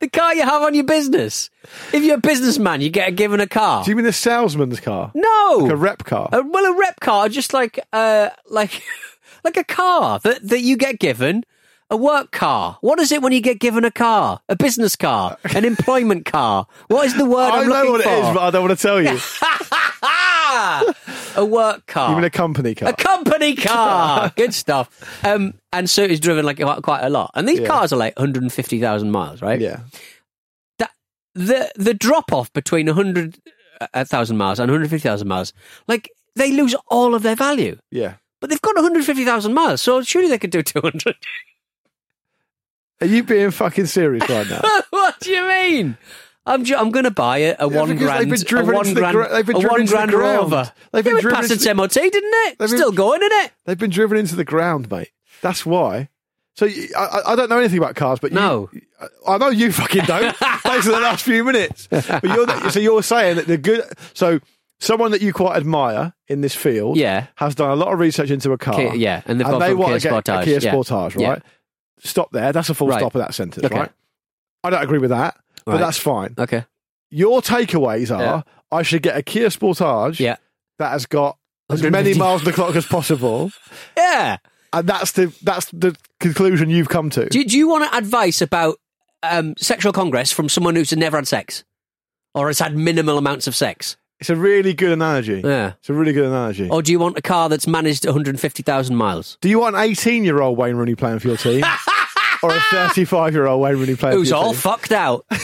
The 0.00 0.08
car 0.08 0.34
you 0.34 0.42
have 0.42 0.62
on 0.62 0.74
your 0.74 0.84
business. 0.84 1.50
If 1.92 2.02
you're 2.02 2.16
a 2.16 2.20
businessman, 2.20 2.80
you 2.80 2.88
get 2.88 3.16
given 3.16 3.40
a 3.40 3.46
car. 3.46 3.84
Do 3.84 3.90
you 3.90 3.96
mean 3.96 4.06
a 4.06 4.12
salesman's 4.12 4.80
car? 4.80 5.12
no, 5.14 5.58
Like 5.60 5.72
a 5.72 5.76
rep 5.76 6.04
car? 6.04 6.28
a, 6.32 6.42
well, 6.42 6.64
a 6.64 6.78
rep 6.78 7.00
car, 7.00 7.28
just 7.28 7.52
like 7.52 7.78
uh, 7.92 8.30
like 8.48 8.82
like 9.44 9.56
a 9.58 9.64
car 9.64 10.20
that 10.20 10.48
that 10.48 10.60
you 10.60 10.76
get 10.76 10.98
given. 10.98 11.44
A 11.90 11.96
work 11.96 12.32
car. 12.32 12.76
What 12.82 13.00
is 13.00 13.10
it 13.12 13.22
when 13.22 13.32
you 13.32 13.40
get 13.40 13.60
given 13.60 13.82
a 13.84 13.90
car? 13.90 14.40
A 14.50 14.56
business 14.56 14.94
car, 14.94 15.38
an 15.54 15.64
employment 15.64 16.26
car. 16.26 16.66
What 16.88 17.06
is 17.06 17.16
the 17.16 17.24
word 17.24 17.50
I 17.50 17.60
I'm 17.62 17.68
know 17.68 17.74
looking 17.76 17.92
what 17.92 18.02
for? 18.02 18.08
it 18.10 18.18
is, 18.18 18.34
but 18.34 18.42
I 18.42 18.50
don't 18.50 18.68
want 18.68 18.78
to 18.78 18.82
tell 18.82 19.00
you. 19.00 19.18
a 21.36 21.44
work 21.44 21.86
car. 21.86 22.10
You 22.10 22.16
mean 22.16 22.24
a 22.24 22.30
company 22.30 22.74
car? 22.74 22.90
A 22.90 22.92
company 22.92 23.54
car. 23.56 24.32
Good 24.36 24.52
stuff. 24.54 25.24
Um, 25.24 25.54
and 25.72 25.88
so 25.88 26.02
it's 26.02 26.20
driven 26.20 26.44
like 26.44 26.58
quite 26.58 26.82
quite 26.82 27.02
a 27.04 27.08
lot. 27.10 27.30
And 27.34 27.48
these 27.48 27.60
Yeah. 27.60 27.68
cars 27.68 27.92
are 27.92 27.96
like 27.96 28.18
150,000 28.18 29.10
miles, 29.10 29.40
right? 29.40 29.58
yeah. 29.60 29.80
That 30.78 30.90
the 31.34 31.70
the 31.76 31.94
drop 31.94 32.32
off 32.34 32.52
between 32.52 32.86
100,000 32.86 34.36
miles 34.36 34.58
and 34.58 34.70
150,000 34.70 35.26
miles, 35.26 35.52
like 35.86 36.10
they 36.36 36.52
lose 36.52 36.74
all 36.88 37.14
of 37.14 37.22
their 37.22 37.36
value. 37.36 37.78
Yeah. 37.90 38.14
But 38.40 38.50
they've 38.50 38.60
got 38.60 38.76
150,000 38.76 39.52
miles, 39.54 39.80
so 39.82 40.02
surely 40.02 40.28
they 40.28 40.38
could 40.38 40.50
do 40.50 40.62
200. 40.62 41.16
Are 43.00 43.06
you 43.06 43.22
being 43.22 43.50
fucking 43.50 43.86
serious 43.86 44.28
right 44.28 44.48
now? 44.48 44.60
what 44.90 45.18
do 45.20 45.30
you 45.30 45.46
mean? 45.46 45.96
I'm 46.46 46.64
ju- 46.64 46.76
I'm 46.76 46.90
going 46.90 47.04
to 47.04 47.10
buy 47.10 47.38
a, 47.38 47.56
a 47.58 47.70
Yeah, 47.70 47.76
one 47.80 47.96
grand 47.96 48.30
been 48.30 48.40
driven 48.40 48.70
a 48.74 48.76
one 48.76 48.94
grand 48.94 49.16
been 49.46 49.56
a 49.56 49.60
driven 49.60 49.68
one 49.68 49.80
into 49.82 49.90
the 49.92 49.96
grand 49.96 50.10
ground. 50.10 50.50
Rover. 50.52 50.72
They've 50.92 51.04
been 51.04 51.18
it 51.18 51.20
driven 51.20 51.42
into 51.42 51.54
its 51.54 51.66
MOT, 51.74 51.92
didn't 51.92 52.14
it? 52.24 52.58
Been- 52.58 52.68
Still 52.68 52.92
going, 52.92 53.20
isn't 53.22 53.44
it? 53.44 53.52
They've 53.66 53.78
been 53.78 53.90
driven 53.90 54.16
into 54.18 54.34
the 54.34 54.44
ground, 54.44 54.90
mate. 54.90 55.10
That's 55.42 55.66
why. 55.66 56.08
So 56.54 56.66
I, 56.66 57.20
I- 57.26 57.36
don't 57.36 57.50
know 57.50 57.58
anything 57.58 57.78
about 57.78 57.96
cars, 57.96 58.18
but 58.18 58.30
you- 58.32 58.36
No. 58.36 58.70
I 59.28 59.38
know 59.38 59.48
you 59.50 59.70
fucking 59.70 60.04
don't. 60.06 60.34
Thanks 60.62 60.86
for 60.86 60.92
the 60.92 61.00
last 61.00 61.22
few 61.22 61.44
minutes. 61.44 61.86
But 61.90 62.24
you're, 62.24 62.70
so 62.70 62.80
you're 62.80 63.02
saying 63.02 63.36
that 63.36 63.46
the 63.46 63.58
good. 63.58 63.84
So 64.14 64.40
someone 64.80 65.10
that 65.12 65.20
you 65.20 65.32
quite 65.32 65.56
admire 65.56 66.14
in 66.28 66.40
this 66.40 66.54
field, 66.54 66.96
Yeah. 66.96 67.26
has 67.36 67.54
done 67.54 67.70
a 67.70 67.76
lot 67.76 67.92
of 67.92 67.98
research 67.98 68.30
into 68.30 68.52
a 68.52 68.58
car, 68.58 68.74
Kia- 68.74 68.94
yeah, 68.94 69.22
and 69.26 69.38
they've 69.38 69.46
gone 69.46 69.60
they 69.60 69.74
want 69.74 69.90
Kia 69.90 69.98
to 70.00 70.08
get 70.08 70.12
a 70.12 70.22
Sportage, 70.32 70.44
Kia 70.44 70.58
yeah. 70.60 70.72
Sportage, 70.72 71.20
Yeah. 71.20 71.38
Stop 72.04 72.30
there. 72.32 72.52
That's 72.52 72.68
a 72.70 72.74
full 72.74 72.88
Right. 72.88 72.98
stop 73.00 73.14
of 73.14 73.20
that 73.20 73.34
sentence, 73.34 73.64
Okay. 73.64 73.78
right? 73.78 73.92
I 74.64 74.70
don't 74.70 74.82
agree 74.82 74.98
with 74.98 75.10
that, 75.10 75.36
but 75.64 75.72
Right. 75.72 75.80
that's 75.80 75.98
fine. 75.98 76.34
Okay. 76.38 76.64
Your 77.10 77.40
takeaways 77.42 78.14
are: 78.16 78.22
Yeah. 78.22 78.42
I 78.70 78.82
should 78.82 79.02
get 79.02 79.16
a 79.16 79.22
Kia 79.22 79.48
Sportage 79.48 80.18
Yeah. 80.18 80.36
that 80.78 80.90
has 80.90 81.06
got 81.06 81.36
as 81.70 81.80
150 81.80 81.90
many 81.90 82.18
miles 82.18 82.42
on 82.42 82.44
the 82.46 82.52
clock 82.52 82.74
as 82.76 82.86
possible. 82.86 83.50
Yeah. 83.96 84.36
and 84.72 84.86
that's 84.88 85.12
the 85.12 85.32
that's 85.42 85.66
the 85.72 85.96
conclusion 86.20 86.68
you've 86.70 86.88
come 86.88 87.08
to. 87.10 87.28
Do, 87.28 87.44
do 87.44 87.56
you 87.56 87.68
want 87.68 87.92
advice 87.94 88.42
about 88.42 88.78
um, 89.22 89.54
sexual 89.58 89.92
congress 89.92 90.30
from 90.30 90.48
someone 90.48 90.76
who's 90.76 90.92
never 90.96 91.16
had 91.16 91.26
sex 91.26 91.64
or 92.34 92.46
has 92.48 92.58
had 92.58 92.76
minimal 92.76 93.16
amounts 93.18 93.46
of 93.46 93.56
sex? 93.56 93.96
It's 94.20 94.30
a 94.30 94.36
really 94.36 94.74
good 94.74 94.90
analogy. 94.92 95.40
Yeah. 95.44 95.74
It's 95.78 95.88
a 95.88 95.94
really 95.94 96.12
good 96.12 96.24
analogy. 96.26 96.68
Or 96.68 96.82
do 96.82 96.90
you 96.92 96.98
want 96.98 97.16
a 97.16 97.22
car 97.22 97.48
that's 97.48 97.66
managed 97.68 98.04
150,000 98.04 98.96
miles? 98.96 99.38
Do 99.40 99.48
you 99.48 99.60
want 99.60 99.76
an 99.76 99.82
18 99.82 100.24
year 100.24 100.40
old 100.40 100.58
Wayne 100.58 100.74
Rooney 100.76 100.94
playing 100.96 101.20
for 101.20 101.28
your 101.28 101.36
team? 101.36 101.64
or 102.42 102.50
a 102.54 102.60
35 102.70 103.32
year 103.34 103.46
old 103.46 103.60
Wayne 103.62 103.76
Rooney 103.76 103.94
playing 103.96 104.16
Who's 104.16 104.30
for 104.30 104.34
your 104.36 104.44
all 104.44 104.50
team? 104.52 104.60
fucked 104.60 104.92
out? 104.92 105.24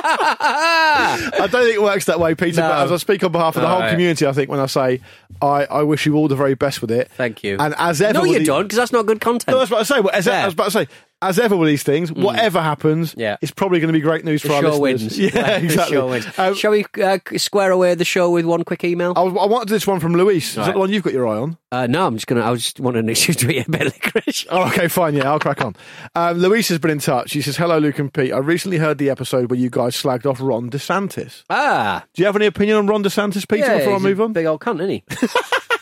I 0.00 1.48
don't 1.50 1.50
think 1.50 1.74
it 1.74 1.82
works 1.82 2.06
that 2.06 2.18
way, 2.20 2.34
Peter. 2.34 2.60
No. 2.60 2.68
But 2.68 2.84
as 2.84 2.92
I 2.92 2.96
speak 2.96 3.22
on 3.24 3.32
behalf 3.32 3.56
of 3.56 3.62
the 3.62 3.68
All 3.68 3.74
whole 3.74 3.82
right. 3.82 3.90
community, 3.90 4.26
I 4.26 4.32
think 4.32 4.50
when 4.50 4.60
I 4.60 4.66
say 4.66 5.00
I, 5.42 5.64
I 5.66 5.82
wish 5.82 6.06
you 6.06 6.14
all 6.14 6.28
the 6.28 6.36
very 6.36 6.54
best 6.54 6.80
with 6.80 6.90
it. 6.90 7.10
Thank 7.16 7.44
you. 7.44 7.56
And 7.58 7.74
as 7.78 8.00
ever, 8.00 8.14
no, 8.14 8.20
with 8.22 8.32
you 8.32 8.38
the- 8.40 8.44
don't, 8.44 8.62
because 8.64 8.76
that's 8.78 8.92
not 8.92 9.06
good 9.06 9.20
content. 9.20 9.54
No, 9.54 9.58
that's 9.58 9.70
what 9.70 9.80
I 9.80 9.82
say. 9.84 10.00
But 10.02 10.14
as, 10.14 10.26
Yeah. 10.26 10.42
I 10.42 10.44
was 10.46 10.54
about 10.54 10.64
to 10.66 10.70
say, 10.70 10.88
as 11.20 11.38
ever 11.38 11.56
with 11.56 11.68
these 11.68 11.82
things, 11.82 12.12
whatever 12.12 12.60
happens, 12.60 13.14
Yeah. 13.16 13.36
it's 13.42 13.50
probably 13.50 13.80
going 13.80 13.88
to 13.88 13.92
be 13.92 14.00
great 14.00 14.24
news 14.24 14.42
for 14.42 14.48
the 14.48 14.54
our 14.56 14.62
listeners. 14.62 14.80
wins. 14.80 15.18
Yeah, 15.34 15.56
exactly. 15.56 15.96
show 15.96 16.08
wins. 16.08 16.26
Um, 16.38 16.54
Shall 16.54 16.70
we 16.70 16.84
uh, 17.02 17.18
square 17.36 17.70
away 17.72 17.94
the 17.94 18.04
show 18.04 18.30
with 18.30 18.44
one 18.44 18.62
quick 18.64 18.84
email? 18.84 19.12
I, 19.16 19.22
I 19.22 19.46
wanted 19.46 19.68
this 19.68 19.86
one 19.86 20.00
from 20.00 20.14
Luis. 20.14 20.50
Is 20.50 20.54
that 20.56 20.74
the 20.74 20.78
one 20.78 20.90
you've 20.90 21.02
got 21.02 21.12
your 21.12 21.26
eye 21.26 21.38
on? 21.38 21.58
Uh, 21.70 21.86
no, 21.86 22.06
I'm 22.06 22.14
just 22.14 22.26
gonna. 22.26 22.40
I 22.40 22.50
was 22.50 22.62
just 22.62 22.80
wanting 22.80 23.00
an 23.00 23.08
excuse 23.10 23.36
to 23.36 23.50
eat 23.50 23.66
a 23.66 23.70
bit 23.70 23.86
of 23.88 23.92
licorice. 23.94 24.46
Oh, 24.48 24.66
okay, 24.68 24.88
fine. 24.88 25.14
Yeah, 25.14 25.30
I'll 25.30 25.38
crack 25.38 25.62
on. 25.62 25.76
Um, 26.14 26.38
Luis 26.38 26.68
has 26.68 26.78
been 26.78 26.90
in 26.92 26.98
touch. 26.98 27.30
She 27.30 27.42
says, 27.42 27.56
Hello, 27.58 27.78
Luke 27.78 27.98
and 27.98 28.12
Pete. 28.12 28.32
I 28.32 28.38
recently 28.38 28.78
heard 28.78 28.96
the 28.98 29.10
episode 29.10 29.50
where 29.50 29.58
you 29.58 29.68
guys 29.68 29.94
slagged 29.94 30.24
off 30.24 30.40
Ron 30.40 30.70
DeSantis. 30.70 31.42
Ah, 31.50 32.04
Do 32.14 32.22
you 32.22 32.26
have 32.26 32.36
any 32.36 32.46
opinion 32.46 32.78
on 32.78 32.86
Ron 32.86 33.04
DeSantis, 33.04 33.46
Peter, 33.46 33.66
yeah, 33.66 33.78
before 33.78 33.96
I 33.96 33.98
move 33.98 34.20
on? 34.20 34.32
Big 34.32 34.46
old 34.46 34.60
cunt, 34.60 34.76
isn't 34.76 34.88
he? 34.90 35.04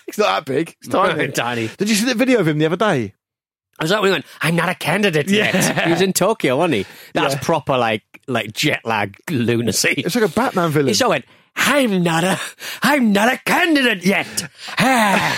He's 0.07 0.19
not 0.19 0.27
that 0.27 0.45
big. 0.45 0.75
He's 0.81 0.89
tiny. 0.91 1.29
Tiny. 1.29 1.69
Did 1.77 1.89
you 1.89 1.95
see 1.95 2.07
the 2.07 2.15
video 2.15 2.41
of 2.41 2.49
him 2.49 2.59
the 2.59 2.67
other 2.67 2.77
day? 2.77 3.15
I 3.79 3.85
was 3.85 3.91
like, 3.91 4.05
he 4.05 4.11
went, 4.11 4.25
I'm 4.41 4.57
not 4.57 4.69
a 4.69 4.75
candidate 4.75 5.29
yet. 5.29 5.55
Yeah. 5.55 5.85
He 5.85 5.91
was 5.91 6.01
in 6.03 6.13
Tokyo, 6.13 6.57
wasn't 6.57 6.75
he? 6.75 6.87
That's 7.13 7.35
Yeah. 7.35 7.41
proper 7.43 7.77
like 7.77 8.03
like 8.27 8.53
jet 8.53 8.81
lag 8.85 9.17
lunacy. 9.31 9.95
It's 9.99 10.15
like 10.15 10.25
a 10.25 10.33
Batman 10.33 10.71
villain. 10.71 10.89
He 10.89 10.95
so 10.95 11.11
went, 11.11 11.25
I'm 11.55 12.03
not 12.03 12.25
a, 12.25 12.41
I'm 12.83 13.13
not 13.13 13.33
a 13.33 13.39
candidate 13.39 14.05
yet. 14.05 14.51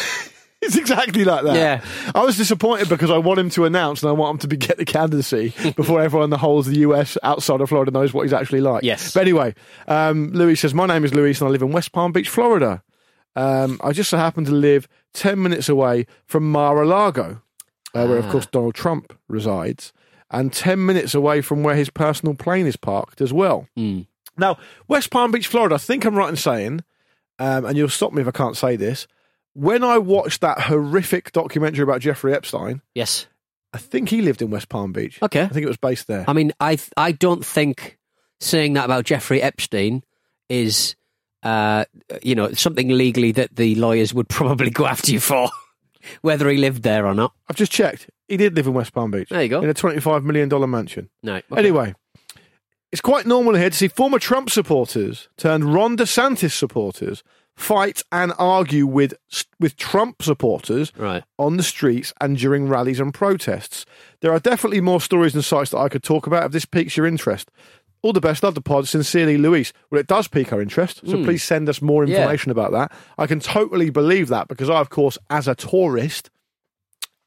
It's 0.60 0.76
exactly 0.76 1.24
like 1.24 1.44
that. 1.44 1.54
Yeah. 1.54 1.84
I 2.16 2.24
was 2.24 2.36
disappointed 2.36 2.88
because 2.88 3.12
I 3.12 3.18
want 3.18 3.38
him 3.38 3.48
to 3.50 3.64
announce 3.64 4.02
and 4.02 4.10
I 4.10 4.12
want 4.12 4.34
him 4.34 4.38
to 4.40 4.48
be, 4.48 4.56
get 4.56 4.76
the 4.76 4.84
candidacy 4.84 5.54
before 5.76 6.00
everyone 6.00 6.24
in 6.24 6.30
the 6.30 6.36
whole 6.36 6.58
of 6.58 6.66
the 6.66 6.78
US 6.78 7.16
outside 7.22 7.60
of 7.60 7.68
Florida 7.68 7.92
knows 7.92 8.12
what 8.12 8.22
he's 8.24 8.32
actually 8.32 8.60
like. 8.60 8.82
Yes. 8.82 9.14
But 9.14 9.20
anyway, 9.20 9.54
um, 9.86 10.32
Louis 10.32 10.56
says, 10.56 10.74
My 10.74 10.86
name 10.86 11.04
is 11.04 11.14
Luis 11.14 11.40
and 11.40 11.46
I 11.46 11.52
live 11.52 11.62
in 11.62 11.70
West 11.70 11.92
Palm 11.92 12.10
Beach, 12.10 12.28
Florida. 12.28 12.82
Um, 13.36 13.80
I 13.84 13.92
just 13.92 14.10
so 14.10 14.16
happen 14.18 14.44
to 14.46 14.50
live 14.50 14.88
10 15.14 15.40
minutes 15.40 15.68
away 15.68 16.06
from 16.26 16.50
Mar 16.50 16.82
a 16.82 16.86
Lago, 16.88 17.40
uh, 17.94 18.06
where, 18.06 18.18
Ah. 18.18 18.24
of 18.24 18.30
course, 18.30 18.46
Donald 18.46 18.74
Trump 18.74 19.12
resides, 19.28 19.92
and 20.30 20.52
10 20.52 20.84
minutes 20.84 21.14
away 21.14 21.40
from 21.40 21.62
where 21.62 21.74
his 21.76 21.90
personal 21.90 22.34
plane 22.34 22.66
is 22.66 22.76
parked 22.76 23.20
as 23.20 23.32
well. 23.32 23.66
Hmm. 23.76 24.00
Now, 24.36 24.58
West 24.86 25.10
Palm 25.10 25.30
Beach, 25.32 25.46
Florida, 25.48 25.74
I 25.76 25.78
think 25.78 26.04
I'm 26.04 26.14
right 26.14 26.28
in 26.28 26.36
saying, 26.36 26.80
um, 27.38 27.64
and 27.64 27.76
you'll 27.76 27.88
stop 27.88 28.12
me 28.12 28.22
if 28.22 28.28
I 28.28 28.32
can't 28.32 28.56
say 28.56 28.76
this, 28.76 29.06
when 29.54 29.82
I 29.82 29.98
watched 29.98 30.40
that 30.42 30.60
horrific 30.62 31.32
documentary 31.32 31.82
about 31.82 32.00
Jeffrey 32.00 32.32
Epstein, 32.34 32.82
yes. 32.94 33.26
I 33.72 33.78
think 33.78 34.08
he 34.10 34.22
lived 34.22 34.40
in 34.40 34.50
West 34.50 34.68
Palm 34.68 34.92
Beach. 34.92 35.18
Okay. 35.22 35.42
I 35.42 35.48
think 35.48 35.64
it 35.64 35.68
was 35.68 35.76
based 35.76 36.06
there. 36.06 36.24
I 36.28 36.32
mean, 36.32 36.52
I 36.60 36.78
I 36.96 37.12
don't 37.12 37.44
think 37.44 37.98
saying 38.40 38.74
that 38.74 38.84
about 38.84 39.04
Jeffrey 39.04 39.42
Epstein 39.42 40.04
is, 40.48 40.94
uh, 41.42 41.84
you 42.22 42.34
know, 42.34 42.52
something 42.52 42.88
legally 42.88 43.32
that 43.32 43.56
the 43.56 43.74
lawyers 43.74 44.14
would 44.14 44.28
probably 44.30 44.70
go 44.70 44.86
after 44.86 45.10
you 45.12 45.20
for, 45.20 45.50
whether 46.22 46.48
he 46.48 46.56
lived 46.58 46.82
there 46.82 47.06
or 47.06 47.14
not. 47.14 47.32
I've 47.48 47.56
just 47.56 47.72
checked. 47.72 48.08
He 48.28 48.36
did 48.36 48.54
live 48.54 48.66
in 48.66 48.74
West 48.74 48.92
Palm 48.92 49.10
Beach. 49.10 49.28
There 49.28 49.42
you 49.42 49.48
go. 49.48 49.60
In 49.62 49.68
a 49.70 49.74
$25 49.74 50.22
million 50.24 50.70
mansion. 50.70 51.08
No. 51.22 51.36
okay. 51.36 51.44
Anyway, 51.56 51.94
it's 52.92 53.00
quite 53.00 53.26
normal 53.26 53.54
here 53.54 53.70
to 53.70 53.76
see 53.76 53.88
former 53.88 54.18
Trump 54.18 54.50
supporters 54.50 55.28
turned 55.36 55.72
Ron 55.74 55.96
DeSantis 55.96 56.52
supporters 56.52 57.22
fight 57.56 58.02
and 58.12 58.32
argue 58.38 58.86
with 58.86 59.14
with 59.58 59.76
Trump 59.76 60.22
supporters 60.22 60.92
Right. 60.96 61.24
on 61.40 61.56
the 61.56 61.64
streets 61.64 62.12
and 62.20 62.36
during 62.38 62.68
rallies 62.68 63.00
and 63.00 63.12
protests. 63.12 63.84
There 64.20 64.32
are 64.32 64.38
definitely 64.38 64.80
more 64.80 65.00
stories 65.00 65.34
and 65.34 65.44
sites 65.44 65.72
that 65.72 65.78
I 65.78 65.88
could 65.88 66.04
talk 66.04 66.26
about 66.28 66.44
if 66.46 66.52
this 66.52 66.64
piques 66.64 66.96
your 66.96 67.04
interest. 67.06 67.50
All 68.02 68.12
the 68.12 68.20
best, 68.20 68.42
love 68.42 68.54
the 68.54 68.60
pod. 68.60 68.86
Sincerely, 68.86 69.36
Luis. 69.38 69.72
Well, 69.90 70.00
it 70.00 70.06
does 70.06 70.28
pique 70.28 70.52
our 70.52 70.60
interest, 70.62 71.00
so 71.06 71.22
please 71.24 71.42
send 71.42 71.68
us 71.68 71.82
more 71.82 72.04
Hmm. 72.04 72.10
Yeah. 72.12 72.18
information 72.18 72.50
about 72.52 72.72
that. 72.72 72.92
I 73.18 73.26
can 73.26 73.40
totally 73.40 73.90
believe 73.90 74.28
that 74.28 74.46
because 74.48 74.70
I, 74.70 74.80
of 74.80 74.88
course, 74.90 75.18
as 75.30 75.48
a 75.48 75.54
tourist, 75.54 76.30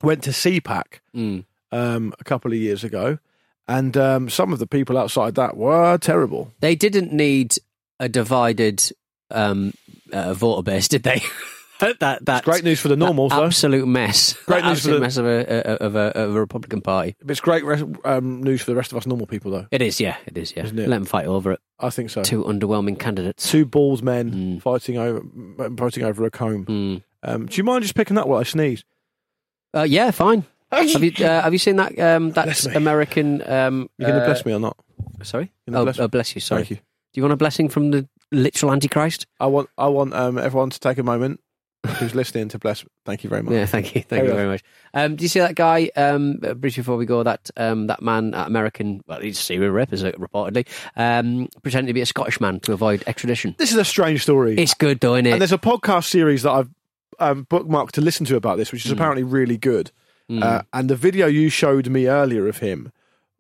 went 0.02 0.24
to 0.24 0.32
CPAC 0.32 1.00
Mm. 1.16 1.46
um, 1.72 2.14
a 2.20 2.24
couple 2.24 2.52
of 2.52 2.58
years 2.58 2.84
ago, 2.84 3.20
and 3.68 3.96
um, 3.98 4.30
some 4.30 4.54
of 4.54 4.60
the 4.60 4.68
people 4.68 4.98
outside 4.98 5.36
that 5.36 5.58
were 5.58 5.98
terrible. 5.98 6.54
They 6.62 6.76
didn't 6.76 7.12
need 7.14 7.56
a 8.00 8.08
divided 8.10 8.82
um, 9.30 9.74
uh, 10.12 10.34
voter 10.34 10.64
base, 10.64 10.88
did 10.88 11.04
they? 11.04 11.22
that 12.00 12.26
that's 12.26 12.46
Great 12.46 12.64
news 12.64 12.80
for 12.80 12.88
the 12.88 12.96
normals, 12.96 13.32
though. 13.32 13.46
absolute 13.46 13.88
mess. 13.88 14.34
Great 14.46 14.62
That 14.64 14.70
news 14.70 14.84
for 14.84 14.92
the- 14.92 15.00
mess 15.00 15.18
of 15.18 15.26
a, 15.26 15.84
of 15.84 15.96
a 15.96 16.00
of 16.18 16.36
a 16.36 16.40
Republican 16.40 16.82
Party. 16.82 17.16
It's 17.28 17.40
great 17.42 17.64
um, 18.06 18.42
news 18.44 18.62
for 18.62 18.72
the 18.72 18.76
rest 18.76 18.92
of 18.92 18.98
us 18.98 19.06
normal 19.06 19.28
people, 19.28 19.52
though. 19.52 19.68
It 19.72 19.82
is, 19.82 20.00
yeah, 20.00 20.18
it 20.26 20.38
is, 20.38 20.54
yeah. 20.56 20.66
It? 20.66 20.74
Let 20.76 20.90
them 20.90 21.06
fight 21.06 21.26
over 21.26 21.52
it. 21.54 21.60
I 21.80 21.90
think 21.90 22.10
so. 22.10 22.24
Two 22.24 22.44
underwhelming 22.44 23.00
candidates. 23.00 23.50
Two 23.50 23.66
balls 23.66 24.02
men 24.02 24.32
Mm. 24.32 24.62
fighting 24.62 24.98
over 24.98 25.22
fighting 25.78 26.04
over 26.04 26.26
a 26.26 26.32
comb. 26.32 26.66
Mm. 26.66 27.04
Um, 27.24 27.46
do 27.48 27.56
you 27.58 27.64
mind 27.64 27.84
just 27.84 27.96
picking 27.96 28.16
that 28.16 28.28
while 28.28 28.40
I 28.40 28.44
sneeze? 28.44 28.84
Uh, 29.76 29.84
yeah, 29.84 30.12
fine. 30.12 30.46
have 30.72 31.04
you 31.04 31.12
uh, 31.26 31.42
have 31.42 31.54
you 31.54 31.60
seen 31.60 31.76
that 31.78 31.98
um, 32.00 32.32
that 32.32 32.66
American? 32.76 33.42
Um, 33.50 33.90
You 33.98 34.06
going 34.08 34.18
to 34.18 34.24
uh, 34.24 34.26
bless 34.26 34.46
me 34.46 34.54
or 34.54 34.60
not? 34.60 34.78
Sorry. 35.24 35.52
Oh, 35.72 35.84
bless 35.84 36.00
oh, 36.00 36.08
bless 36.08 36.34
you. 36.36 36.42
Sorry. 36.42 36.62
Thank 36.62 36.70
you. 36.72 36.76
Do 36.78 37.20
you 37.20 37.24
want 37.24 37.34
a 37.34 37.38
blessing 37.38 37.68
from 37.70 37.92
the 37.92 38.08
literal 38.32 38.72
Antichrist? 38.72 39.28
I 39.40 39.48
want 39.48 39.70
I 39.78 39.88
want 39.88 40.14
um, 40.14 40.38
everyone 40.38 40.70
to 40.70 40.80
take 40.80 40.98
a 40.98 41.04
moment 41.04 41.40
who's 41.98 42.14
listening 42.16 42.48
to 42.50 42.60
bless. 42.60 42.86
Thank 43.06 43.24
you 43.24 43.30
very 43.30 43.42
much. 43.44 43.54
Yeah, 43.54 43.66
thank 43.66 43.96
you, 43.96 44.02
thank 44.02 44.22
Carry 44.22 44.26
you 44.28 44.32
on. 44.32 44.38
very 44.38 44.50
much. 44.50 44.64
Um, 44.94 45.16
do 45.16 45.24
you 45.24 45.28
see 45.30 45.40
that 45.40 45.56
guy? 45.56 45.90
Um, 45.96 46.40
uh, 46.44 46.54
briefly 46.54 46.82
before 46.82 46.98
we 46.98 47.06
go, 47.06 47.24
that 47.24 47.50
um, 47.58 47.88
that 47.88 48.02
man, 48.02 48.34
American, 48.34 49.04
well, 49.08 49.20
he's 49.22 49.40
a 49.40 49.42
serial 49.42 49.72
rapist, 49.72 49.94
is 50.02 50.04
it, 50.04 50.20
reportedly, 50.20 50.68
um, 50.96 51.48
pretending 51.64 51.88
to 51.88 51.94
be 51.94 52.02
a 52.02 52.06
Scottish 52.06 52.40
man 52.40 52.60
to 52.62 52.74
avoid 52.74 53.04
extradition. 53.08 53.56
This 53.58 53.72
is 53.72 53.78
a 53.78 53.86
strange 53.86 54.22
story. 54.24 54.56
It's 54.58 54.74
good, 54.74 55.00
though, 55.00 55.16
isn't 55.16 55.26
and 55.28 55.36
it? 55.36 55.40
there's 55.40 55.52
a 55.54 55.58
podcast 55.58 56.06
series 56.06 56.44
that 56.44 56.52
I've 56.52 56.70
um, 57.20 57.46
bookmarked 57.50 57.92
to 57.94 58.02
listen 58.02 58.26
to 58.28 58.36
about 58.36 58.58
this, 58.58 58.70
Hmm. 58.70 58.76
which 58.76 58.86
is 58.86 58.92
apparently 58.92 59.24
really 59.24 59.58
good. 59.58 59.92
Uh, 60.30 60.62
and 60.72 60.90
the 60.90 60.96
video 60.96 61.28
you 61.28 61.50
showed 61.50 61.90
me 61.90 62.08
earlier 62.08 62.48
of 62.48 62.60
him 62.60 62.90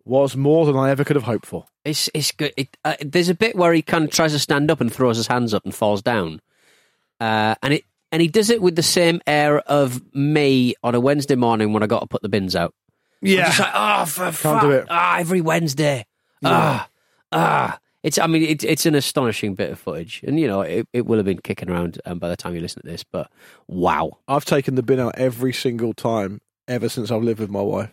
was 0.03 0.35
more 0.35 0.65
than 0.65 0.75
I 0.75 0.89
ever 0.89 1.05
could 1.05 1.15
have 1.15 1.23
hoped 1.23 1.45
for. 1.45 1.63
It's 1.85 2.09
it's 2.13 2.33
good. 2.33 2.51
It, 2.57 2.75
uh, 2.83 2.95
there's 2.99 3.29
a 3.29 3.33
bit 3.33 3.55
where 3.55 3.71
he 3.71 3.81
kind 3.81 4.03
of 4.03 4.11
tries 4.11 4.33
to 4.33 4.39
stand 4.39 4.69
up 4.69 4.81
and 4.81 4.91
throws 4.91 5.15
his 5.15 5.27
hands 5.27 5.53
up 5.53 5.63
and 5.63 5.73
falls 5.73 6.01
down, 6.01 6.41
uh, 7.21 7.55
and 7.63 7.73
it 7.75 7.85
and 8.11 8.21
he 8.21 8.27
does 8.27 8.49
it 8.49 8.61
with 8.61 8.75
the 8.75 8.83
same 8.83 9.21
air 9.27 9.59
of 9.59 10.01
me 10.13 10.75
on 10.83 10.95
a 10.95 10.99
Wednesday 10.99 11.35
morning 11.35 11.73
when 11.73 11.83
I 11.83 11.87
got 11.87 11.99
to 12.01 12.07
put 12.07 12.21
the 12.21 12.29
bins 12.29 12.55
out. 12.55 12.73
Yeah, 13.21 13.45
Just 13.47 13.59
like, 13.59 13.71
oh, 13.73 14.05
for 14.05 14.31
fuck. 14.31 14.61
do 14.61 14.71
it. 14.71 14.87
Ah, 14.89 15.17
every 15.19 15.41
Wednesday. 15.41 16.05
Ah, 16.43 16.89
ah. 17.31 17.79
It's. 18.03 18.17
I 18.17 18.25
mean, 18.25 18.41
it's 18.41 18.63
it's 18.63 18.87
an 18.87 18.95
astonishing 18.95 19.53
bit 19.53 19.69
of 19.69 19.79
footage, 19.79 20.23
and 20.25 20.39
you 20.39 20.47
know, 20.47 20.61
it, 20.61 20.87
it 20.91 21.05
will 21.05 21.17
have 21.17 21.25
been 21.25 21.39
kicking 21.39 21.69
around 21.69 22.01
um, 22.05 22.17
by 22.17 22.29
the 22.29 22.35
time 22.35 22.55
you 22.55 22.59
listen 22.61 22.81
to 22.81 22.87
this. 22.89 23.03
But 23.03 23.29
wow, 23.67 24.17
I've 24.27 24.43
taken 24.43 24.73
the 24.73 24.81
bin 24.81 24.99
out 24.99 25.19
every 25.19 25.53
single 25.53 25.93
time 25.93 26.41
ever 26.67 26.89
since 26.89 27.11
I've 27.11 27.21
lived 27.21 27.39
with 27.39 27.51
my 27.51 27.61
wife. 27.61 27.91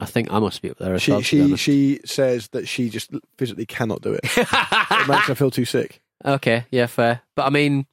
I 0.00 0.06
think 0.06 0.32
I 0.32 0.40
must 0.40 0.60
be 0.60 0.70
up 0.70 0.78
there. 0.78 0.94
As 0.94 1.02
She 1.02 1.12
well, 1.12 1.20
she 1.20 1.56
she 1.56 2.00
says 2.04 2.48
that 2.48 2.66
she 2.66 2.88
just 2.88 3.12
physically 3.38 3.64
cannot 3.66 4.02
do 4.02 4.12
it. 4.12 4.22
it 4.24 5.08
makes 5.08 5.28
her 5.28 5.36
feel 5.36 5.52
too 5.52 5.66
sick. 5.66 6.02
okay, 6.24 6.64
yeah, 6.72 6.86
fair. 6.86 7.20
But 7.36 7.46
I 7.46 7.50
mean, 7.50 7.86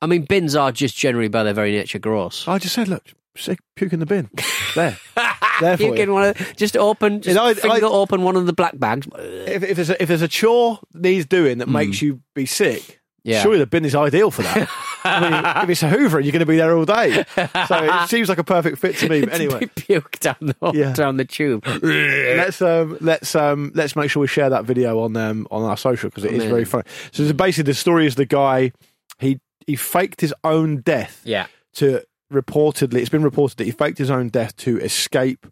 I 0.00 0.06
mean, 0.06 0.22
bins 0.24 0.54
are 0.56 0.72
just 0.72 0.96
generally 0.96 1.28
by 1.28 1.42
their 1.42 1.54
very 1.54 1.72
nature 1.72 1.98
gross. 1.98 2.46
I 2.46 2.58
just 2.58 2.74
said, 2.74 2.88
look, 2.88 3.04
sick, 3.36 3.58
puke 3.76 3.92
in 3.92 4.00
the 4.00 4.06
bin. 4.06 4.30
There, 4.74 4.96
there 5.60 5.76
for 5.76 5.82
you 5.82 5.88
you. 5.90 5.94
can 5.94 6.12
want 6.12 6.36
to 6.36 6.54
just 6.54 6.76
open, 6.76 7.20
just 7.20 7.38
I- 7.38 7.54
finger 7.54 7.86
I- 7.86 7.90
open 7.90 8.22
one 8.22 8.36
of 8.36 8.46
the 8.46 8.52
black 8.52 8.78
bags. 8.78 9.06
If, 9.18 9.62
if 9.62 9.76
there's 9.76 9.90
a, 9.90 10.00
if 10.02 10.08
there's 10.08 10.22
a 10.22 10.28
chore 10.28 10.78
needs 10.94 11.26
doing 11.26 11.58
that 11.58 11.68
makes 11.68 12.00
you 12.02 12.20
be 12.34 12.46
sick, 12.46 13.00
Hmm. 13.24 13.30
Yeah. 13.30 13.42
surely 13.42 13.58
the 13.58 13.66
bin 13.68 13.84
is 13.84 13.94
ideal 13.94 14.32
for 14.32 14.42
that. 14.42 14.68
I 15.04 15.20
mean, 15.20 15.62
if 15.64 15.70
it's 15.70 15.82
a 15.84 15.88
Hoover, 15.88 16.18
you're 16.18 16.32
going 16.32 16.40
to 16.40 16.46
be 16.46 16.56
there 16.56 16.76
all 16.76 16.84
day. 16.84 17.22
So 17.36 17.48
it 17.70 18.08
seems 18.08 18.28
like 18.28 18.38
a 18.38 18.42
perfect 18.44 18.78
fit 18.78 18.96
to 18.96 19.08
me. 19.08 19.20
But 19.20 19.34
anyway, 19.34 19.66
puke 19.76 20.18
down 20.18 20.34
the 20.40 20.56
Yeah. 20.74 20.92
down 20.92 21.18
the 21.18 21.24
tube. 21.24 21.64
let's 21.66 22.60
um, 22.60 22.98
let's 23.00 23.36
um, 23.36 23.70
let's 23.76 23.94
make 23.94 24.10
sure 24.10 24.20
we 24.22 24.26
share 24.26 24.50
that 24.50 24.64
video 24.64 24.98
on 24.98 25.16
um, 25.16 25.46
on 25.52 25.62
our 25.62 25.76
social 25.76 26.10
because 26.10 26.24
it 26.24 26.32
is 26.32 26.42
very 26.44 26.64
funny. 26.64 26.82
So 27.12 27.32
basically, 27.32 27.70
the 27.70 27.74
story 27.74 28.06
is 28.06 28.16
the 28.16 28.26
guy 28.26 28.72
he 29.20 29.38
he 29.66 29.76
faked 29.76 30.20
his 30.20 30.34
own 30.44 30.80
death 30.80 31.22
yeah, 31.24 31.46
to 31.74 32.02
reportedly 32.32 32.96
it's 32.96 33.08
been 33.08 33.22
reported 33.22 33.58
that 33.58 33.64
he 33.64 33.70
faked 33.70 33.98
his 33.98 34.10
own 34.10 34.28
death 34.28 34.56
to 34.56 34.78
escape 34.80 35.46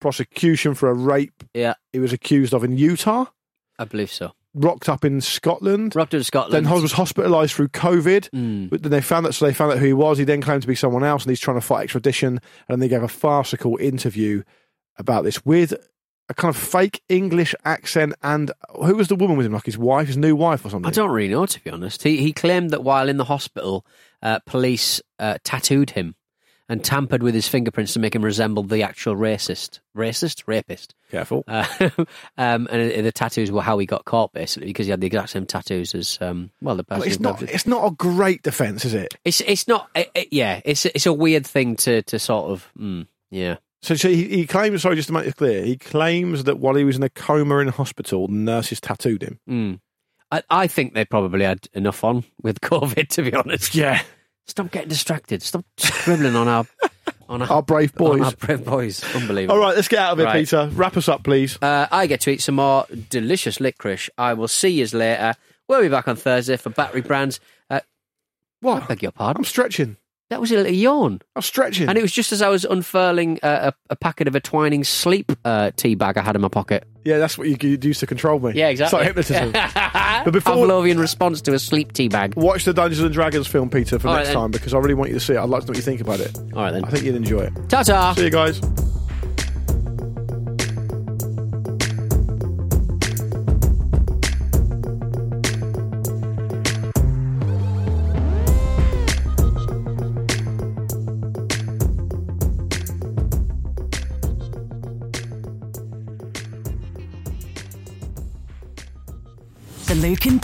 prosecution 0.00 0.74
for 0.74 0.88
a 0.88 0.94
rape 0.94 1.44
yeah, 1.54 1.74
he 1.92 1.98
was 1.98 2.12
accused 2.12 2.54
of 2.54 2.64
in 2.64 2.76
Utah. 2.76 3.26
I 3.78 3.84
believe 3.84 4.10
so. 4.10 4.32
rocked 4.54 4.88
up 4.88 5.04
in 5.04 5.20
Scotland. 5.20 5.94
Rocked 5.94 6.14
up 6.14 6.18
in 6.18 6.24
Scotland. 6.24 6.66
Then 6.66 6.82
was 6.82 6.92
hospitalised 6.92 7.54
through 7.54 7.68
COVID. 7.68 8.28
Mm. 8.30 8.70
But 8.70 8.82
then 8.82 8.90
they 8.90 9.00
found 9.00 9.24
that, 9.26 9.34
so 9.34 9.46
they 9.46 9.54
found 9.54 9.72
out 9.72 9.78
who 9.78 9.86
he 9.86 9.92
was. 9.92 10.18
He 10.18 10.24
then 10.24 10.40
claimed 10.40 10.62
to 10.62 10.68
be 10.68 10.74
someone 10.74 11.04
else, 11.04 11.22
and 11.22 11.30
he's 11.30 11.40
trying 11.40 11.58
to 11.58 11.66
fight 11.66 11.84
extradition. 11.84 12.40
And 12.68 12.82
they 12.82 12.88
gave 12.88 13.02
a 13.02 13.08
farcical 13.08 13.76
interview 13.76 14.42
about 14.96 15.22
this 15.22 15.44
with 15.44 15.74
a 16.28 16.34
kind 16.34 16.54
of 16.54 16.60
fake 16.60 17.02
English 17.08 17.54
accent. 17.64 18.14
And 18.22 18.50
who 18.74 18.94
was 18.96 19.08
the 19.08 19.16
woman 19.16 19.36
with 19.36 19.46
him? 19.46 19.52
Like 19.52 19.66
his 19.66 19.78
wife, 19.78 20.06
his 20.08 20.16
new 20.16 20.36
wife, 20.36 20.64
or 20.64 20.70
something? 20.70 20.88
I 20.88 20.92
don't 20.92 21.10
really 21.10 21.32
know, 21.32 21.46
to 21.46 21.64
be 21.64 21.70
honest. 21.70 22.02
He 22.02 22.18
he 22.18 22.32
claimed 22.32 22.70
that 22.70 22.84
while 22.84 23.08
in 23.08 23.16
the 23.16 23.24
hospital, 23.24 23.84
uh, 24.22 24.38
police 24.46 25.00
uh, 25.18 25.38
tattooed 25.44 25.90
him 25.90 26.14
and 26.70 26.84
tampered 26.84 27.22
with 27.22 27.34
his 27.34 27.48
fingerprints 27.48 27.94
to 27.94 27.98
make 27.98 28.14
him 28.14 28.22
resemble 28.22 28.62
the 28.62 28.82
actual 28.82 29.16
racist, 29.16 29.80
racist, 29.96 30.42
rapist. 30.46 30.94
Careful. 31.10 31.42
Uh, 31.48 31.64
um, 32.36 32.68
and 32.70 33.06
the 33.06 33.10
tattoos 33.12 33.50
were 33.50 33.62
how 33.62 33.78
he 33.78 33.86
got 33.86 34.04
caught, 34.04 34.34
basically, 34.34 34.66
because 34.66 34.84
he 34.84 34.90
had 34.90 35.00
the 35.00 35.06
exact 35.06 35.30
same 35.30 35.46
tattoos 35.46 35.94
as 35.94 36.18
um, 36.20 36.50
well 36.60 36.76
the 36.76 36.84
person. 36.84 37.00
Well, 37.00 37.08
it's 37.08 37.20
not. 37.20 37.42
it. 37.42 37.50
It's 37.50 37.66
not 37.66 37.86
a 37.90 37.94
great 37.94 38.42
defence, 38.42 38.84
is 38.84 38.92
it? 38.92 39.14
It's 39.24 39.40
it's 39.40 39.66
not. 39.66 39.88
It, 39.94 40.10
it- 40.14 40.28
yeah, 40.30 40.60
it's 40.66 40.84
it's 40.84 41.06
a 41.06 41.12
weird 41.12 41.46
thing 41.46 41.76
to 41.76 42.02
to 42.02 42.18
sort 42.18 42.50
of. 42.50 42.68
Mm, 42.78 43.06
yeah. 43.30 43.56
So, 43.82 43.94
so 43.94 44.08
he, 44.08 44.24
he 44.28 44.46
claims. 44.46 44.82
Sorry, 44.82 44.96
just 44.96 45.08
to 45.08 45.12
make 45.14 45.26
it 45.26 45.36
clear, 45.36 45.64
he 45.64 45.76
claims 45.76 46.44
that 46.44 46.58
while 46.58 46.74
he 46.74 46.84
was 46.84 46.96
in 46.96 47.02
a 47.02 47.08
coma 47.08 47.58
in 47.58 47.68
hospital, 47.68 48.26
nurses 48.28 48.80
tattooed 48.80 49.22
him. 49.22 49.38
Mm. 49.48 49.80
I, 50.32 50.42
I 50.50 50.66
think 50.66 50.94
they 50.94 51.04
probably 51.04 51.44
had 51.44 51.66
enough 51.72 52.02
on 52.04 52.24
with 52.42 52.60
COVID, 52.62 53.08
to 53.08 53.22
be 53.22 53.32
honest. 53.34 53.74
Yeah, 53.74 54.02
Stop 54.46 54.70
getting 54.70 54.88
distracted. 54.88 55.42
Stop 55.42 55.64
scribbling 55.76 56.34
on 56.34 56.48
our 56.48 56.66
on 57.28 57.42
our, 57.42 57.52
our 57.52 57.62
brave 57.62 57.94
boys. 57.94 58.20
on 58.20 58.26
our 58.26 58.32
brave 58.38 58.64
boys. 58.64 59.04
Unbelievable. 59.14 59.54
All 59.54 59.60
right, 59.60 59.76
let's 59.76 59.88
get 59.88 59.98
out 60.00 60.12
of 60.12 60.18
here, 60.18 60.26
Right. 60.26 60.40
Peter. 60.40 60.68
Wrap 60.72 60.96
us 60.96 61.08
up, 61.08 61.22
please. 61.22 61.58
Uh, 61.62 61.86
I 61.92 62.06
get 62.06 62.20
to 62.22 62.30
eat 62.30 62.40
some 62.40 62.54
more 62.56 62.86
delicious 63.10 63.60
licorice. 63.60 64.08
I 64.18 64.32
will 64.34 64.48
see 64.48 64.70
you 64.70 64.86
later. 64.86 65.34
We'll 65.68 65.82
be 65.82 65.88
back 65.88 66.08
on 66.08 66.16
Thursday 66.16 66.56
for 66.56 66.70
Battery 66.70 67.02
Brands. 67.02 67.40
Uh, 67.70 67.74
I 67.76 67.80
What? 68.60 68.88
beg 68.88 69.02
your 69.02 69.12
pardon. 69.12 69.40
I'm 69.40 69.44
stretching. 69.44 69.98
That 70.30 70.40
was 70.42 70.52
a 70.52 70.56
little 70.56 70.72
yawn. 70.72 71.20
I 71.34 71.38
was 71.38 71.46
stretching. 71.46 71.88
And 71.88 71.96
it 71.96 72.02
was 72.02 72.12
just 72.12 72.32
as 72.32 72.42
I 72.42 72.48
was 72.48 72.64
unfurling 72.66 73.38
uh, 73.42 73.72
a, 73.72 73.92
a 73.94 73.96
packet 73.96 74.28
of 74.28 74.34
a 74.34 74.40
twining 74.40 74.84
sleep 74.84 75.32
uh, 75.44 75.70
tea 75.76 75.94
bag 75.94 76.18
I 76.18 76.22
had 76.22 76.36
in 76.36 76.42
my 76.42 76.48
pocket. 76.48 76.86
yeah, 77.04 77.16
that's 77.16 77.38
what 77.38 77.48
you 77.48 77.56
use 77.80 78.00
to 78.00 78.06
control 78.06 78.38
me. 78.38 78.52
Yeah, 78.54 78.68
exactly. 78.68 79.06
It's 79.06 79.16
like 79.16 79.26
hypnotism. 79.26 79.52
but 80.24 80.30
before 80.32 80.54
Pavlovian 80.54 80.98
response 80.98 81.40
to 81.42 81.54
a 81.54 81.58
sleep 81.58 81.92
tea 81.92 82.08
bag. 82.08 82.34
watch 82.36 82.64
the 82.66 82.74
Dungeons 82.74 83.02
and 83.02 83.14
Dragons 83.14 83.46
film, 83.46 83.70
Peter, 83.70 83.98
for 83.98 84.08
All 84.08 84.14
right, 84.14 84.20
next 84.20 84.28
then. 84.28 84.36
time 84.36 84.50
because 84.50 84.74
I 84.74 84.78
really 84.78 84.94
want 84.94 85.08
you 85.10 85.14
to 85.18 85.24
see 85.24 85.32
it. 85.32 85.38
I'd 85.38 85.48
like 85.48 85.62
to 85.62 85.66
know 85.68 85.70
what 85.70 85.76
you 85.78 85.82
think 85.82 86.02
about 86.02 86.20
it. 86.20 86.36
All 86.54 86.62
right 86.62 86.72
then. 86.72 86.84
I 86.84 86.90
think 86.90 87.04
you'd 87.04 87.14
enjoy 87.14 87.40
it. 87.40 87.52
Ta 87.70 87.82
ta. 87.82 88.12
See 88.12 88.24
you 88.24 88.30
guys. 88.30 88.60